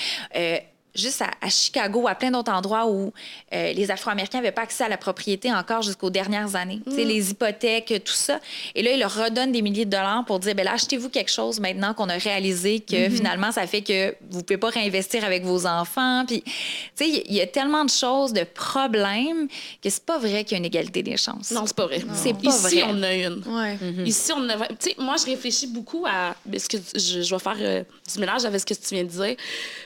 juste 0.96 1.24
à, 1.24 1.50
Chicago, 1.50 2.08
à 2.08 2.16
plein 2.16 2.32
d'autres 2.32 2.52
endroits 2.52 2.88
où 2.88 3.12
euh, 3.54 3.74
les 3.74 3.90
Afro-Américains 3.90 4.38
n'avaient 4.38 4.52
pas 4.52 4.62
accès 4.62 4.84
à 4.84 4.90
la 4.90 4.98
propriété 4.98 5.52
encore 5.52 5.82
jusqu'aux 5.82 6.12
dernières 6.12 6.56
années. 6.56 6.82
Mm. 6.86 6.96
Les 6.98 7.32
hypothèques, 7.32 8.02
tout 8.06 8.14
ça. 8.14 8.40
Et 8.76 8.84
là, 8.84 8.92
ils 8.92 9.00
leur 9.00 9.14
redonnent 9.14 9.52
des 9.52 9.62
milliers 9.62 9.86
de 9.86 9.90
dollars 9.90 10.24
pour 10.26 10.40
dire, 10.40 10.54
ben 10.54 10.64
là, 10.64 10.74
achetez-vous 10.74 11.10
quelque 11.10 11.32
chose 11.32 11.60
maintenant 11.60 11.94
qu'on 11.94 12.10
a 12.10 12.18
réalisé 12.18 12.80
que 12.80 12.96
mm-hmm. 12.96 13.12
finalement, 13.12 13.52
ça 13.52 13.66
fait 13.66 13.82
que 13.82 14.16
vous 14.30 14.40
ne 14.40 14.44
pouvez 14.44 14.58
pas 14.58 14.70
réinvestir 14.70 15.26
avec 15.26 15.44
vos 15.44 15.66
enfants. 15.66 16.26
Puis, 16.28 16.44
tu 16.44 16.52
sais, 16.96 17.24
il 17.26 17.34
y 17.34 17.42
a 17.42 17.48
tellement 17.48 17.86
de 17.86 17.90
choses, 17.90 18.34
de 18.34 18.44
problèmes, 18.44 19.48
que 19.82 19.90
c'est 19.90 20.06
pas 20.06 20.20
vrai 20.20 20.44
qu'il 20.44 20.52
y 20.52 20.56
a 20.56 20.58
une 20.60 20.66
égalité 20.66 21.02
des 21.02 21.18
chances. 21.18 21.52
Non, 21.52 21.66
c'est 21.66 21.76
pas 21.76 21.88
vrai. 21.88 22.02
C'est 22.14 22.34
pas 22.34 22.50
Ici, 22.50 22.82
vrai. 22.82 22.84
on 22.88 23.02
a 23.02 23.14
une. 23.14 23.42
Mm-hmm. 23.42 24.06
Ici, 24.06 24.32
on 24.36 24.48
a... 24.50 24.68
Tu 24.68 24.76
sais, 24.80 24.96
moi, 25.00 25.16
je 25.18 25.26
réfléchis 25.26 25.68
beaucoup 25.68 26.06
à... 26.08 26.36
ce 26.56 26.70
que 26.70 26.78
je, 26.96 27.22
je 27.24 27.36
vais 27.36 27.40
faire 27.40 27.58
euh, 27.60 27.84
du 28.14 28.20
mélange 28.20 28.46
avec 28.46 28.60
ce 28.62 28.66
que 28.66 28.74
tu 28.74 28.94
viens 28.94 29.04
de 29.04 29.10
dire. 29.10 29.36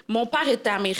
Mon 0.07 0.25
père 0.25 0.47
était 0.47 0.69
américain, 0.69 0.96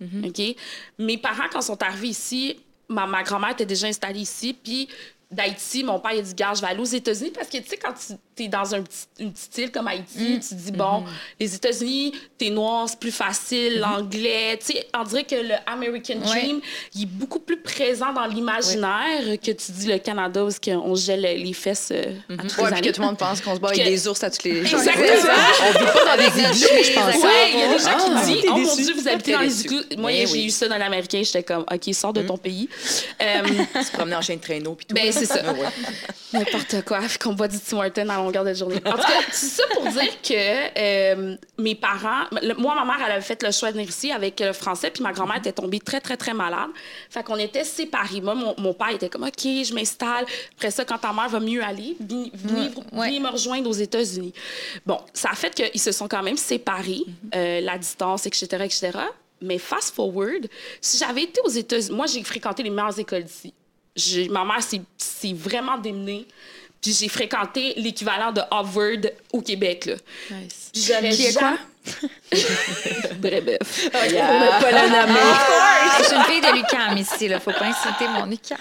mhm. 0.00 0.26
OK? 0.26 0.56
Mes 0.98 1.18
parents, 1.18 1.48
quand 1.52 1.62
sont 1.62 1.82
arrivés 1.82 2.08
ici, 2.08 2.56
ma, 2.88 3.06
ma 3.06 3.22
grand-mère 3.22 3.50
était 3.50 3.66
déjà 3.66 3.86
installée 3.86 4.20
ici, 4.20 4.54
puis 4.54 4.88
d'Haïti, 5.30 5.84
mon 5.84 5.98
père, 5.98 6.12
il 6.12 6.20
a 6.20 6.22
dit, 6.22 6.34
gars, 6.34 6.54
je 6.54 6.60
vais 6.60 6.68
aller 6.68 6.80
aux 6.80 6.84
États-Unis 6.84 7.32
parce 7.34 7.48
que, 7.48 7.58
tu 7.58 7.68
sais, 7.68 7.76
quand 7.76 7.92
tu 7.92 8.14
es 8.38 8.48
dans 8.48 8.74
un 8.74 8.82
petit, 8.82 9.06
une 9.20 9.32
petite 9.32 9.58
île 9.58 9.70
comme 9.70 9.88
Haïti, 9.88 10.36
mm. 10.36 10.40
tu 10.40 10.54
dis, 10.54 10.72
bon, 10.72 11.00
mm-hmm. 11.00 11.40
les 11.40 11.54
États-Unis, 11.54 12.12
t'es 12.38 12.50
noir, 12.50 12.88
c'est 12.88 12.98
plus 12.98 13.12
facile, 13.12 13.74
mm-hmm. 13.74 13.80
l'anglais. 13.80 14.58
Tu 14.58 14.72
sais, 14.72 14.86
on 14.94 15.04
dirait 15.04 15.24
que 15.24 15.36
le 15.36 15.54
American 15.66 16.16
Dream, 16.16 16.60
il 16.94 17.02
est 17.02 17.06
beaucoup 17.06 17.38
plus 17.38 17.58
présent 17.58 18.12
dans 18.12 18.26
l'imaginaire 18.26 19.38
que 19.42 19.50
tu 19.52 19.72
dis 19.72 19.86
le 19.86 19.98
Canada 19.98 20.44
où 20.44 20.50
on 20.70 20.94
gèle 20.94 21.20
les 21.20 21.52
fesses 21.52 21.90
euh, 21.92 22.12
à 22.28 22.32
mm-hmm. 22.32 22.54
tous 22.54 22.64
les 22.66 22.80
que 22.80 22.94
tout 22.94 23.00
le 23.00 23.06
monde 23.06 23.18
pense 23.18 23.40
qu'on 23.40 23.54
se 23.54 23.60
bat 23.60 23.68
avec 23.68 23.84
des 23.84 24.08
ours 24.08 24.22
à 24.22 24.30
tous 24.30 24.44
les 24.44 24.64
jours. 24.64 24.80
Exactement. 24.80 25.04
on 25.62 25.78
vit 25.78 25.92
pas 25.92 26.16
dans 26.16 26.22
des 26.22 26.40
igloos, 26.40 26.82
je 26.84 26.92
pense. 26.92 27.14
Oui, 27.14 27.30
il 27.52 27.58
y 27.58 27.62
a 27.62 27.68
des 27.68 27.78
gens 27.78 27.96
qui 27.96 28.12
ah, 28.14 28.24
disent, 28.24 28.44
oh 28.48 28.56
mon 28.56 28.76
Dieu, 28.76 28.94
vous 28.94 29.08
habitez 29.08 29.32
dans 29.32 29.40
les 29.40 29.60
igloos. 29.62 29.82
Moi, 29.98 30.10
j'ai 30.26 30.44
eu 30.44 30.50
ça 30.50 30.68
dans 30.68 30.78
l'américain, 30.78 31.22
j'étais 31.22 31.42
comme, 31.42 31.64
OK, 31.70 31.94
sors 31.94 32.12
de 32.12 32.22
ton 32.22 32.36
pays. 32.36 32.68
Euh, 33.22 33.42
tu 33.46 33.84
te 33.84 33.92
promenais 33.92 34.16
en 34.16 34.22
chaîne 34.22 34.38
de 34.38 34.42
traîneau, 34.42 34.74
puis 34.74 34.86
tout. 34.86 34.94
Ben, 34.94 35.10
c'est 35.12 35.26
ça. 35.26 35.40
N'importe 36.32 36.84
quoi, 36.84 37.00
qu'on 37.20 37.32
boit 37.32 37.48
du 37.48 37.58
Tim 37.58 37.78
Hortons 37.78 38.08
à 38.08 38.18
longueur 38.24 38.44
de 38.44 38.54
journée. 38.54 38.80
En 38.84 38.92
tout 38.92 38.98
cas, 38.98 39.20
c'est 39.30 39.46
ça 39.46 39.62
pour 39.72 39.84
dire 39.84 40.20
que 40.22 40.78
euh, 40.78 41.36
mes 41.58 41.74
parents... 41.74 42.24
moi, 42.58 42.74
ma 42.74 42.84
mère, 42.84 43.04
elle 43.04 43.12
avait 43.12 43.20
fait 43.20 43.42
le 43.42 43.50
choix 43.50 43.68
de 43.70 43.74
venir 43.74 43.88
ici 43.88 44.10
avec 44.12 44.40
le 44.40 44.52
français, 44.52 44.90
puis 44.90 45.02
ma 45.02 45.12
grand-mère 45.12 45.36
était 45.36 45.52
tombée 45.52 45.80
très, 45.80 46.00
très, 46.00 46.16
très 46.16 46.34
malade. 46.34 46.70
Fait 47.10 47.22
qu'on 47.22 47.36
était 47.36 47.64
séparés. 47.64 48.20
Moi, 48.20 48.34
mon, 48.34 48.74
père 48.74 48.90
était 48.90 49.08
comme, 49.08 49.24
OK, 49.24 49.42
je 49.42 49.74
m'installe. 49.74 50.26
Après 50.56 50.70
ça, 50.70 50.84
quand 50.84 50.98
ta 50.98 51.12
mère 51.12 51.28
va 51.28 51.40
mieux 51.40 51.62
aller, 51.62 51.96
viens, 52.00 53.20
me 53.20 53.30
rejoindre 53.30 53.68
aux 53.68 53.74
États-Unis. 53.74 54.32
Bon, 54.84 54.98
ça 55.12 55.30
a 55.30 55.34
fait 55.34 55.54
qu'ils 55.54 55.80
se 55.80 55.92
sont 55.92 56.08
quand 56.08 56.22
même 56.22 56.36
séparés, 56.36 57.04
mm-hmm. 57.06 57.36
euh, 57.36 57.60
la 57.60 57.78
distance, 57.78 58.26
etc., 58.26 58.46
etc., 58.64 58.90
mais 59.40 59.58
fast 59.58 59.94
forward, 59.94 60.46
si 60.80 60.96
j'avais 60.96 61.24
été 61.24 61.40
aux 61.44 61.50
États-Unis, 61.50 61.94
moi, 61.94 62.06
j'ai 62.06 62.22
fréquenté 62.22 62.62
les 62.62 62.70
meilleures 62.70 62.98
écoles 62.98 63.24
d'ici 63.24 63.52
ma 64.30 64.44
mère 64.44 64.62
s'est 64.62 65.32
vraiment 65.32 65.78
démenée. 65.78 66.26
Puis 66.84 66.92
j'ai 66.92 67.08
fréquenté 67.08 67.72
l'équivalent 67.78 68.30
de 68.30 68.42
Harvard 68.50 69.10
au 69.32 69.40
Québec. 69.40 69.86
Là. 69.86 69.94
Nice. 70.32 70.70
J'aurais 70.74 71.08
Qui 71.08 71.26
est 71.26 71.32
quoi? 71.32 71.56
Bref. 73.16 73.86
Oh, 73.86 74.12
yeah. 74.12 74.30
On 74.30 74.40
n'a 74.40 74.60
pas 74.60 74.70
la 74.70 74.88
nommer. 74.90 75.18
Je 75.98 76.04
suis 76.04 76.14
une 76.14 76.22
fille 76.24 76.40
de 76.42 76.54
l'UQAM 76.54 76.98
ici. 76.98 77.14
Il 77.22 77.30
ne 77.30 77.38
faut 77.38 77.52
pas 77.52 77.64
insulter 77.64 78.06
mon 78.08 78.30
UQAM. 78.30 78.58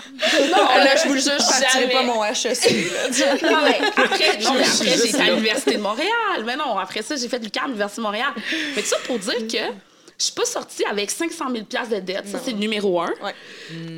Non, 0.51 0.67
là, 0.77 0.95
je 0.95 1.07
vous 1.09 1.15
le 1.15 1.19
jure, 1.19 1.33
je 1.37 1.43
ne 1.43 1.61
partirai 1.61 1.89
pas 1.89 2.03
mon 2.03 2.23
HEC. 2.23 3.43
non, 3.43 3.57
mais 3.61 3.81
après, 3.87 4.37
non, 4.41 4.53
mais 4.53 4.63
après 4.63 4.97
j'ai 4.97 5.09
été 5.09 5.21
à 5.21 5.25
l'Université 5.25 5.75
de 5.75 5.81
Montréal. 5.81 6.43
Mais 6.45 6.55
non, 6.55 6.77
après 6.77 7.01
ça, 7.01 7.17
j'ai 7.17 7.27
fait 7.27 7.39
l'UQAM, 7.39 7.65
l'Université 7.67 7.99
de 7.99 8.05
Montréal. 8.05 8.31
Mais 8.73 8.81
tout 8.81 8.87
ça 8.87 8.97
pour 9.05 9.19
dire 9.19 9.47
que 9.47 9.73
je 10.17 10.23
suis 10.23 10.33
pas 10.33 10.45
sortie 10.45 10.85
avec 10.85 11.11
500 11.11 11.45
000 11.51 11.65
de 11.91 11.99
dette. 11.99 12.27
Ça, 12.29 12.39
c'est 12.41 12.51
le 12.51 12.57
numéro 12.57 13.01
un. 13.01 13.11
Ouais. 13.21 13.35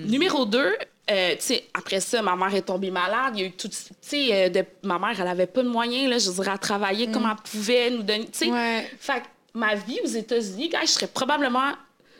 Numéro 0.08 0.46
deux, 0.46 0.76
euh, 1.12 1.36
après 1.74 2.00
ça, 2.00 2.22
ma 2.22 2.36
mère 2.36 2.54
est 2.56 2.64
tombée 2.64 2.92
malade. 2.92 3.34
Il 3.36 3.42
y 3.42 3.44
a 3.44 3.48
eu 3.48 3.52
tout. 3.52 3.70
Euh, 4.14 4.50
de, 4.50 4.66
ma 4.84 4.98
mère, 4.98 5.20
elle 5.20 5.28
avait 5.28 5.46
pas 5.46 5.62
de 5.62 5.70
moyens, 5.70 6.10
là, 6.10 6.18
je 6.18 6.32
dirais, 6.32 6.52
à 6.52 6.58
travailler 6.58 7.12
comme 7.12 7.24
mm. 7.24 7.36
elle 7.38 7.52
pouvait, 7.52 7.90
nous 7.92 8.04
donner. 8.04 8.28
Ouais. 8.42 8.90
Fait 9.00 9.24
ma 9.54 9.76
vie 9.76 10.00
aux 10.04 10.08
États-Unis, 10.08 10.72
je 10.82 10.88
serais 10.88 11.08
probablement. 11.08 11.72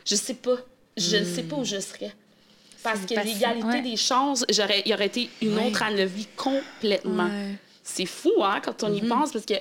Je 0.04 0.14
sais 0.14 0.34
pas. 0.34 0.56
Je 0.96 1.16
ne 1.16 1.24
sais 1.24 1.42
pas 1.42 1.56
où 1.56 1.64
je 1.64 1.80
serais. 1.80 2.12
Parce 2.82 3.00
que 3.00 3.14
l'égalité 3.14 3.82
des 3.82 3.96
chances, 3.96 4.44
j'aurais, 4.48 4.82
il 4.86 4.94
aurait 4.94 5.06
été 5.06 5.28
une 5.42 5.58
autre 5.58 5.82
année 5.82 6.04
de 6.04 6.08
vie 6.08 6.28
complètement. 6.36 7.28
C'est 7.82 8.06
fou, 8.06 8.32
hein, 8.42 8.60
quand 8.64 8.82
on 8.84 8.92
y 8.92 9.00
mm-hmm. 9.00 9.08
pense, 9.08 9.32
parce 9.32 9.44
que 9.44 9.54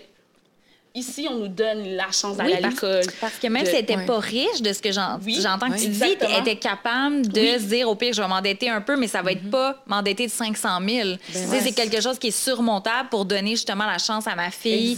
Ici, 0.95 1.27
on 1.29 1.35
nous 1.35 1.47
donne 1.49 1.95
la 1.95 2.09
chance 2.09 2.37
d'aller 2.37 2.53
à 2.53 2.69
l'école. 2.69 3.03
Parce 3.19 3.33
que 3.35 3.47
même 3.47 3.65
si 3.65 3.71
elle 3.71 3.81
n'était 3.81 4.05
pas 4.05 4.17
riche, 4.17 4.61
de 4.61 4.71
ce 4.71 4.81
que 4.81 4.93
j'entends 4.93 5.69
que 5.69 5.77
tu 5.77 5.89
dis, 5.89 6.15
elle 6.21 6.41
était 6.41 6.55
capable 6.55 7.27
de 7.27 7.59
se 7.59 7.63
dire, 7.65 7.89
au 7.89 7.95
pire, 7.95 8.13
je 8.13 8.21
vais 8.21 8.27
m'endetter 8.29 8.69
un 8.69 8.79
peu, 8.79 8.95
mais 8.95 9.09
ça 9.09 9.21
va 9.21 9.33
être 9.33 9.43
mm-hmm. 9.43 9.49
pas 9.49 9.83
m'endetter 9.87 10.27
de 10.27 10.31
500 10.31 10.69
000. 10.87 11.09
Ben 11.33 11.61
c'est 11.61 11.73
quelque 11.73 12.01
chose 12.01 12.17
qui 12.17 12.27
est 12.27 12.31
surmontable 12.31 13.09
pour 13.09 13.25
donner 13.25 13.51
justement 13.51 13.85
la 13.85 13.97
chance 13.97 14.25
à 14.25 14.35
ma 14.35 14.51
fille 14.51 14.97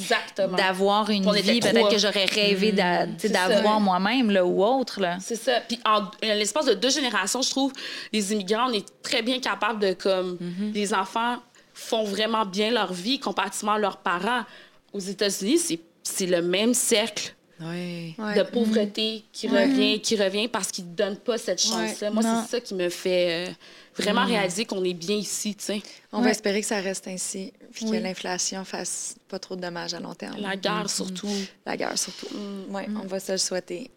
d'avoir 0.55 1.09
une 1.09 1.31
vie 1.33 1.59
peut-être 1.59 1.89
que 1.89 1.97
j'aurais 1.97 2.25
rêvé 2.25 2.73
mm-hmm. 2.73 3.31
d'avoir 3.31 3.79
moi-même 3.79 4.37
ou 4.45 4.63
autre. 4.63 5.01
C'est 5.19 5.35
ça. 5.35 5.61
Puis 5.67 5.79
en, 5.83 6.03
l'espace 6.21 6.67
de 6.67 6.73
deux 6.73 6.91
générations, 6.91 7.41
je 7.41 7.49
trouve, 7.49 7.73
les 8.13 8.33
immigrants, 8.33 8.69
on 8.69 8.73
est 8.73 8.85
très 9.01 9.23
bien 9.23 9.39
capables 9.39 9.79
de, 9.79 9.93
comme, 9.93 10.35
mm-hmm. 10.35 10.73
les 10.73 10.93
enfants 10.93 11.37
font 11.77 12.03
vraiment 12.03 12.45
bien 12.45 12.71
leur 12.71 12.91
vie 12.91 13.19
comparativement 13.19 13.73
à 13.73 13.79
leurs 13.79 13.97
parents. 13.97 14.43
Aux 14.93 14.99
États-Unis, 14.99 15.57
c'est 15.57 15.79
c'est 16.07 16.25
le 16.25 16.41
même 16.41 16.73
cercle 16.73 17.33
de 17.59 18.43
pauvreté 18.43 19.25
qui 19.31 19.47
revient, 19.47 19.99
qui 19.99 20.15
revient 20.15 20.47
parce 20.47 20.71
qu'ils 20.71 20.89
ne 20.89 20.95
donnent 20.95 21.17
pas 21.17 21.37
cette 21.37 21.61
chance-là. 21.61 22.11
Moi, 22.11 22.23
c'est 22.23 22.51
ça 22.51 22.61
qui 22.61 22.75
me 22.75 22.89
fait 22.89 23.49
euh, 23.49 23.53
vraiment 23.95 24.25
mm. 24.25 24.29
réaliser 24.29 24.65
qu'on 24.65 24.83
est 24.83 24.93
bien 24.93 25.15
ici, 25.15 25.55
tu 25.55 25.63
sais. 25.63 25.81
On 26.11 26.21
va 26.21 26.29
espérer 26.29 26.61
que 26.61 26.67
ça 26.67 26.79
reste 26.79 27.07
ainsi, 27.07 27.51
puis 27.73 27.85
que 27.85 27.95
l'inflation 27.95 28.63
fasse 28.63 29.15
pas 29.27 29.39
trop 29.39 29.55
de 29.55 29.61
dommages 29.61 29.93
à 29.93 29.99
long 29.99 30.13
terme. 30.13 30.39
La 30.39 30.55
guerre, 30.55 30.85
mm. 30.85 30.87
surtout. 30.87 31.29
La 31.65 31.75
guerre, 31.75 31.97
surtout. 31.97 32.27
Mm. 32.31 32.75
Oui, 32.75 32.83
on 33.03 33.07
va 33.07 33.19
se 33.19 33.31
le 33.31 33.37
souhaiter. 33.39 33.89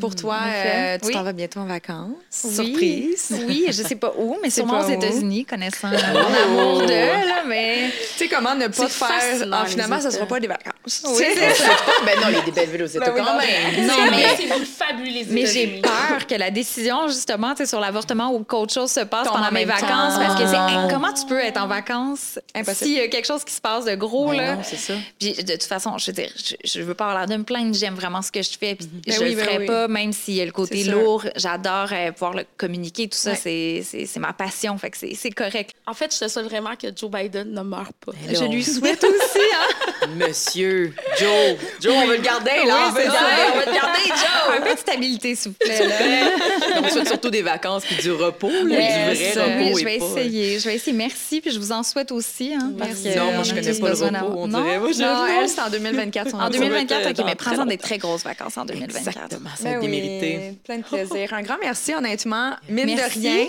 Pour 0.00 0.14
toi, 0.14 0.38
euh, 0.46 0.98
tu 1.02 1.12
t'en 1.12 1.24
vas 1.24 1.32
bientôt 1.32 1.58
en 1.58 1.66
vacances? 1.66 2.12
Surprise. 2.30 3.34
Oui, 3.46 3.66
je 3.68 3.82
sais 3.82 3.96
pas 3.96 4.12
où, 4.16 4.36
mais 4.42 4.50
sûrement 4.50 4.84
aux 4.84 4.88
États-Unis, 4.88 5.44
connaissant 5.44 5.88
mon 6.12 6.60
amour 6.60 6.82
de, 6.82 6.92
là, 6.92 7.42
mais... 7.46 7.90
Tu 8.18 8.24
sais 8.24 8.28
comment 8.28 8.54
ne 8.54 8.66
pas 8.66 8.88
faire... 8.88 9.48
Ah, 9.52 9.64
finalement, 9.66 10.00
ça 10.00 10.10
sera 10.10 10.26
pas 10.26 10.40
des 10.40 10.48
vacances. 10.48 11.04
Oui, 11.06 11.24
c'est 11.34 11.54
ça. 11.54 11.70
ben 12.04 12.20
non, 12.20 12.28
les 12.28 12.42
des 12.42 12.50
belles 12.50 12.70
villes 12.70 12.82
aux 12.82 13.00
ben 13.00 13.12
quand 13.16 13.38
même. 13.38 13.86
Non, 13.86 14.10
mais... 14.10 14.26
C'est 14.36 14.64
fabuleux, 14.64 15.26
Mais 15.30 15.46
j'ai 15.46 15.80
peur 15.80 16.26
que 16.28 16.34
la 16.34 16.50
décision, 16.50 17.08
justement, 17.08 17.52
tu 17.52 17.58
sais, 17.58 17.66
sur 17.66 17.80
l'avortement 17.80 18.32
ou 18.32 18.44
qu'autre 18.44 18.72
chose 18.72 18.90
se 18.90 19.00
passe 19.00 19.28
pendant 19.28 19.50
mes 19.52 19.64
vacances, 19.64 20.18
parce 20.18 20.40
que 20.40 20.48
c'est... 20.48 20.92
comment 20.92 21.12
tu 21.12 21.26
peux 21.26 21.38
être 21.38 21.60
en 21.60 21.66
vacances 21.66 22.38
s'il 22.74 22.92
y 22.92 23.00
a 23.00 23.08
quelque 23.08 23.26
chose 23.26 23.44
qui 23.44 23.54
se 23.54 23.60
passe 23.60 23.84
de 23.84 23.94
gros, 23.94 24.30
ben 24.30 24.36
là? 24.36 24.56
Non, 24.56 24.62
c'est 24.62 24.76
ça. 24.76 24.94
Puis, 25.18 25.32
de 25.32 25.52
toute 25.52 25.64
façon, 25.64 25.96
je 25.98 26.06
veux 26.06 26.12
dire, 26.12 26.30
je, 26.64 26.80
veux 26.80 26.94
pas 26.94 27.06
avoir 27.06 27.18
l'air 27.20 27.28
de 27.28 27.40
me 27.40 27.44
plaindre, 27.44 27.74
j'aime 27.74 27.94
vraiment 27.94 28.22
ce 28.22 28.30
que 28.30 28.42
je 28.42 28.56
fais, 28.58 28.74
puis 28.74 28.86
mhm. 28.86 29.02
je 29.06 29.24
ferai 29.52 29.66
pas, 29.66 29.88
même 29.88 30.12
s'il 30.12 30.34
y 30.34 30.40
a 30.40 30.44
le 30.44 30.52
côté 30.52 30.84
lourd. 30.84 31.24
J'adore 31.36 31.88
euh, 31.92 32.12
pouvoir 32.12 32.34
le 32.34 32.44
communiquer, 32.56 33.08
tout 33.08 33.18
ça, 33.18 33.34
c'est 33.34 33.82
ma 34.16 34.32
passion, 34.32 34.76
fait 34.78 34.90
que 34.90 34.96
c'est 34.98 35.30
correct. 35.30 35.72
En 35.86 35.94
fait, 35.94 36.14
je 36.14 36.20
te 36.24 36.28
souhaite 36.28 36.46
vraiment 36.46 36.76
que 36.76 36.88
Joe 36.94 37.10
Biden 37.10 37.52
ne 37.52 37.62
meure 37.62 37.92
pas. 38.04 38.12
je 38.28 38.44
lui 38.44 38.64
souhaite 38.64 39.04
aussi, 39.04 39.38
hein? 39.54 40.08
Monsieur 40.16 40.92
Joe. 41.18 41.56
Joe, 41.80 41.94
on 41.94 42.06
veut 42.06 42.16
le 42.16 42.22
garder, 42.22 42.64
là. 42.66 42.88
on, 42.88 42.92
veut 42.92 43.02
on 43.06 43.58
veut 43.58 43.66
le 43.66 43.72
garder, 43.72 44.06
Joe. 44.06 44.58
Un 44.58 44.60
peu 44.62 44.74
de 44.74 44.78
stabilité, 44.78 45.34
s'il 45.34 45.52
vous 45.52 45.56
plaît. 45.58 45.88
on 46.82 46.88
souhaite 46.88 47.08
surtout 47.08 47.30
des 47.30 47.42
vacances 47.42 47.84
puis 47.84 47.96
du 47.96 48.12
repos, 48.12 48.50
là, 48.50 48.62
du 48.62 48.74
vrai 48.74 49.32
repos. 49.32 49.78
Je 49.78 49.84
vais 49.84 49.96
essayer, 49.96 50.58
je 50.58 50.68
vais 50.68 50.74
essayer. 50.76 50.96
Merci, 50.96 51.40
puis 51.40 51.50
je 51.50 51.58
vous 51.58 51.72
en 51.72 51.82
souhaite 51.82 52.12
aussi. 52.12 52.54
Hein, 52.54 52.72
parce 52.78 53.00
que 53.00 53.16
non, 53.16 53.32
moi, 53.32 53.42
je 53.42 53.54
connais 53.54 53.74
pas 53.74 53.88
le 53.88 53.94
repos, 53.94 54.38
on 54.38 54.48
dirait. 54.48 54.78
Moi, 54.78 54.90
non, 54.98 55.26
elle, 55.26 55.48
c'est 55.48 55.60
en 55.60 55.70
2024. 55.70 56.34
En 56.38 56.50
2024, 56.50 57.10
OK, 57.10 57.26
mais 57.26 57.34
prends-en 57.34 57.66
des 57.66 57.78
très 57.78 57.98
grosses 57.98 58.22
vacances 58.22 58.56
en 58.56 58.64
2024. 58.64 59.37
Exactement, 59.46 59.56
ça 59.56 59.74
va 59.74 59.80
démérité. 59.80 60.58
Plein 60.64 60.78
de 60.78 60.82
plaisir. 60.82 61.32
Un 61.32 61.42
grand 61.42 61.58
merci, 61.60 61.94
honnêtement. 61.94 62.52
Mine 62.68 62.96
de 62.96 63.20
rien. 63.20 63.46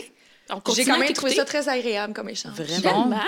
J'ai 0.75 0.85
quand 0.85 0.97
même 0.99 1.13
trouvé 1.13 1.35
ça 1.35 1.45
très 1.45 1.67
agréable 1.69 2.13
comme 2.13 2.29
échange. 2.29 2.53
Vraiment? 2.53 3.19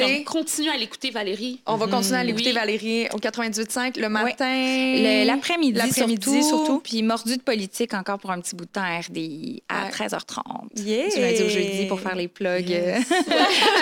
On 0.00 0.24
continue 0.24 0.70
à 0.70 0.76
l'écouter, 0.76 1.10
Valérie. 1.10 1.60
On 1.66 1.76
va 1.76 1.86
continuer 1.86 2.18
à 2.18 2.24
l'écouter, 2.24 2.52
Valérie, 2.52 3.08
au 3.12 3.18
98.5 3.18 4.00
le 4.00 4.08
matin. 4.08 5.24
L'après-midi, 5.24 5.80
surtout, 5.92 6.42
surtout. 6.42 6.80
Puis 6.80 7.02
mordu 7.02 7.36
de 7.36 7.42
politique 7.42 7.94
encore 7.94 8.18
pour 8.18 8.30
un 8.30 8.40
petit 8.40 8.54
bout 8.54 8.64
de 8.64 8.70
temps 8.70 8.82
RDI 8.82 9.62
à 9.68 9.90
13h30. 9.90 10.42
Yeah. 10.76 11.08
Du 11.08 11.20
lundi 11.20 11.42
au 11.42 11.48
jeudi 11.48 11.86
pour 11.86 12.00
faire 12.00 12.14
les 12.14 12.28
plugs 12.28 12.72
euh, 12.72 12.96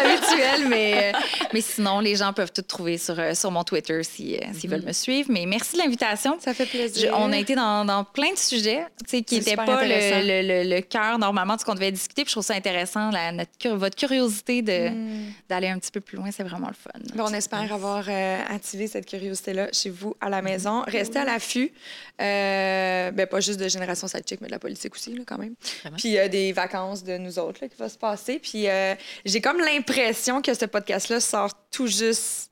habituels. 0.04 0.68
Mais, 0.68 1.12
euh, 1.14 1.18
mais 1.52 1.60
sinon, 1.60 2.00
les 2.00 2.16
gens 2.16 2.32
peuvent 2.32 2.52
tout 2.52 2.62
trouver 2.62 2.98
sur, 2.98 3.18
euh, 3.18 3.34
sur 3.34 3.50
mon 3.50 3.64
Twitter 3.64 4.02
s'ils 4.02 4.38
mm-hmm. 4.38 4.68
veulent 4.68 4.86
me 4.86 4.92
suivre. 4.92 5.28
Mais 5.32 5.46
merci 5.46 5.76
de 5.76 5.82
l'invitation. 5.82 6.36
Ça 6.40 6.54
fait 6.54 6.66
plaisir. 6.66 7.14
on 7.16 7.32
a 7.32 7.38
été 7.38 7.54
dans, 7.54 7.84
dans, 7.84 8.04
plein 8.04 8.32
de 8.32 8.38
sujets 8.38 8.84
qui 9.06 9.24
n'étaient 9.32 9.56
pas 9.56 9.84
le, 9.84 10.42
le, 10.42 10.74
le, 10.76 10.80
cœur 10.80 11.18
normalement 11.18 11.54
de 11.54 11.60
ce 11.60 11.64
qu'on 11.64 11.74
devait 11.74 11.92
discuter. 11.92 12.22
Puis 12.22 12.30
je 12.30 12.34
trouve 12.34 12.44
ça 12.44 12.54
intéressant, 12.54 13.10
la, 13.10 13.32
notre, 13.32 13.68
votre 13.70 13.96
curiosité 13.96 14.62
mm. 14.62 15.32
d'aller 15.48 15.68
un 15.68 15.78
petit 15.78 15.90
peu 15.90 15.99
plus 16.00 16.16
loin, 16.16 16.30
c'est 16.30 16.42
vraiment 16.42 16.68
le 16.68 16.74
fun. 16.74 16.90
on 17.18 17.32
espère 17.32 17.72
avoir 17.72 18.04
euh, 18.08 18.42
activé 18.48 18.86
cette 18.86 19.06
curiosité-là 19.06 19.68
chez 19.72 19.90
vous 19.90 20.14
à 20.20 20.28
la 20.28 20.42
maison. 20.42 20.82
Restez 20.86 21.18
à 21.18 21.24
l'affût, 21.24 21.72
euh, 22.20 23.10
ben, 23.10 23.26
pas 23.26 23.40
juste 23.40 23.60
de 23.60 23.68
Génération 23.68 24.08
Sidechick, 24.08 24.40
mais 24.40 24.48
de 24.48 24.52
la 24.52 24.58
politique 24.58 24.94
aussi, 24.94 25.14
là, 25.14 25.22
quand 25.26 25.38
même. 25.38 25.54
Puis 25.96 26.18
euh, 26.18 26.28
des 26.28 26.52
vacances 26.52 27.04
de 27.04 27.16
nous 27.18 27.38
autres 27.38 27.60
là, 27.62 27.68
qui 27.68 27.76
va 27.76 27.88
se 27.88 27.98
passer. 27.98 28.38
Puis 28.38 28.66
j'ai 29.24 29.40
comme 29.40 29.60
l'impression 29.60 30.42
que 30.42 30.54
ce 30.54 30.64
podcast-là 30.64 31.20
sort 31.20 31.50
tout 31.70 31.86
juste 31.86 32.49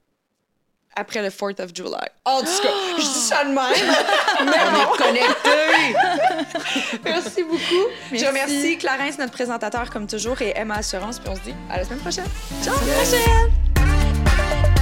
après 0.99 1.23
le 1.23 1.29
4th 1.29 1.63
of 1.63 1.71
July. 1.75 1.95
En 2.25 2.41
tout 2.41 2.47
cas, 2.63 2.69
je 2.97 3.03
dis 3.03 3.07
ça 3.07 3.45
de 3.45 3.51
même. 3.51 3.57
mais 4.45 4.59
on 4.67 4.83
est 4.83 4.99
connectés. 4.99 5.97
Merci 7.05 7.45
beaucoup. 7.45 7.89
Je 8.13 8.27
remercie 8.27 8.77
Clarence, 8.79 9.19
notre 9.19 9.33
présentateur, 9.33 9.91
comme 9.91 10.07
toujours, 10.07 10.41
et 10.43 10.53
Emma 10.57 10.77
Assurance. 10.77 11.19
Puis 11.19 11.29
on 11.31 11.37
se 11.37 11.41
dit 11.41 11.55
à 11.71 11.79
la 11.79 11.85
semaine 11.85 12.01
prochaine. 12.01 12.27
Ciao. 12.63 12.75
À 12.75 12.87
la 12.87 12.93
prochaine. 12.93 14.78